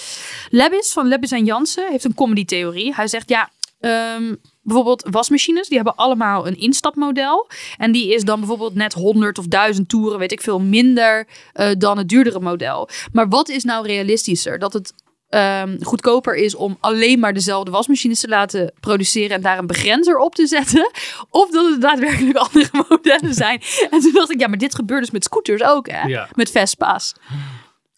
Lebis 0.51 0.92
van 0.92 1.07
Lebis 1.07 1.31
en 1.31 1.44
Jansen 1.44 1.90
heeft 1.90 2.05
een 2.05 2.14
comedy 2.14 2.44
theorie. 2.44 2.94
Hij 2.94 3.09
zegt 3.09 3.29
ja, 3.29 3.51
ehm, 3.81 4.35
bijvoorbeeld 4.62 5.07
wasmachines, 5.11 5.68
die 5.68 5.77
hebben 5.77 5.96
allemaal 5.96 6.46
een 6.46 6.59
instapmodel. 6.59 7.49
En 7.77 7.92
die 7.92 8.14
is 8.14 8.25
dan 8.25 8.38
bijvoorbeeld 8.38 8.75
net 8.75 8.92
100 8.92 9.38
of 9.38 9.46
1000 9.46 9.88
toeren, 9.88 10.18
weet 10.18 10.33
ik 10.33 10.40
veel, 10.40 10.61
minder 10.61 11.27
eh, 11.53 11.70
dan 11.79 11.99
het 11.99 12.09
duurdere 12.09 12.40
model. 12.40 12.88
Maar 13.12 13.29
wat 13.29 13.49
is 13.49 13.64
nou 13.64 13.87
realistischer? 13.87 14.59
Dat 14.59 14.72
het 14.72 14.92
ehm, 15.28 15.82
goedkoper 15.82 16.34
is 16.34 16.54
om 16.54 16.76
alleen 16.80 17.18
maar 17.18 17.34
dezelfde 17.34 17.70
wasmachines 17.70 18.20
te 18.20 18.28
laten 18.28 18.72
produceren 18.80 19.36
en 19.36 19.42
daar 19.42 19.58
een 19.58 19.66
begrenzer 19.66 20.18
op 20.18 20.34
te 20.34 20.46
zetten? 20.46 20.90
Of 21.30 21.50
dat 21.50 21.70
het 21.70 21.80
daadwerkelijk 21.80 22.36
andere 22.46 22.84
modellen 22.88 23.34
zijn? 23.34 23.62
En 23.90 24.00
toen 24.00 24.12
dacht 24.12 24.30
ik, 24.30 24.40
ja, 24.40 24.48
maar 24.48 24.58
dit 24.58 24.74
gebeurt 24.74 25.00
dus 25.00 25.10
met 25.10 25.24
scooters 25.24 25.62
ook, 25.62 25.90
hè? 25.90 26.02
Ja. 26.02 26.28
Met 26.34 26.50
Vespa's. 26.50 27.12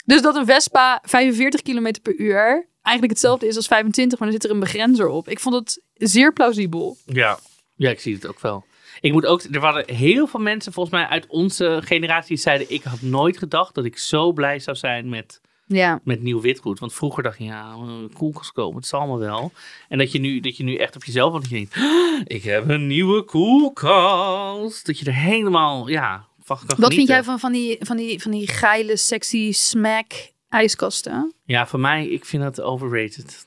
Dus 0.05 0.23
dat 0.23 0.37
een 0.37 0.47
Vespa 0.47 1.03
45 1.03 1.63
km 1.63 1.93
per 2.03 2.15
uur 2.17 2.69
eigenlijk 2.83 3.19
hetzelfde 3.19 3.47
is 3.47 3.57
als 3.57 3.67
25, 3.67 4.19
maar 4.19 4.29
dan 4.29 4.41
zit 4.41 4.49
er 4.49 4.55
een 4.55 4.63
begrenzer 4.63 5.09
op. 5.09 5.29
Ik 5.29 5.41
vond 5.41 5.55
het 5.55 5.83
zeer 5.95 6.33
plausibel. 6.33 6.97
Ja. 7.07 7.39
ja, 7.77 7.91
ik 7.91 8.01
zie 8.01 8.15
het 8.15 8.27
ook 8.27 8.41
wel. 8.41 8.65
Ik 9.01 9.13
moet 9.13 9.27
ook, 9.27 9.43
er 9.43 9.61
waren 9.61 9.95
heel 9.95 10.27
veel 10.27 10.41
mensen 10.41 10.73
volgens 10.73 10.95
mij 10.95 11.07
uit 11.07 11.27
onze 11.27 11.81
generatie 11.85 12.29
die 12.29 12.37
zeiden: 12.37 12.71
Ik 12.71 12.83
had 12.83 13.03
nooit 13.03 13.39
gedacht 13.39 13.75
dat 13.75 13.85
ik 13.85 13.99
zo 13.99 14.33
blij 14.33 14.59
zou 14.59 14.77
zijn 14.77 15.09
met, 15.09 15.41
Ja. 15.69 16.01
met 16.05 16.23
nieuw 16.23 16.41
witgoed. 16.41 16.79
Want 16.79 16.95
vroeger 16.95 17.23
dacht 17.23 17.39
je, 17.39 17.45
ja, 17.45 17.77
koelkast 18.13 18.53
komen, 18.53 18.77
het 18.77 18.87
zal 18.87 18.99
allemaal 19.01 19.19
wel. 19.19 19.53
En 19.89 19.99
dat 19.99 20.13
je 20.13 20.19
nu, 20.19 20.41
dat 20.41 20.57
je 20.57 20.65
nu 20.65 20.77
echt 20.77 20.97
op 20.97 21.05
jezelf, 21.05 21.33
want 21.33 21.49
je 21.49 21.55
denkt: 21.55 21.77
"Ah, 21.77 22.21
Ik 22.25 22.43
heb 22.43 22.69
een 22.69 22.87
nieuwe 22.87 23.23
koelkast. 23.23 24.87
Dat 24.87 24.99
je 24.99 25.05
er 25.07 25.15
helemaal, 25.15 25.89
ja, 25.89 26.27
van 26.41 26.59
kan 26.67 26.77
Wat 26.79 26.95
vind 26.95 27.09
jij 27.09 27.25
van, 27.25 27.39
van, 27.39 27.53
die, 27.53 27.77
van, 27.81 27.97
die, 27.97 28.23
van 28.23 28.31
die 28.31 28.47
geile, 28.49 28.97
sexy 28.97 29.53
smack 29.53 30.13
ijskasten? 30.49 31.33
Ja, 31.45 31.67
voor 31.67 31.81
mij, 31.81 32.07
ik 32.07 32.25
vind 32.25 32.43
dat 32.43 32.61
overrated. 32.61 33.47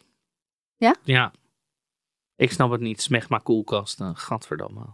Ja? 0.78 0.96
Ja. 1.04 1.32
Ik 2.36 2.52
snap 2.52 2.72
het 2.72 2.82
niet. 2.82 3.02
Smegma 3.02 3.38
koelkasten. 3.38 4.16
Gadverdamme. 4.18 4.86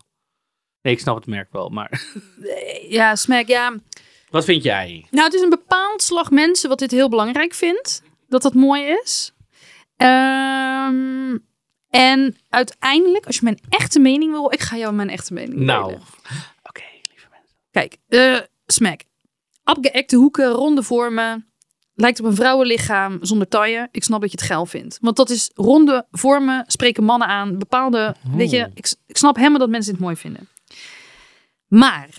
Nee, 0.82 0.94
ik 0.94 1.00
snap 1.00 1.16
het 1.16 1.26
merk 1.26 1.52
wel, 1.52 1.70
maar... 1.70 2.04
Ja, 2.90 3.16
smack, 3.16 3.48
ja. 3.48 3.76
Wat 4.30 4.46
vind 4.46 4.64
jij? 4.64 5.06
Nou, 5.12 5.24
het 5.26 5.34
is 5.34 5.42
een 5.42 5.50
bepaald 5.50 6.02
slag 6.02 6.32
mensen 6.32 6.70
wat 6.70 6.80
dit 6.80 6.92
heel 6.92 7.10
belangrijk 7.10 7.54
vindt. 7.54 8.02
Dat 8.28 8.42
dat 8.42 8.54
mooi 8.54 8.84
is. 9.04 9.34
Ehm, 9.98 11.38
en 11.90 12.38
uiteindelijk, 12.50 13.26
als 13.26 13.36
je 13.36 13.42
mijn 13.44 13.60
echte 13.70 14.00
mening 14.00 14.32
wil... 14.32 14.52
Ik 14.54 14.60
ga 14.62 14.78
jou 14.78 14.94
mijn 14.94 15.10
echte 15.10 15.34
mening 15.34 15.60
Nou, 15.60 15.84
delen. 15.86 16.02
oké, 16.64 16.82
lieve 17.10 17.28
mensen. 17.32 17.56
Kijk, 17.72 17.98
eh 18.08 18.40
smack. 18.66 19.02
Abgeëkte 19.64 20.16
hoeken, 20.16 20.50
ronde 20.52 20.84
vormen. 20.84 21.46
Lijkt 21.94 22.20
op 22.20 22.26
een 22.26 22.36
vrouwenlichaam 22.36 23.18
zonder 23.22 23.48
taille. 23.48 23.88
Ik 23.92 24.04
snap 24.04 24.22
dat 24.22 24.32
je 24.32 24.38
het 24.38 24.46
geil 24.48 24.66
vindt. 24.66 24.98
Want 25.02 25.16
dat 25.16 25.30
is 25.30 25.52
ronde 25.56 26.06
vormen, 26.12 26.64
spreken 26.68 27.04
mannen 27.04 27.28
aan. 27.28 27.58
Bepaalde, 27.58 28.16
weet 28.36 28.50
je, 28.52 28.70
ik, 28.74 28.94
ik 29.08 29.18
snap 29.18 29.36
helemaal 29.36 29.60
dat 29.60 29.70
mensen 29.70 29.92
dit 29.92 30.02
mooi 30.02 30.16
vinden. 30.16 30.50
Maar, 31.68 32.10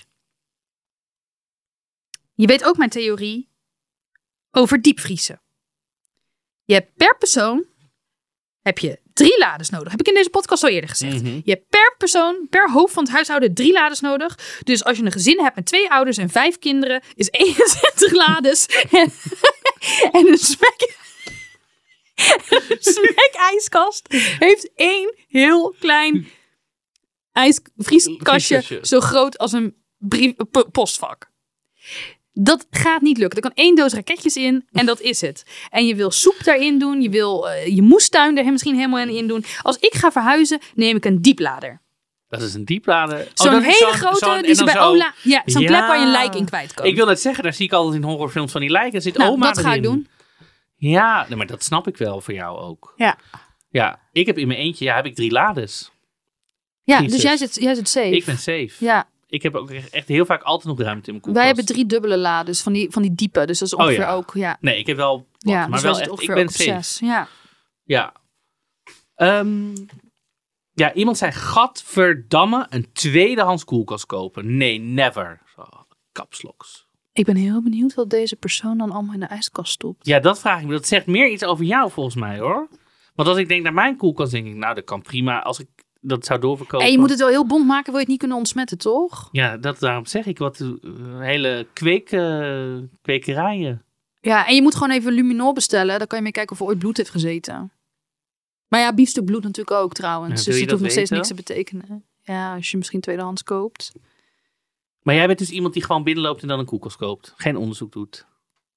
je 2.40 2.46
weet 2.46 2.64
ook 2.64 2.76
mijn 2.76 2.90
theorie 2.90 3.48
over 4.50 4.82
diepvriezen. 4.82 5.42
Je 6.64 6.74
hebt 6.74 6.94
per 6.94 7.16
persoon, 7.18 7.66
heb 8.62 8.78
je 8.78 9.00
drie 9.12 9.38
lades 9.38 9.70
nodig. 9.70 9.90
Heb 9.90 10.00
ik 10.00 10.08
in 10.08 10.14
deze 10.14 10.30
podcast 10.30 10.62
al 10.62 10.68
eerder 10.68 10.90
gezegd. 10.90 11.22
Mhm. 11.22 11.40
Je 11.44 11.50
hebt 11.50 11.68
per 11.68 11.94
persoon, 11.98 12.46
per 12.50 12.70
hoofd 12.70 12.94
van 12.94 13.02
het 13.04 13.12
huishouden 13.12 13.54
drie 13.54 13.72
lades 13.72 14.00
nodig. 14.00 14.60
Dus 14.64 14.84
als 14.84 14.98
je 14.98 15.04
een 15.04 15.12
gezin 15.12 15.40
hebt 15.42 15.56
met 15.56 15.66
twee 15.66 15.90
ouders 15.90 16.16
en 16.16 16.28
vijf 16.30 16.58
kinderen, 16.58 17.02
is 17.14 17.28
61 17.46 18.12
lades. 18.12 18.66
En, 18.90 19.12
en 20.20 20.26
een 20.26 20.38
smek, 20.38 20.96
een 22.48 22.76
smek-ijskast 22.92 24.06
heeft 24.38 24.70
één 24.74 25.14
heel 25.28 25.74
klein 25.78 26.28
ijsvrieskastje, 27.32 28.54
Vrieskastje. 28.54 28.78
zo 28.82 29.00
groot 29.00 29.38
als 29.38 29.52
een 29.52 29.76
brief, 29.96 30.34
po- 30.50 30.64
postvak. 30.70 31.30
Dat 32.40 32.66
gaat 32.70 33.00
niet 33.00 33.18
lukken. 33.18 33.42
Er 33.42 33.48
kan 33.54 33.64
één 33.64 33.74
doos 33.74 33.92
raketjes 33.92 34.36
in 34.36 34.66
en 34.72 34.86
dat 34.86 35.00
is 35.00 35.20
het. 35.20 35.44
En 35.70 35.86
je 35.86 35.94
wil 35.94 36.10
soep 36.10 36.36
daarin 36.44 36.78
doen. 36.78 37.02
Je 37.02 37.08
wil 37.10 37.48
eh, 37.50 37.66
je 37.74 37.82
moestuin 37.82 38.38
er 38.38 38.52
misschien 38.52 38.74
helemaal 38.74 39.08
in 39.08 39.26
doen. 39.26 39.44
Als 39.62 39.76
ik 39.78 39.94
ga 39.94 40.12
verhuizen, 40.12 40.58
neem 40.74 40.96
ik 40.96 41.04
een 41.04 41.22
dieplader. 41.22 41.80
Dat 42.28 42.42
is 42.42 42.54
een 42.54 42.64
dieplader. 42.64 43.18
Oh, 43.20 43.26
Zo'n 43.34 43.62
hele 43.62 43.90
grote, 43.92 44.38
die 44.42 44.54
ze 44.54 44.64
bij 44.64 44.72
zo- 44.74 44.80
Ola... 44.80 45.12
Ja, 45.22 45.42
zo'n 45.44 45.62
Ja. 45.62 45.68
plek 45.68 45.80
waar 45.80 45.98
je 45.98 46.04
een 46.04 46.10
lijk 46.10 46.34
in 46.34 46.44
kwijt 46.44 46.74
kan. 46.74 46.86
Ik 46.86 46.96
wil 46.96 47.06
net 47.06 47.20
zeggen, 47.20 47.42
daar 47.42 47.52
zie 47.54 47.66
ik 47.66 47.72
altijd 47.72 48.02
in 48.02 48.08
horrorfilms 48.08 48.52
van 48.52 48.60
die 48.60 48.70
lijken. 48.70 49.02
Zit 49.02 49.16
nou, 49.16 49.30
oma 49.30 49.46
dat 49.46 49.58
ga 49.58 49.68
ik 49.68 49.68
erin. 49.70 49.82
doen. 49.82 50.08
Ja, 50.76 51.26
nee, 51.28 51.36
maar 51.36 51.46
dat 51.46 51.64
snap 51.64 51.86
ik 51.88 51.96
wel 51.96 52.20
voor 52.20 52.34
jou 52.34 52.58
ook. 52.58 52.92
Ja, 52.96 53.16
Ja, 53.70 54.00
ik 54.12 54.26
heb 54.26 54.38
in 54.38 54.46
mijn 54.46 54.60
eentje, 54.60 54.84
ja, 54.84 54.94
heb 54.96 55.06
ik 55.06 55.14
drie 55.14 55.30
lades. 55.30 55.90
ja 56.84 56.96
Jezus. 56.96 57.12
dus 57.12 57.22
jij 57.22 57.36
zit, 57.36 57.54
jij 57.54 57.74
zit 57.74 57.88
safe. 57.88 58.10
Ik 58.16 58.24
ben 58.24 58.36
safe. 58.38 58.70
Ja, 58.78 59.08
Ik 59.30 59.42
heb 59.42 59.54
ook 59.54 59.70
echt 59.70 60.08
heel 60.08 60.26
vaak 60.26 60.42
altijd 60.42 60.66
nog 60.76 60.86
ruimte 60.86 61.06
in 61.06 61.12
mijn 61.12 61.20
koelkast. 61.20 61.36
wij 61.36 61.46
hebben 61.46 61.66
drie 61.74 61.86
dubbele 61.86 62.16
lades 62.18 62.62
van 62.62 62.72
die, 62.72 62.90
van 62.90 63.02
die 63.02 63.14
diepe. 63.14 63.44
Dus 63.46 63.58
dat 63.58 63.68
is 63.68 63.74
Oh, 63.74 63.80
ongeveer 63.80 64.00
ja. 64.00 64.12
ook... 64.12 64.30
Ja, 64.34 64.56
Nee, 64.60 64.78
ik 64.78 64.86
heb 64.86 64.96
wel 64.96 65.16
wat, 65.16 65.26
ja 65.38 65.60
maar 65.60 65.70
dus 65.70 65.82
wel 65.82 66.00
echt, 66.00 66.22
ik 66.22 66.34
ben 66.34 66.48
zes. 66.48 66.98
Ja. 66.98 67.28
Ja. 67.84 68.12
Ehm, 69.14 69.74
Ja, 70.72 70.92
iemand 70.92 71.18
zei, 71.18 71.32
gadverdamme, 71.32 72.66
een 72.70 72.92
tweedehands 72.92 73.64
koelkast 73.64 74.06
kopen. 74.06 74.56
Nee, 74.56 74.78
never. 74.78 75.40
Zo, 75.56 75.64
kapsloks. 76.12 76.86
Ik 77.12 77.24
ben 77.24 77.36
heel 77.36 77.62
benieuwd 77.62 77.94
wat 77.94 78.10
deze 78.10 78.36
persoon 78.36 78.78
dan 78.78 78.90
allemaal 78.90 79.14
in 79.14 79.20
de 79.20 79.26
ijskast 79.26 79.72
stopt. 79.72 80.06
Ja, 80.06 80.18
dat 80.20 80.38
vraag 80.40 80.60
ik 80.60 80.66
me. 80.66 80.72
Dat 80.72 80.86
zegt 80.86 81.06
meer 81.06 81.28
iets 81.30 81.44
over 81.44 81.64
jou 81.64 81.90
volgens 81.90 82.14
mij 82.16 82.38
hoor. 82.38 82.68
Want 83.14 83.28
als 83.28 83.38
ik 83.38 83.48
denk 83.48 83.62
naar 83.62 83.74
mijn 83.74 83.96
koelkast, 83.96 84.32
denk 84.32 84.46
ik, 84.46 84.54
nou, 84.54 84.74
dat 84.74 84.84
kan 84.84 85.02
prima 85.02 85.42
als 85.42 85.58
ik 85.60 85.68
dat 86.00 86.24
zou 86.24 86.40
doorverkopen. 86.40 86.86
En 86.86 86.92
je 86.92 86.98
moet 86.98 87.10
het 87.10 87.18
wel 87.18 87.28
heel 87.28 87.46
bond 87.46 87.66
maken, 87.66 87.84
wil 87.84 87.94
je 87.94 88.00
het 88.00 88.08
niet 88.08 88.18
kunnen 88.18 88.36
ontsmetten, 88.36 88.78
toch? 88.78 89.28
Ja, 89.32 89.56
dat, 89.56 89.78
daarom 89.78 90.06
zeg 90.06 90.26
ik 90.26 90.38
wat 90.38 90.60
eh, 90.60 90.68
hele 91.18 91.66
kweek, 91.72 92.10
eh, 92.10 92.76
kwekerijen. 93.02 93.82
Ja, 94.20 94.46
en 94.46 94.54
je 94.54 94.62
moet 94.62 94.74
gewoon 94.74 94.90
even 94.90 95.12
luminol 95.12 95.52
bestellen. 95.52 95.98
Dan 95.98 96.06
kan 96.06 96.18
je 96.18 96.24
mee 96.24 96.32
kijken 96.32 96.52
of 96.52 96.60
er 96.60 96.66
ooit 96.66 96.78
bloed 96.78 96.96
heeft 96.96 97.10
gezeten. 97.10 97.72
Maar 98.68 98.80
ja, 98.80 98.94
biefstuk 98.94 99.24
bloed 99.24 99.42
natuurlijk 99.42 99.76
ook 99.76 99.92
trouwens. 99.92 100.44
Ja, 100.44 100.50
dus 100.50 100.60
het 100.60 100.70
hoeft 100.70 100.82
nog 100.82 100.90
steeds 100.90 101.10
niks 101.10 101.28
te 101.28 101.34
betekenen. 101.34 102.04
Ja, 102.22 102.54
als 102.54 102.70
je 102.70 102.76
misschien 102.76 103.00
tweedehands 103.00 103.42
koopt. 103.42 103.92
Maar 105.02 105.14
jij 105.14 105.26
bent 105.26 105.38
dus 105.38 105.50
iemand 105.50 105.74
die 105.74 105.84
gewoon 105.84 106.02
binnenloopt 106.02 106.42
en 106.42 106.48
dan 106.48 106.58
een 106.58 106.64
koelkast 106.64 106.96
koopt. 106.96 107.34
Geen 107.36 107.56
onderzoek 107.56 107.92
doet. 107.92 108.26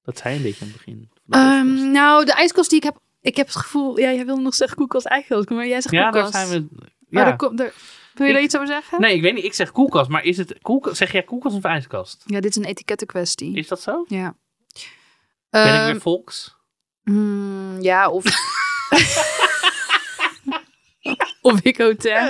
Dat 0.03 0.17
zei 0.17 0.35
een 0.35 0.41
beetje 0.41 0.65
aan 0.65 0.67
het 0.67 0.77
begin. 0.77 1.09
de 1.23 1.37
Ehm, 1.37 1.91
nou, 1.91 2.25
de 2.25 2.33
ijskast 2.33 2.69
die 2.69 2.77
ik 2.79 2.83
heb... 2.83 2.99
Ik 3.21 3.35
heb 3.35 3.47
het 3.47 3.55
gevoel... 3.55 3.99
Ja, 3.99 4.13
jij 4.13 4.25
wilde 4.25 4.41
nog 4.41 4.53
zeggen 4.53 4.77
koelkast, 4.77 5.05
ijskast. 5.05 5.49
Maar 5.49 5.67
jij 5.67 5.81
zegt 5.81 5.95
ja, 5.95 6.01
daar 6.01 6.11
koelkast. 6.11 6.47
zijn 6.47 6.69
we. 6.69 6.89
Maar 7.11 7.27
Ja. 7.27 7.35
wil 8.13 8.27
je 8.27 8.33
daar 8.33 8.41
iets 8.41 8.55
over 8.55 8.67
zeggen? 8.67 9.01
Nee, 9.01 9.15
ik 9.15 9.21
weet 9.21 9.33
niet. 9.33 9.43
Ik 9.43 9.53
zeg 9.53 9.71
koelkast, 9.71 10.09
maar 10.09 10.23
is 10.23 10.37
het 10.37 10.57
koelkast? 10.61 10.97
Zeg 10.97 11.11
jij 11.11 11.23
koelkast 11.23 11.55
of 11.55 11.63
ijskast? 11.63 12.23
Ja, 12.25 12.39
dit 12.39 12.49
is 12.49 12.55
een 12.55 12.65
etikettenkwestie. 12.69 13.55
Is 13.55 13.67
dat 13.67 13.81
zo? 13.81 14.05
Ja. 14.07 14.35
Ben 15.49 15.61
ik 15.65 15.69
Ehm, 15.79 15.85
weer 15.91 16.01
volks? 16.01 16.55
mm, 17.03 17.81
ja, 17.81 18.09
of... 18.09 18.23
of 21.41 21.59
ik 21.61 21.77
hotel. 21.77 22.29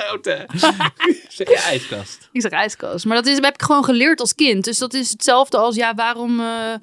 zeg 1.30 1.48
je 1.48 1.62
ijskast? 1.66 2.30
Ik 2.32 2.42
zeg 2.42 2.52
ijskast. 2.52 3.06
Maar 3.06 3.16
dat 3.16 3.26
is, 3.26 3.36
heb 3.40 3.54
ik 3.54 3.62
gewoon 3.62 3.84
geleerd 3.84 4.20
als 4.20 4.36
kind. 4.36 4.64
Dus 4.64 4.78
dat 4.78 4.94
is 4.94 5.10
hetzelfde 5.10 5.58
als, 5.58 5.76
ja, 5.76 5.94
waarom, 5.96 6.40
eh, 6.40 6.74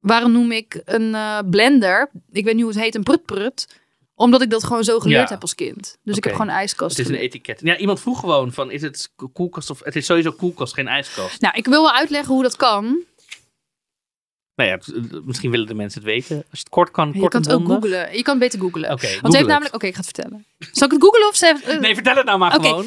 waarom 0.00 0.32
noem 0.32 0.52
ik 0.52 0.80
een 0.84 1.14
eh, 1.14 1.38
blender, 1.50 2.10
ik 2.32 2.44
weet 2.44 2.54
niet 2.54 2.62
hoe 2.64 2.72
het 2.72 2.82
heet, 2.82 2.94
een 2.94 3.02
prutprut? 3.02 3.80
Omdat 4.14 4.42
ik 4.42 4.50
dat 4.50 4.64
gewoon 4.64 4.84
zo 4.84 5.00
geleerd 5.00 5.28
Ja. 5.28 5.34
heb 5.34 5.42
als 5.42 5.54
kind. 5.54 5.98
Dus 6.02 6.16
ik 6.16 6.24
heb 6.24 6.32
gewoon 6.32 6.48
ijskast 6.48 6.96
Het 6.96 7.06
is 7.06 7.12
een 7.12 7.20
etiket. 7.20 7.60
Ja, 7.62 7.76
iemand 7.76 8.00
vroeg 8.00 8.20
gewoon 8.20 8.52
van, 8.52 8.70
is 8.70 8.82
het 8.82 9.12
koelkast 9.32 9.70
of... 9.70 9.80
Het 9.84 9.96
is 9.96 10.06
sowieso 10.06 10.32
koelkast, 10.32 10.74
geen 10.74 10.88
ijskast. 10.88 11.40
Nou, 11.40 11.54
ik 11.56 11.66
wil 11.66 11.82
wel 11.82 11.92
uitleggen 11.92 12.34
hoe 12.34 12.42
dat 12.42 12.56
kan. 12.56 13.04
Nou 14.54 14.70
ja, 14.70 14.78
misschien 15.24 15.50
willen 15.50 15.66
de 15.66 15.74
mensen 15.74 16.00
het 16.00 16.10
weten. 16.10 16.36
Als 16.36 16.44
je 16.50 16.58
het 16.58 16.68
kort 16.68 16.90
kan, 16.90 17.10
Je 17.12 17.18
kort 17.20 17.32
kan 17.32 17.42
het 17.42 17.52
ook 17.52 17.66
googlen. 17.66 18.16
Je 18.16 18.22
kan 18.22 18.38
beter 18.38 18.60
googlen. 18.60 18.90
Oké, 18.90 19.06
Want 19.06 19.12
google 19.20 19.36
heeft 19.36 19.48
namelijk... 19.48 19.74
Oké, 19.74 19.86
ik 19.86 19.94
ga 19.94 20.00
het 20.00 20.10
vertellen. 20.14 20.44
Zal 20.58 20.86
ik 20.86 20.92
het 20.92 21.02
googlen 21.02 21.28
of... 21.28 21.36
Ze, 21.36 21.78
Nee, 21.80 21.94
vertel 21.94 22.16
het 22.16 22.24
nou 22.24 22.38
maar 22.38 22.50
gewoon. 22.52 22.86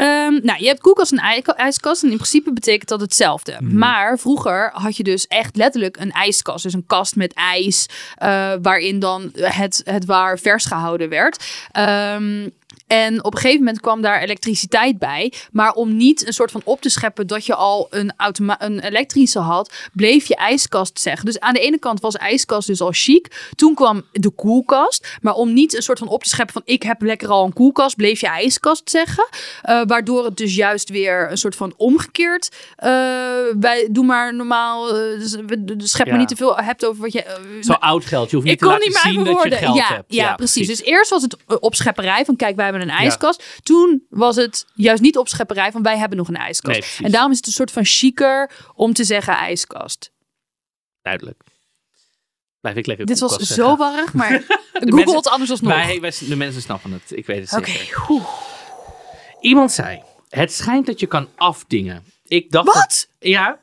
Ehm, 0.00 0.38
nou, 0.42 0.58
je 0.60 0.66
hebt 0.66 0.80
koelkast 0.80 1.12
en 1.12 1.18
ij- 1.18 1.42
ijskast 1.42 2.02
en 2.02 2.10
in 2.10 2.16
principe 2.16 2.52
betekent 2.52 2.88
dat 2.88 3.00
hetzelfde. 3.00 3.56
Mhm. 3.60 3.78
Maar 3.78 4.18
vroeger 4.18 4.70
had 4.72 4.96
je 4.96 5.02
dus 5.02 5.26
echt 5.26 5.56
letterlijk 5.56 5.96
een 5.96 6.10
ijskast. 6.12 6.62
Dus 6.62 6.72
een 6.72 6.86
kast 6.86 7.16
met 7.16 7.32
ijs, 7.32 7.86
eh, 8.16 8.52
waarin 8.62 8.98
dan 8.98 9.30
het, 9.34 9.82
het 9.84 10.04
waar 10.04 10.38
vers 10.38 10.64
gehouden 10.64 11.08
werd. 11.08 11.44
Ehm, 11.72 12.48
en 12.90 13.24
op 13.24 13.34
een 13.34 13.40
gegeven 13.40 13.64
moment 13.64 13.80
kwam 13.80 14.00
daar 14.02 14.20
elektriciteit 14.22 14.98
bij. 14.98 15.32
Maar 15.52 15.72
om 15.72 15.96
niet 15.96 16.26
een 16.26 16.32
soort 16.32 16.50
van 16.50 16.60
op 16.64 16.80
te 16.80 16.88
scheppen 16.90 17.26
dat 17.26 17.46
je 17.46 17.54
al 17.54 17.86
een, 17.90 18.12
een 18.58 18.80
elektrische 18.80 19.38
had, 19.38 19.72
bleef 19.92 20.26
je 20.26 20.36
ijskast 20.36 21.00
zeggen. 21.00 21.24
Dus 21.26 21.40
aan 21.40 21.52
de 21.54 21.60
ene 21.60 21.78
kant 21.78 22.00
was 22.00 22.14
ijskast 22.16 22.66
dus 22.66 22.80
al 22.80 22.90
chic. 22.92 23.48
Toen 23.54 23.74
kwam 23.74 24.02
de 24.12 24.30
koelkast. 24.30 25.18
Maar 25.20 25.34
om 25.34 25.52
niet 25.52 25.76
een 25.76 25.82
soort 25.82 25.98
van 25.98 26.08
op 26.08 26.22
te 26.22 26.28
scheppen 26.28 26.52
van 26.54 26.62
ik 26.64 26.82
heb 26.82 27.02
lekker 27.02 27.28
al 27.28 27.44
een 27.44 27.52
koelkast, 27.52 27.96
bleef 27.96 28.20
je 28.20 28.26
ijskast 28.26 28.90
zeggen. 28.90 29.28
Eh, 29.62 29.80
waardoor 29.86 30.24
het 30.24 30.36
dus 30.36 30.54
juist 30.54 30.88
weer 30.88 31.30
een 31.30 31.36
soort 31.38 31.56
van 31.56 31.74
omgekeerd. 31.76 32.48
eh, 32.76 32.88
wij 33.60 33.88
doen 33.90 34.06
maar 34.06 34.34
normaal. 34.34 34.88
eh, 34.88 35.18
dus 35.20 35.34
we- 35.46 35.64
dus 35.76 35.90
schep 35.90 36.04
Ja. 36.06 36.10
maar 36.12 36.20
niet 36.20 36.28
te 36.28 36.36
veel 36.36 36.56
hebt 36.56 36.84
over 36.86 37.02
wat 37.02 37.12
je. 37.12 37.36
Zo 37.60 37.72
oud 37.72 38.04
geld. 38.04 38.30
Je 38.30 38.36
hoeft 38.36 38.48
niet 38.48 38.54
ik 38.54 38.60
te 38.60 38.64
kon 38.66 38.74
laten 38.74 38.88
niet 38.88 39.02
meer 39.04 39.12
zien 39.24 39.34
dat 39.34 39.58
je 39.58 39.64
geld 39.64 39.76
Ja, 39.76 39.86
hebt. 39.86 40.14
ja, 40.14 40.34
precies. 40.34 40.66
Dus 40.66 40.82
eerst 40.82 41.10
was 41.10 41.22
het 41.22 41.36
opschepperij 41.60 42.24
van 42.24 42.36
kijk, 42.36 42.56
wij 42.56 42.64
hebben 42.64 42.79
een 42.80 42.90
ijskast. 42.90 43.60
Toen 43.62 44.06
was 44.10 44.36
het 44.36 44.66
juist 44.74 45.02
niet 45.02 45.18
opschepperij 45.18 45.72
van 45.72 45.82
wij 45.82 45.98
hebben 45.98 46.18
nog 46.18 46.28
een 46.28 46.36
ijskast. 46.36 46.80
Nee, 46.80 47.06
en 47.06 47.12
daarom 47.12 47.30
is 47.30 47.36
het 47.36 47.46
een 47.46 47.52
soort 47.52 47.70
van 47.70 47.84
chiquer 47.84 48.50
om 48.74 48.92
te 48.92 49.04
zeggen 49.04 49.34
ijskast. 49.34 50.12
Duidelijk. 51.02 51.42
Blijf 52.60 52.76
ik 52.76 52.86
lekker 52.86 53.06
Dit 53.06 53.18
was 53.18 53.36
zo 53.36 53.76
warrig, 53.76 54.12
maar 54.12 54.42
Google 54.72 55.16
het 55.16 55.28
anders 55.28 55.50
alsnog. 55.50 55.72
Wij, 55.72 56.00
wij, 56.00 56.12
de 56.28 56.36
mensen 56.36 56.62
snappen 56.62 56.92
het. 56.92 57.02
Ik 57.16 57.26
weet 57.26 57.50
het 57.50 57.60
Oké, 57.60 57.70
zeker. 57.70 58.06
oeh. 58.08 58.28
Iemand 59.40 59.72
zei, 59.72 60.02
het 60.28 60.52
schijnt 60.52 60.86
dat 60.86 61.00
je 61.00 61.06
kan 61.06 61.28
afdingen. 61.36 62.04
Ik 62.24 62.50
dacht... 62.50 62.66
Wat? 62.66 62.74
dat- 62.74 63.08
ja, 63.18 63.58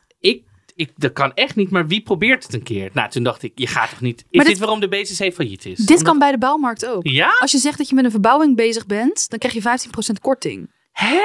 ik, 0.77 0.91
dat 0.95 1.13
kan 1.13 1.33
echt 1.33 1.55
niet, 1.55 1.69
maar 1.69 1.87
wie 1.87 2.01
probeert 2.01 2.43
het 2.43 2.53
een 2.53 2.63
keer? 2.63 2.89
Nou, 2.93 3.09
toen 3.09 3.23
dacht 3.23 3.43
ik, 3.43 3.51
je 3.55 3.67
gaat 3.67 3.89
toch 3.89 4.01
niet... 4.01 4.19
Is 4.29 4.39
dit, 4.39 4.45
dit- 4.47 4.57
waarom 4.57 4.79
de 4.79 4.87
BCC 4.87 5.33
failliet 5.33 5.65
is? 5.65 5.77
Dit 5.77 5.89
Omdat- 5.89 6.03
kan 6.03 6.19
bij 6.19 6.31
de 6.31 6.37
bouwmarkt 6.37 6.85
ook. 6.85 7.07
Ja? 7.07 7.35
Als 7.39 7.51
je 7.51 7.57
zegt 7.57 7.77
dat 7.77 7.89
je 7.89 7.95
met 7.95 8.05
een 8.05 8.11
verbouwing 8.11 8.55
bezig 8.55 8.85
bent, 8.85 9.29
dan 9.29 9.39
krijg 9.39 9.53
je 9.53 9.61
15% 9.61 10.19
korting. 10.21 10.71
Hè? 10.91 11.19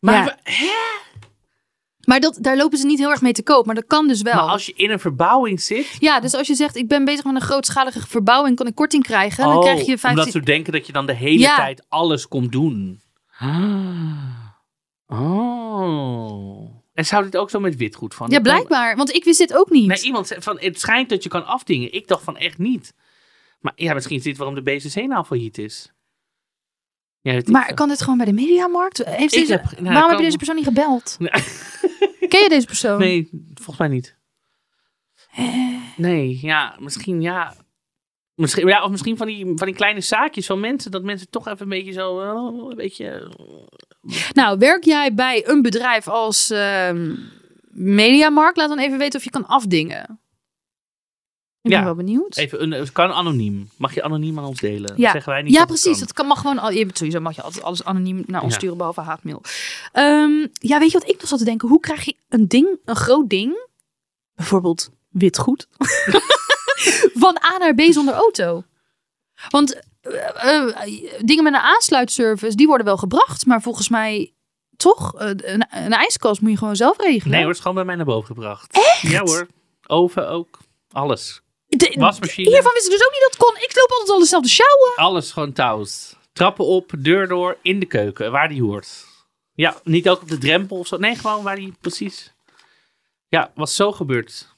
Maar, 0.00 0.14
Ja. 0.14 0.24
we- 0.24 0.36
hè? 0.52 0.98
Maar 2.06 2.20
dat, 2.20 2.38
daar 2.40 2.56
lopen 2.56 2.78
ze 2.78 2.86
niet 2.86 2.98
heel 2.98 3.10
erg 3.10 3.20
mee 3.20 3.32
te 3.32 3.42
koop, 3.42 3.66
maar 3.66 3.74
dat 3.74 3.86
kan 3.86 4.08
dus 4.08 4.22
wel. 4.22 4.34
maar 4.34 4.42
als 4.52 4.66
je 4.66 4.72
in 4.76 4.90
een 4.90 5.00
verbouwing 5.00 5.60
zit... 5.60 5.96
Ja, 5.98 6.20
dus 6.20 6.34
als 6.34 6.46
je 6.46 6.54
zegt 6.54 6.76
ik 6.76 6.88
ben 6.88 7.04
bezig 7.04 7.24
met 7.24 7.34
een 7.34 7.40
grootschalige 7.40 8.06
verbouwing, 8.06 8.56
kan 8.56 8.66
ik 8.66 8.74
korting 8.74 9.02
krijgen, 9.02 9.44
dan 9.44 9.56
Oh, 9.56 9.60
krijg 9.62 9.78
je 9.78 9.84
15... 9.98 10.10
Omdat 10.10 10.30
ze 10.30 10.40
denken 10.40 10.72
dat 10.72 10.86
je 10.86 10.92
dan 10.92 11.06
de 11.06 11.14
hele 11.14 11.38
Ja. 11.38 11.56
tijd 11.56 11.84
alles 11.88 12.28
komt 12.28 12.52
doen. 12.52 13.00
Oh. 15.08 16.79
En 16.92 17.04
zou 17.06 17.24
dit 17.24 17.36
ook 17.36 17.50
zo 17.50 17.60
met 17.60 17.76
witgoed 17.76 18.14
van? 18.14 18.30
Ja, 18.30 18.40
blijkbaar, 18.40 18.96
want 18.96 19.14
ik 19.14 19.24
wist 19.24 19.38
dit 19.38 19.54
ook 19.54 19.70
niet. 19.70 19.86
Nee, 19.86 20.00
iemand 20.02 20.26
zei 20.26 20.42
van, 20.42 20.58
het 20.60 20.80
schijnt 20.80 21.08
dat 21.08 21.22
je 21.22 21.28
kan 21.28 21.46
afdingen. 21.46 21.92
Ik 21.92 22.06
dacht 22.08 22.24
van 22.24 22.36
echt 22.36 22.58
niet. 22.58 22.94
Maar 23.60 23.72
ja, 23.76 23.94
misschien 23.94 24.16
is 24.16 24.22
dit 24.22 24.36
waarom 24.36 24.54
de 24.54 24.62
BCC 24.62 24.94
nou 25.06 25.24
failliet 25.24 25.58
is. 25.58 25.92
Ja, 27.20 27.32
ik 27.32 27.48
maar 27.48 27.74
kan 27.74 27.88
dit 27.88 28.02
gewoon 28.02 28.16
bij 28.16 28.26
de 28.26 28.32
mediamarkt? 28.32 29.04
Heeft 29.04 29.34
deze, 29.34 29.52
heb- 29.52 29.80
nou, 29.80 29.84
waarom 29.84 30.08
heb 30.10 30.18
je 30.18 30.24
deze 30.24 30.36
persoon 30.36 30.56
niet 30.56 30.64
gebeld? 30.64 31.16
Nee. 31.18 31.30
Ken 32.28 32.42
je 32.42 32.48
deze 32.48 32.66
persoon? 32.66 32.98
Nee, 32.98 33.28
volgens 33.54 33.78
mij 33.78 33.88
niet. 33.88 34.18
Nee, 35.96 36.38
ja, 36.42 36.76
misschien 36.78 37.20
ja. 37.20 37.54
Misschien, 38.34 38.66
ja, 38.66 38.84
of 38.84 38.90
misschien 38.90 39.16
van 39.16 39.26
die, 39.26 39.44
van 39.46 39.66
die 39.66 39.74
kleine 39.74 40.00
zaakjes 40.00 40.46
van 40.46 40.60
mensen, 40.60 40.90
dat 40.90 41.02
mensen 41.02 41.30
toch 41.30 41.46
even 41.48 41.62
een 41.62 41.68
beetje 41.68 41.92
zo, 41.92 42.20
eh, 42.20 42.68
een 42.70 42.76
beetje... 42.76 43.32
Nou, 44.32 44.58
werk 44.58 44.84
jij 44.84 45.14
bij 45.14 45.48
een 45.48 45.62
bedrijf 45.62 46.08
als 46.08 46.50
ehm, 46.50 47.14
Mediamarkt? 47.70 48.56
Laat 48.56 48.68
dan 48.68 48.78
even 48.78 48.98
weten 48.98 49.18
of 49.18 49.24
je 49.24 49.30
kan 49.30 49.46
afdingen. 49.46 50.20
Ik 51.62 51.70
Ja. 51.70 51.76
ben 51.76 51.84
wel 51.86 51.94
benieuwd. 51.94 52.36
Even, 52.36 52.62
een, 52.62 52.70
het 52.70 52.92
kan 52.92 53.12
anoniem. 53.12 53.70
Mag 53.76 53.94
je 53.94 54.02
anoniem 54.02 54.38
aan 54.38 54.44
ons 54.44 54.60
delen? 54.60 54.86
Dat 54.88 54.96
Ja. 54.96 55.10
zeggen 55.10 55.32
wij 55.32 55.42
niet 55.42 55.52
Ja, 55.52 55.58
dat 55.58 55.68
het 55.68 55.80
precies. 55.80 55.98
kan. 55.98 56.06
Dat 56.06 56.16
kan, 56.16 56.26
mag 56.26 56.40
gewoon. 56.40 56.58
al- 56.58 56.86
sowieso 56.92 57.20
mag 57.20 57.36
je 57.36 57.42
altijd 57.42 57.64
alles 57.64 57.84
anoniem 57.84 58.22
naar 58.26 58.42
ons 58.42 58.52
Ja. 58.52 58.58
sturen, 58.58 58.76
behalve 58.76 59.00
haatmail. 59.00 59.42
Ehm, 59.92 60.46
ja, 60.52 60.78
weet 60.78 60.90
je 60.90 60.98
wat 60.98 61.08
ik 61.08 61.20
nog 61.20 61.28
zat 61.28 61.38
te 61.38 61.44
denken? 61.44 61.68
Hoe 61.68 61.80
krijg 61.80 62.04
je 62.04 62.16
een 62.28 62.48
ding, 62.48 62.78
een 62.84 62.96
groot 62.96 63.28
ding, 63.28 63.66
bijvoorbeeld 64.34 64.90
witgoed, 65.08 65.68
van 67.22 67.38
A 67.52 67.58
naar 67.58 67.74
B 67.74 67.80
zonder 67.80 68.14
auto? 68.14 68.64
Want 69.48 69.80
dingen 71.24 71.44
met 71.44 71.52
een 71.54 71.60
aansluitservice, 71.60 72.56
die 72.56 72.66
worden 72.66 72.86
wel 72.86 72.96
gebracht, 72.96 73.46
maar 73.46 73.62
volgens 73.62 73.88
mij 73.88 74.32
toch, 74.76 75.14
eh, 75.18 75.28
een, 75.28 75.66
een 75.70 75.92
ijskast 75.92 76.40
moet 76.40 76.50
je 76.50 76.56
gewoon 76.56 76.76
zelf 76.76 76.98
regelen. 76.98 77.30
Nee 77.30 77.38
hoor, 77.40 77.48
het 77.48 77.56
is 77.56 77.62
gewoon 77.62 77.76
bij 77.76 77.84
mij 77.86 77.96
naar 77.96 78.04
boven 78.04 78.26
gebracht. 78.26 78.72
Echt? 78.72 79.00
Ja 79.00 79.20
hoor. 79.20 79.46
Oven 79.86 80.28
ook. 80.28 80.58
Alles. 80.92 81.40
De- 81.66 81.94
Wasmachine. 81.98 82.48
Hiervan 82.50 82.72
wist 82.72 82.84
ik 82.86 82.92
dus 82.92 83.04
ook 83.04 83.12
niet 83.12 83.20
dat 83.20 83.30
het 83.30 83.40
kon. 83.40 83.56
Ik 83.56 83.76
loop 83.76 83.90
altijd 83.90 84.08
al 84.10 84.18
dezelfde 84.18 84.48
sjouwen. 84.48 84.92
Alles 84.96 85.32
gewoon 85.32 85.52
touws. 85.52 86.14
Trappen 86.32 86.64
op, 86.64 86.92
deur 86.98 87.28
door, 87.28 87.56
in 87.62 87.80
de 87.80 87.86
keuken, 87.86 88.30
waar 88.32 88.48
die 88.48 88.62
hoort. 88.62 88.88
Ja, 89.54 89.80
niet 89.84 90.08
ook 90.08 90.22
op 90.22 90.28
de 90.28 90.38
drempel 90.38 90.78
of 90.78 90.86
zo. 90.86 90.96
Nee, 90.96 91.16
gewoon 91.16 91.42
waar 91.42 91.56
die 91.56 91.74
precies... 91.80 92.32
Ja, 93.28 93.50
was 93.54 93.74
zo 93.74 93.92
gebeurd. 93.92 94.48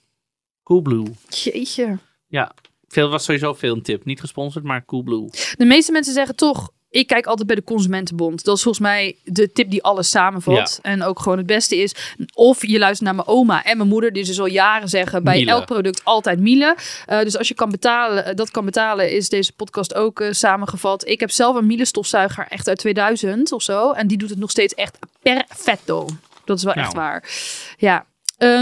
Coolblue. 0.62 1.14
Jeetje. 1.28 1.98
Ja, 2.26 2.52
veel 2.92 3.08
was 3.08 3.24
sowieso 3.24 3.54
veel 3.54 3.74
een 3.74 3.82
tip. 3.82 4.04
Niet 4.04 4.20
gesponsord, 4.20 4.64
maar 4.64 4.84
Coolblue. 4.84 5.30
De 5.56 5.64
meeste 5.64 5.92
mensen 5.92 6.12
zeggen 6.12 6.36
toch, 6.36 6.70
ik 6.90 7.06
kijk 7.06 7.26
altijd 7.26 7.46
bij 7.46 7.56
de 7.56 7.64
Consumentenbond. 7.64 8.44
Dat 8.44 8.56
is 8.56 8.62
volgens 8.62 8.84
mij 8.84 9.16
de 9.24 9.52
tip 9.52 9.70
die 9.70 9.82
alles 9.82 10.10
samenvat. 10.10 10.78
En 10.82 11.02
ook 11.02 11.18
gewoon 11.20 11.38
het 11.38 11.46
beste 11.46 11.76
is. 11.76 11.94
Of 12.34 12.66
je 12.66 12.78
luistert 12.78 13.04
naar 13.06 13.14
mijn 13.14 13.28
oma 13.36 13.64
en 13.64 13.76
mijn 13.76 13.88
moeder, 13.88 14.12
die 14.12 14.24
dus 14.24 14.40
al 14.40 14.46
jaren 14.46 14.88
zeggen 14.88 15.24
bij 15.24 15.36
Miele. 15.36 15.50
elk 15.50 15.66
product 15.66 16.04
altijd 16.04 16.40
Miele. 16.40 16.76
Eh, 17.06 17.20
dus 17.20 17.38
als 17.38 17.48
je 17.48 17.54
kan 17.54 17.70
betalen, 17.70 18.24
eh, 18.24 18.34
dat 18.34 18.50
kan 18.50 18.64
betalen, 18.64 19.10
is 19.12 19.28
deze 19.28 19.52
podcast 19.52 19.94
ook 19.94 20.20
eh, 20.20 20.32
samengevat. 20.32 21.06
Ik 21.06 21.20
heb 21.20 21.30
zelf 21.30 21.56
een 21.56 21.66
Miele 21.66 21.84
stofzuiger 21.84 22.46
echt 22.48 22.68
uit 22.68 22.78
2000 22.78 23.52
of 23.52 23.62
zo. 23.62 23.90
En 23.92 24.06
die 24.06 24.18
doet 24.18 24.30
het 24.30 24.38
nog 24.38 24.50
steeds 24.50 24.74
echt 24.74 24.98
perfecto. 25.22 26.06
Dat 26.44 26.56
is 26.58 26.64
wel 26.64 26.74
echt 26.74 26.92
Nou. 26.94 27.04
waar. 27.06 27.28
Ja. 27.76 28.06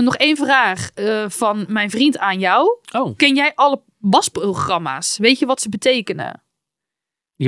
Nog 0.01 0.17
één 0.17 0.37
vraag 0.37 0.91
van 1.29 1.65
mijn 1.69 1.91
vriend 1.91 2.19
aan 2.19 2.39
jou. 2.39 2.79
Oh, 2.93 3.17
Ken 3.17 3.35
jij 3.35 3.53
alle 3.55 3.81
wasprogramma's? 4.01 5.19
Weet 5.19 5.39
je 5.39 5.47
wat 5.47 5.61
ze 5.61 5.69
betekenen? 5.69 6.43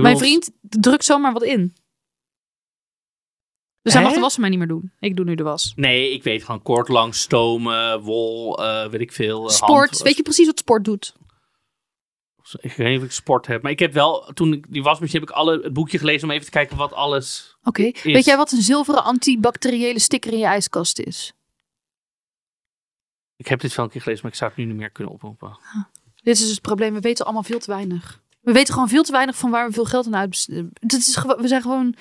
Mijn 0.03 0.19
vriend 0.19 0.51
drukt 0.61 1.05
zomaar 1.05 1.33
wat 1.33 1.43
in. 1.43 1.75
Dus 3.83 3.93
hij 3.93 4.03
mag 4.03 4.13
de 4.13 4.21
was 4.21 4.37
mij 4.39 4.49
niet 4.49 4.59
meer 4.59 4.69
doen. 4.69 4.93
Ik 5.01 5.17
doe 5.17 5.25
nu 5.25 5.35
de 5.35 5.43
was. 5.43 5.73
Nee, 5.77 6.13
ik 6.13 6.23
weet 6.23 6.45
gewoon 6.45 6.63
kort, 6.63 6.89
lang, 6.89 7.15
stomen, 7.15 8.01
wol, 8.01 8.65
eh, 8.65 8.89
weet 8.89 9.01
ik 9.01 9.13
veel. 9.13 9.49
eh, 9.49 9.55
Sport. 9.55 9.91
hand- 9.91 10.03
Weet 10.03 10.17
je 10.17 10.23
precies 10.23 10.47
wat 10.47 10.59
sport 10.59 10.85
doet? 10.85 11.15
Ik 12.61 12.73
weet 12.73 12.89
niet 12.89 12.99
of 12.99 13.05
ik 13.05 13.11
sport 13.13 13.47
heb. 13.47 13.63
Maar 13.63 13.71
ik 13.71 13.79
heb 13.79 13.93
wel, 13.93 14.31
toen 14.35 14.53
ik 14.53 14.73
die 14.73 14.83
wasmachine 14.83 15.21
heb 15.21 15.29
ik 15.29 15.35
alle, 15.35 15.61
het 15.63 15.73
boekje 15.73 15.99
gelezen 15.99 16.29
om 16.29 16.35
even 16.35 16.45
te 16.45 16.51
kijken 16.51 16.77
wat 16.77 16.93
alles... 16.93 17.57
Oké. 17.63 17.91
Weet 18.03 18.25
jij 18.25 18.37
wat 18.37 18.53
een 18.53 18.63
zilveren 18.63 19.05
antibacteriële 19.05 19.99
sticker 19.99 20.33
in 20.33 20.39
je 20.39 20.45
ijskast 20.45 20.99
is? 20.99 21.33
Ik 23.37 23.47
heb 23.49 23.61
dit 23.61 23.75
wel 23.75 23.85
een 23.85 23.91
keer 23.91 24.01
gelezen, 24.01 24.23
maar 24.23 24.33
ik 24.33 24.39
zou 24.39 24.51
het 24.51 24.59
nu 24.59 24.65
niet 24.67 24.77
meer 24.77 24.91
kunnen 24.91 25.13
oproepen. 25.13 25.59
Dit 26.23 26.35
is 26.35 26.41
dus 26.41 26.51
het 26.51 26.61
probleem. 26.61 26.95
We 26.95 27.01
weten 27.01 27.25
allemaal 27.25 27.43
veel 27.43 27.59
te 27.59 27.71
weinig. 27.71 28.21
We 28.41 28.53
weten 28.53 28.75
gewoon 28.75 28.89
veel 28.89 29.03
te 29.03 29.13
weinig 29.13 29.37
van 29.37 29.51
waar 29.51 29.67
we 29.67 29.73
veel 29.73 29.85
geld 29.85 30.07
aan 30.07 30.17
uitbesteden. 30.17 30.71
Dit 30.81 30.99
is 31.07 31.17
gewoon, 31.17 31.41
we 31.41 31.49
zijn 31.49 31.63
gewoon 31.63 31.95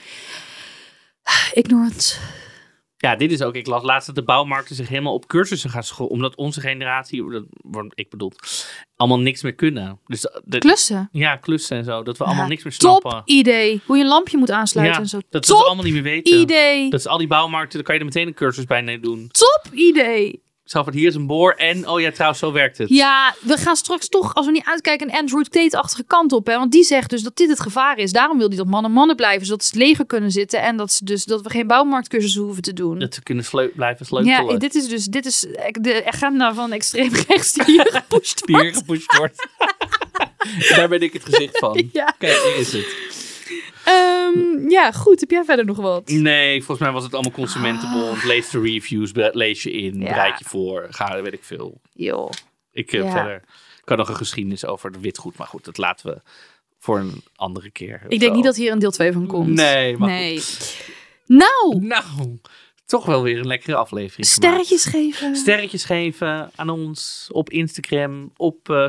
ignorant. 1.53 2.19
Ja, 2.97 3.15
dit 3.15 3.31
is 3.31 3.41
ook. 3.41 3.55
Ik 3.55 3.67
las 3.67 3.83
laatst 3.83 4.05
dat 4.07 4.15
de 4.15 4.23
bouwmarkten 4.23 4.75
zich 4.75 4.87
helemaal 4.87 5.13
op 5.13 5.27
cursussen 5.27 5.69
gaan 5.69 5.83
scholen. 5.83 6.11
Omdat 6.11 6.35
onze 6.35 6.59
generatie, 6.61 7.31
dat 7.31 7.43
wordt 7.51 7.91
ik 7.99 8.09
bedoel, 8.09 8.31
allemaal 8.95 9.19
niks 9.19 9.41
meer 9.41 9.53
kunnen. 9.55 9.99
Dus 10.05 10.21
de, 10.43 10.57
Klussen. 10.57 11.09
ja, 11.11 11.35
klussen 11.35 11.77
en 11.77 11.83
zo. 11.83 12.03
Dat 12.03 12.17
we 12.17 12.23
allemaal 12.23 12.47
niks 12.47 12.63
meer 12.63 12.73
snappen. 12.73 13.11
Top 13.11 13.27
idee. 13.27 13.81
Hoe 13.85 13.97
je 13.97 14.03
een 14.03 14.09
lampje 14.09 14.37
moet 14.37 14.51
aansluiten 14.51 14.95
ja, 14.95 15.01
en 15.03 15.09
zo. 15.09 15.19
dat 15.29 15.45
we 15.47 15.53
Top 15.53 15.65
allemaal 15.65 15.83
niet 15.83 15.93
meer 15.93 16.03
weten. 16.03 16.39
idee. 16.39 16.89
Dat 16.89 16.99
is 16.99 17.07
al 17.07 17.17
die 17.17 17.27
bouwmarkten, 17.27 17.73
daar 17.75 17.83
kan 17.83 17.93
je 17.93 17.99
er 17.99 18.05
meteen 18.05 18.27
een 18.27 18.33
cursus 18.33 18.65
bij 18.65 18.99
doen. 18.99 19.27
Top 19.27 19.73
idee. 19.73 20.43
Van, 20.71 20.93
hier 20.93 21.07
is 21.07 21.15
een 21.15 21.27
boor 21.27 21.51
en, 21.53 21.87
oh 21.87 21.99
ja, 21.99 22.11
trouwens, 22.11 22.39
zo 22.39 22.51
werkt 22.51 22.77
het. 22.77 22.89
Ja, 22.89 23.35
we 23.41 23.57
gaan 23.57 23.75
straks 23.75 24.07
toch, 24.09 24.33
als 24.33 24.45
we 24.45 24.51
niet 24.51 24.65
uitkijken, 24.65 25.07
een 25.09 25.15
Android 25.15 25.51
Tate-achtige 25.51 26.03
kant 26.07 26.31
op. 26.31 26.47
Hè? 26.47 26.57
Want 26.57 26.71
die 26.71 26.83
zegt 26.83 27.09
dus 27.09 27.21
dat 27.21 27.35
dit 27.35 27.49
het 27.49 27.59
gevaar 27.59 27.97
is. 27.97 28.11
Daarom 28.11 28.37
wil 28.37 28.47
hij 28.47 28.57
dat 28.57 28.67
mannen 28.67 28.91
mannen 28.91 29.15
blijven, 29.15 29.45
zodat 29.45 29.63
ze 29.63 29.69
het 29.73 29.87
leger 29.87 30.05
kunnen 30.05 30.31
zitten. 30.31 30.61
En 30.61 30.77
dat, 30.77 30.91
ze 30.91 31.05
dus, 31.05 31.25
dat 31.25 31.41
we 31.41 31.49
geen 31.49 31.67
bouwmarktcursussen 31.67 32.41
hoeven 32.41 32.61
te 32.61 32.73
doen. 32.73 32.99
Dat 32.99 33.13
ze 33.13 33.23
kunnen 33.23 33.43
sleu- 33.45 33.71
blijven 33.75 34.05
sleutelen. 34.05 34.45
ja, 34.51 34.57
dit 34.57 34.75
is 34.75 34.87
dus 34.87 35.05
dit 35.05 35.25
is 35.25 35.45
de 35.71 36.03
agenda 36.05 36.53
van 36.53 36.71
extreem 36.71 37.11
rechts 37.27 37.53
die 37.53 37.63
hier 37.65 37.87
gepusht 37.91 38.45
die 38.45 38.55
hier 38.55 38.63
wordt. 38.63 38.77
gepusht 38.77 39.17
wordt. 39.17 39.47
Daar 40.75 40.87
ben 40.89 41.01
ik 41.01 41.13
het 41.13 41.25
gezicht 41.25 41.57
van. 41.57 41.89
Ja. 41.91 42.15
Kijk, 42.17 42.37
hier 42.43 42.57
is 42.57 42.73
het. 42.73 42.85
Ehm, 43.85 44.69
ja, 44.69 44.91
goed. 44.91 45.19
Heb 45.19 45.29
jij 45.31 45.43
verder 45.43 45.65
nog 45.65 45.77
wat? 45.77 46.07
Nee, 46.09 46.57
volgens 46.63 46.79
mij 46.79 46.91
was 46.91 47.03
het 47.03 47.13
allemaal 47.13 47.31
consumentenbond. 47.31 48.23
Lees 48.23 48.49
de 48.49 48.61
reviews, 48.61 49.11
lees 49.13 49.63
je 49.63 49.71
in, 49.71 49.93
Ah. 49.93 50.01
Ja. 50.01 50.07
bereid 50.07 50.39
je 50.39 50.45
voor. 50.45 50.87
Ga, 50.89 51.21
weet 51.21 51.33
ik 51.33 51.43
veel. 51.43 51.81
Joh. 51.93 52.29
Ik 52.71 52.89
heb 52.91 53.03
Ja. 53.03 53.11
verder 53.11 53.35
ik 53.79 53.87
kan 53.87 53.97
nog 53.97 54.09
een 54.09 54.15
geschiedenis 54.15 54.65
over 54.65 54.91
de 54.91 54.99
witgoed, 54.99 55.37
maar 55.37 55.47
goed, 55.47 55.65
dat 55.65 55.77
laten 55.77 56.05
we 56.13 56.21
voor 56.79 56.99
een 56.99 57.23
andere 57.35 57.69
keer. 57.71 58.01
Ik 58.07 58.19
denk 58.19 58.35
niet 58.35 58.43
dat 58.43 58.55
hier 58.55 58.71
een 58.71 58.79
deel 58.79 58.91
2 58.91 59.11
van 59.11 59.27
komt. 59.27 59.47
Nee, 59.49 59.97
maar 59.97 60.09
nee. 60.09 60.41
Nou, 61.25 61.77
Nou, 61.79 62.37
toch 62.85 63.05
wel 63.05 63.23
weer 63.23 63.37
een 63.39 63.47
lekkere 63.47 63.75
aflevering. 63.75 64.27
gemaakt. 64.29 64.31
sterretjes 64.53 64.85
geven. 64.85 65.35
Sterretjes 65.35 65.83
geven 65.85 66.51
aan 66.55 66.69
ons 66.69 67.29
op 67.31 67.49
Instagram, 67.49 68.31
op 68.37 68.69
eh, 68.69 68.87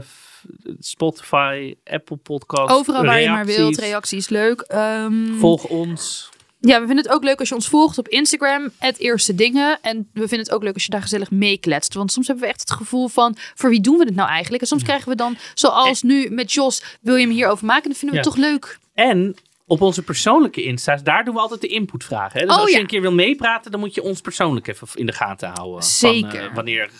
Spotify, 0.78 1.74
Apple 1.84 2.16
Podcasts. 2.16 2.72
Overal 2.76 3.04
waar 3.04 3.20
je 3.20 3.28
maar 3.28 3.46
wilt. 3.46 3.78
reacties. 3.78 4.28
Leuk. 4.28 4.60
Ehm, 4.60 5.34
Volg 5.38 5.64
ons. 5.64 6.28
Ja, 6.60 6.80
we 6.80 6.86
vinden 6.86 7.04
het 7.04 7.14
ook 7.14 7.24
leuk 7.24 7.38
als 7.38 7.48
je 7.48 7.54
ons 7.54 7.68
volgt 7.68 7.98
op 7.98 8.08
Instagram, 8.08 8.70
het 8.78 8.98
eerste 8.98 9.34
dingen. 9.34 9.78
En 9.82 9.96
we 10.12 10.20
vinden 10.20 10.38
het 10.38 10.50
ook 10.52 10.62
leuk 10.62 10.74
als 10.74 10.84
je 10.84 10.90
daar 10.90 11.02
gezellig 11.02 11.30
meekletst. 11.30 11.94
Want 11.94 12.12
soms 12.12 12.26
hebben 12.26 12.44
we 12.44 12.50
echt 12.50 12.60
het 12.60 12.70
gevoel 12.70 13.08
van, 13.08 13.36
voor 13.54 13.70
wie 13.70 13.80
doen 13.80 13.98
we 13.98 14.04
dit 14.04 14.14
nou 14.14 14.28
eigenlijk? 14.28 14.62
En 14.62 14.68
soms 14.68 14.82
krijgen 14.82 15.08
we 15.08 15.14
dan, 15.14 15.36
zoals 15.54 16.02
nu 16.02 16.30
met 16.30 16.52
Jos, 16.52 16.82
wil 17.00 17.14
je 17.16 17.22
hem 17.26 17.34
hierover 17.34 17.66
maken? 17.66 17.88
Dat 17.88 17.98
vinden 17.98 18.18
we 18.18 18.24
Ja. 18.24 18.30
toch 18.30 18.40
leuk. 18.40 18.78
En 18.94 19.36
op 19.66 19.80
onze 19.80 20.02
persoonlijke 20.02 20.62
Insta's, 20.62 21.02
daar 21.02 21.24
doen 21.24 21.34
we 21.34 21.40
altijd 21.40 21.60
de 21.60 21.66
inputvragen. 21.66 22.40
Hè? 22.40 22.46
Dus 22.46 22.54
Oh, 22.54 22.60
als 22.60 22.70
je 22.70 22.76
ja. 22.76 22.82
een 22.82 22.88
keer 22.88 23.00
wil 23.00 23.12
meepraten, 23.12 23.70
dan 23.70 23.80
moet 23.80 23.94
je 23.94 24.02
ons 24.02 24.20
persoonlijk 24.20 24.66
even 24.66 24.88
in 24.94 25.06
de 25.06 25.12
gaten 25.12 25.48
houden. 25.48 25.82
Van, 25.82 25.82
Zeker. 25.82 26.44
eh, 26.48 26.54
wanneer 26.54 26.90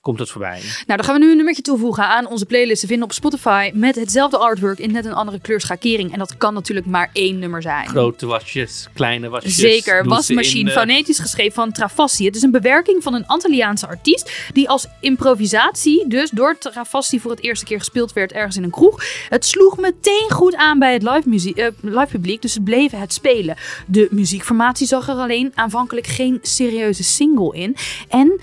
komt 0.00 0.18
het 0.18 0.30
voorbij? 0.30 0.60
Nou, 0.60 0.84
dan 0.86 1.04
gaan 1.04 1.14
we 1.14 1.20
nu 1.20 1.30
een 1.30 1.36
nummertje 1.36 1.62
toevoegen 1.62 2.04
aan 2.04 2.26
onze 2.26 2.46
playlist 2.46 2.80
te 2.80 2.86
vinden 2.86 3.04
op 3.04 3.12
Spotify. 3.12 3.70
Met 3.74 3.94
hetzelfde 3.94 4.38
artwork 4.38 4.78
in 4.78 4.92
net 4.92 5.04
een 5.04 5.12
andere 5.12 5.40
kleurschakering. 5.40 6.12
En 6.12 6.18
dat 6.18 6.36
kan 6.36 6.54
natuurlijk 6.54 6.86
maar 6.86 7.10
één 7.12 7.38
nummer 7.38 7.62
zijn. 7.62 7.88
Grote 7.88 8.26
wasjes, 8.26 8.88
kleine 8.94 9.28
wasjes. 9.28 9.54
Zeker, 9.54 10.04
wasmachine, 10.04 10.70
in, 10.70 10.76
eh, 10.76 10.80
fonetisch 10.80 11.18
geschreven 11.18 11.52
van 11.52 11.72
Travassi. 11.72 12.24
Het 12.24 12.36
is 12.36 12.42
een 12.42 12.50
bewerking 12.50 13.02
van 13.02 13.14
een 13.14 13.26
Antilliaanse 13.26 13.86
artiest 13.86 14.32
die 14.52 14.68
als 14.68 14.86
improvisatie 15.00 16.08
dus 16.08 16.30
door 16.30 16.58
Travassi 16.58 17.20
voor 17.20 17.30
het 17.30 17.42
eerste 17.42 17.64
keer 17.64 17.78
gespeeld 17.78 18.12
werd 18.12 18.32
ergens 18.32 18.56
in 18.56 18.62
een 18.62 18.70
kroeg. 18.70 19.04
Het 19.28 19.44
sloeg 19.44 19.78
meteen 19.78 20.30
goed 20.30 20.54
aan 20.54 20.78
bij 20.78 20.92
het 20.92 21.02
live, 21.02 21.28
muzie- 21.28 21.54
eh, 21.54 21.68
live 21.80 22.06
publiek, 22.10 22.42
dus 22.42 22.52
ze 22.52 22.60
bleven 22.60 22.98
het 23.00 23.12
spelen. 23.12 23.56
De 23.86 24.08
muziekformatie 24.10 24.86
zag 24.86 25.08
er 25.08 25.14
alleen 25.14 25.52
aanvankelijk 25.54 26.06
geen 26.06 26.38
serieuze 26.42 27.02
single 27.02 27.54
in. 27.56 27.76
En 28.08 28.40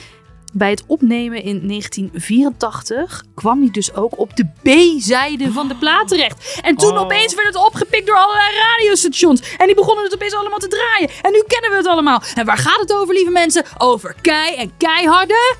bij 0.57 0.69
het 0.69 0.83
opnemen 0.87 1.43
in 1.43 1.67
1984 1.67 3.23
kwam 3.35 3.59
hij 3.61 3.71
dus 3.71 3.93
ook 3.93 4.19
op 4.19 4.35
de 4.35 4.45
B-zijde 4.63 5.51
van 5.51 5.67
de 5.67 5.75
plaat 5.75 6.07
terecht. 6.07 6.59
En 6.61 6.75
toen 6.75 6.91
Oh. 6.97 7.01
opeens 7.01 7.35
werd 7.35 7.47
het 7.47 7.65
opgepikt 7.65 8.07
door 8.07 8.15
allerlei 8.15 8.49
radiostations. 8.57 9.55
En 9.57 9.65
die 9.65 9.75
begonnen 9.75 10.03
het 10.03 10.13
opeens 10.13 10.33
allemaal 10.33 10.59
te 10.59 10.67
draaien. 10.67 11.09
En 11.21 11.31
nu 11.31 11.43
kennen 11.47 11.69
we 11.71 11.77
het 11.77 11.87
allemaal. 11.87 12.21
En 12.35 12.45
waar 12.45 12.57
gaat 12.57 12.79
het 12.79 12.93
over, 12.93 13.13
lieve 13.13 13.31
mensen? 13.31 13.65
Over 13.77 14.15
kei 14.21 14.55
en 14.55 14.71
keiharde 14.77 15.55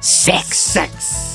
seks. 0.00 0.72
Seks. 0.72 1.28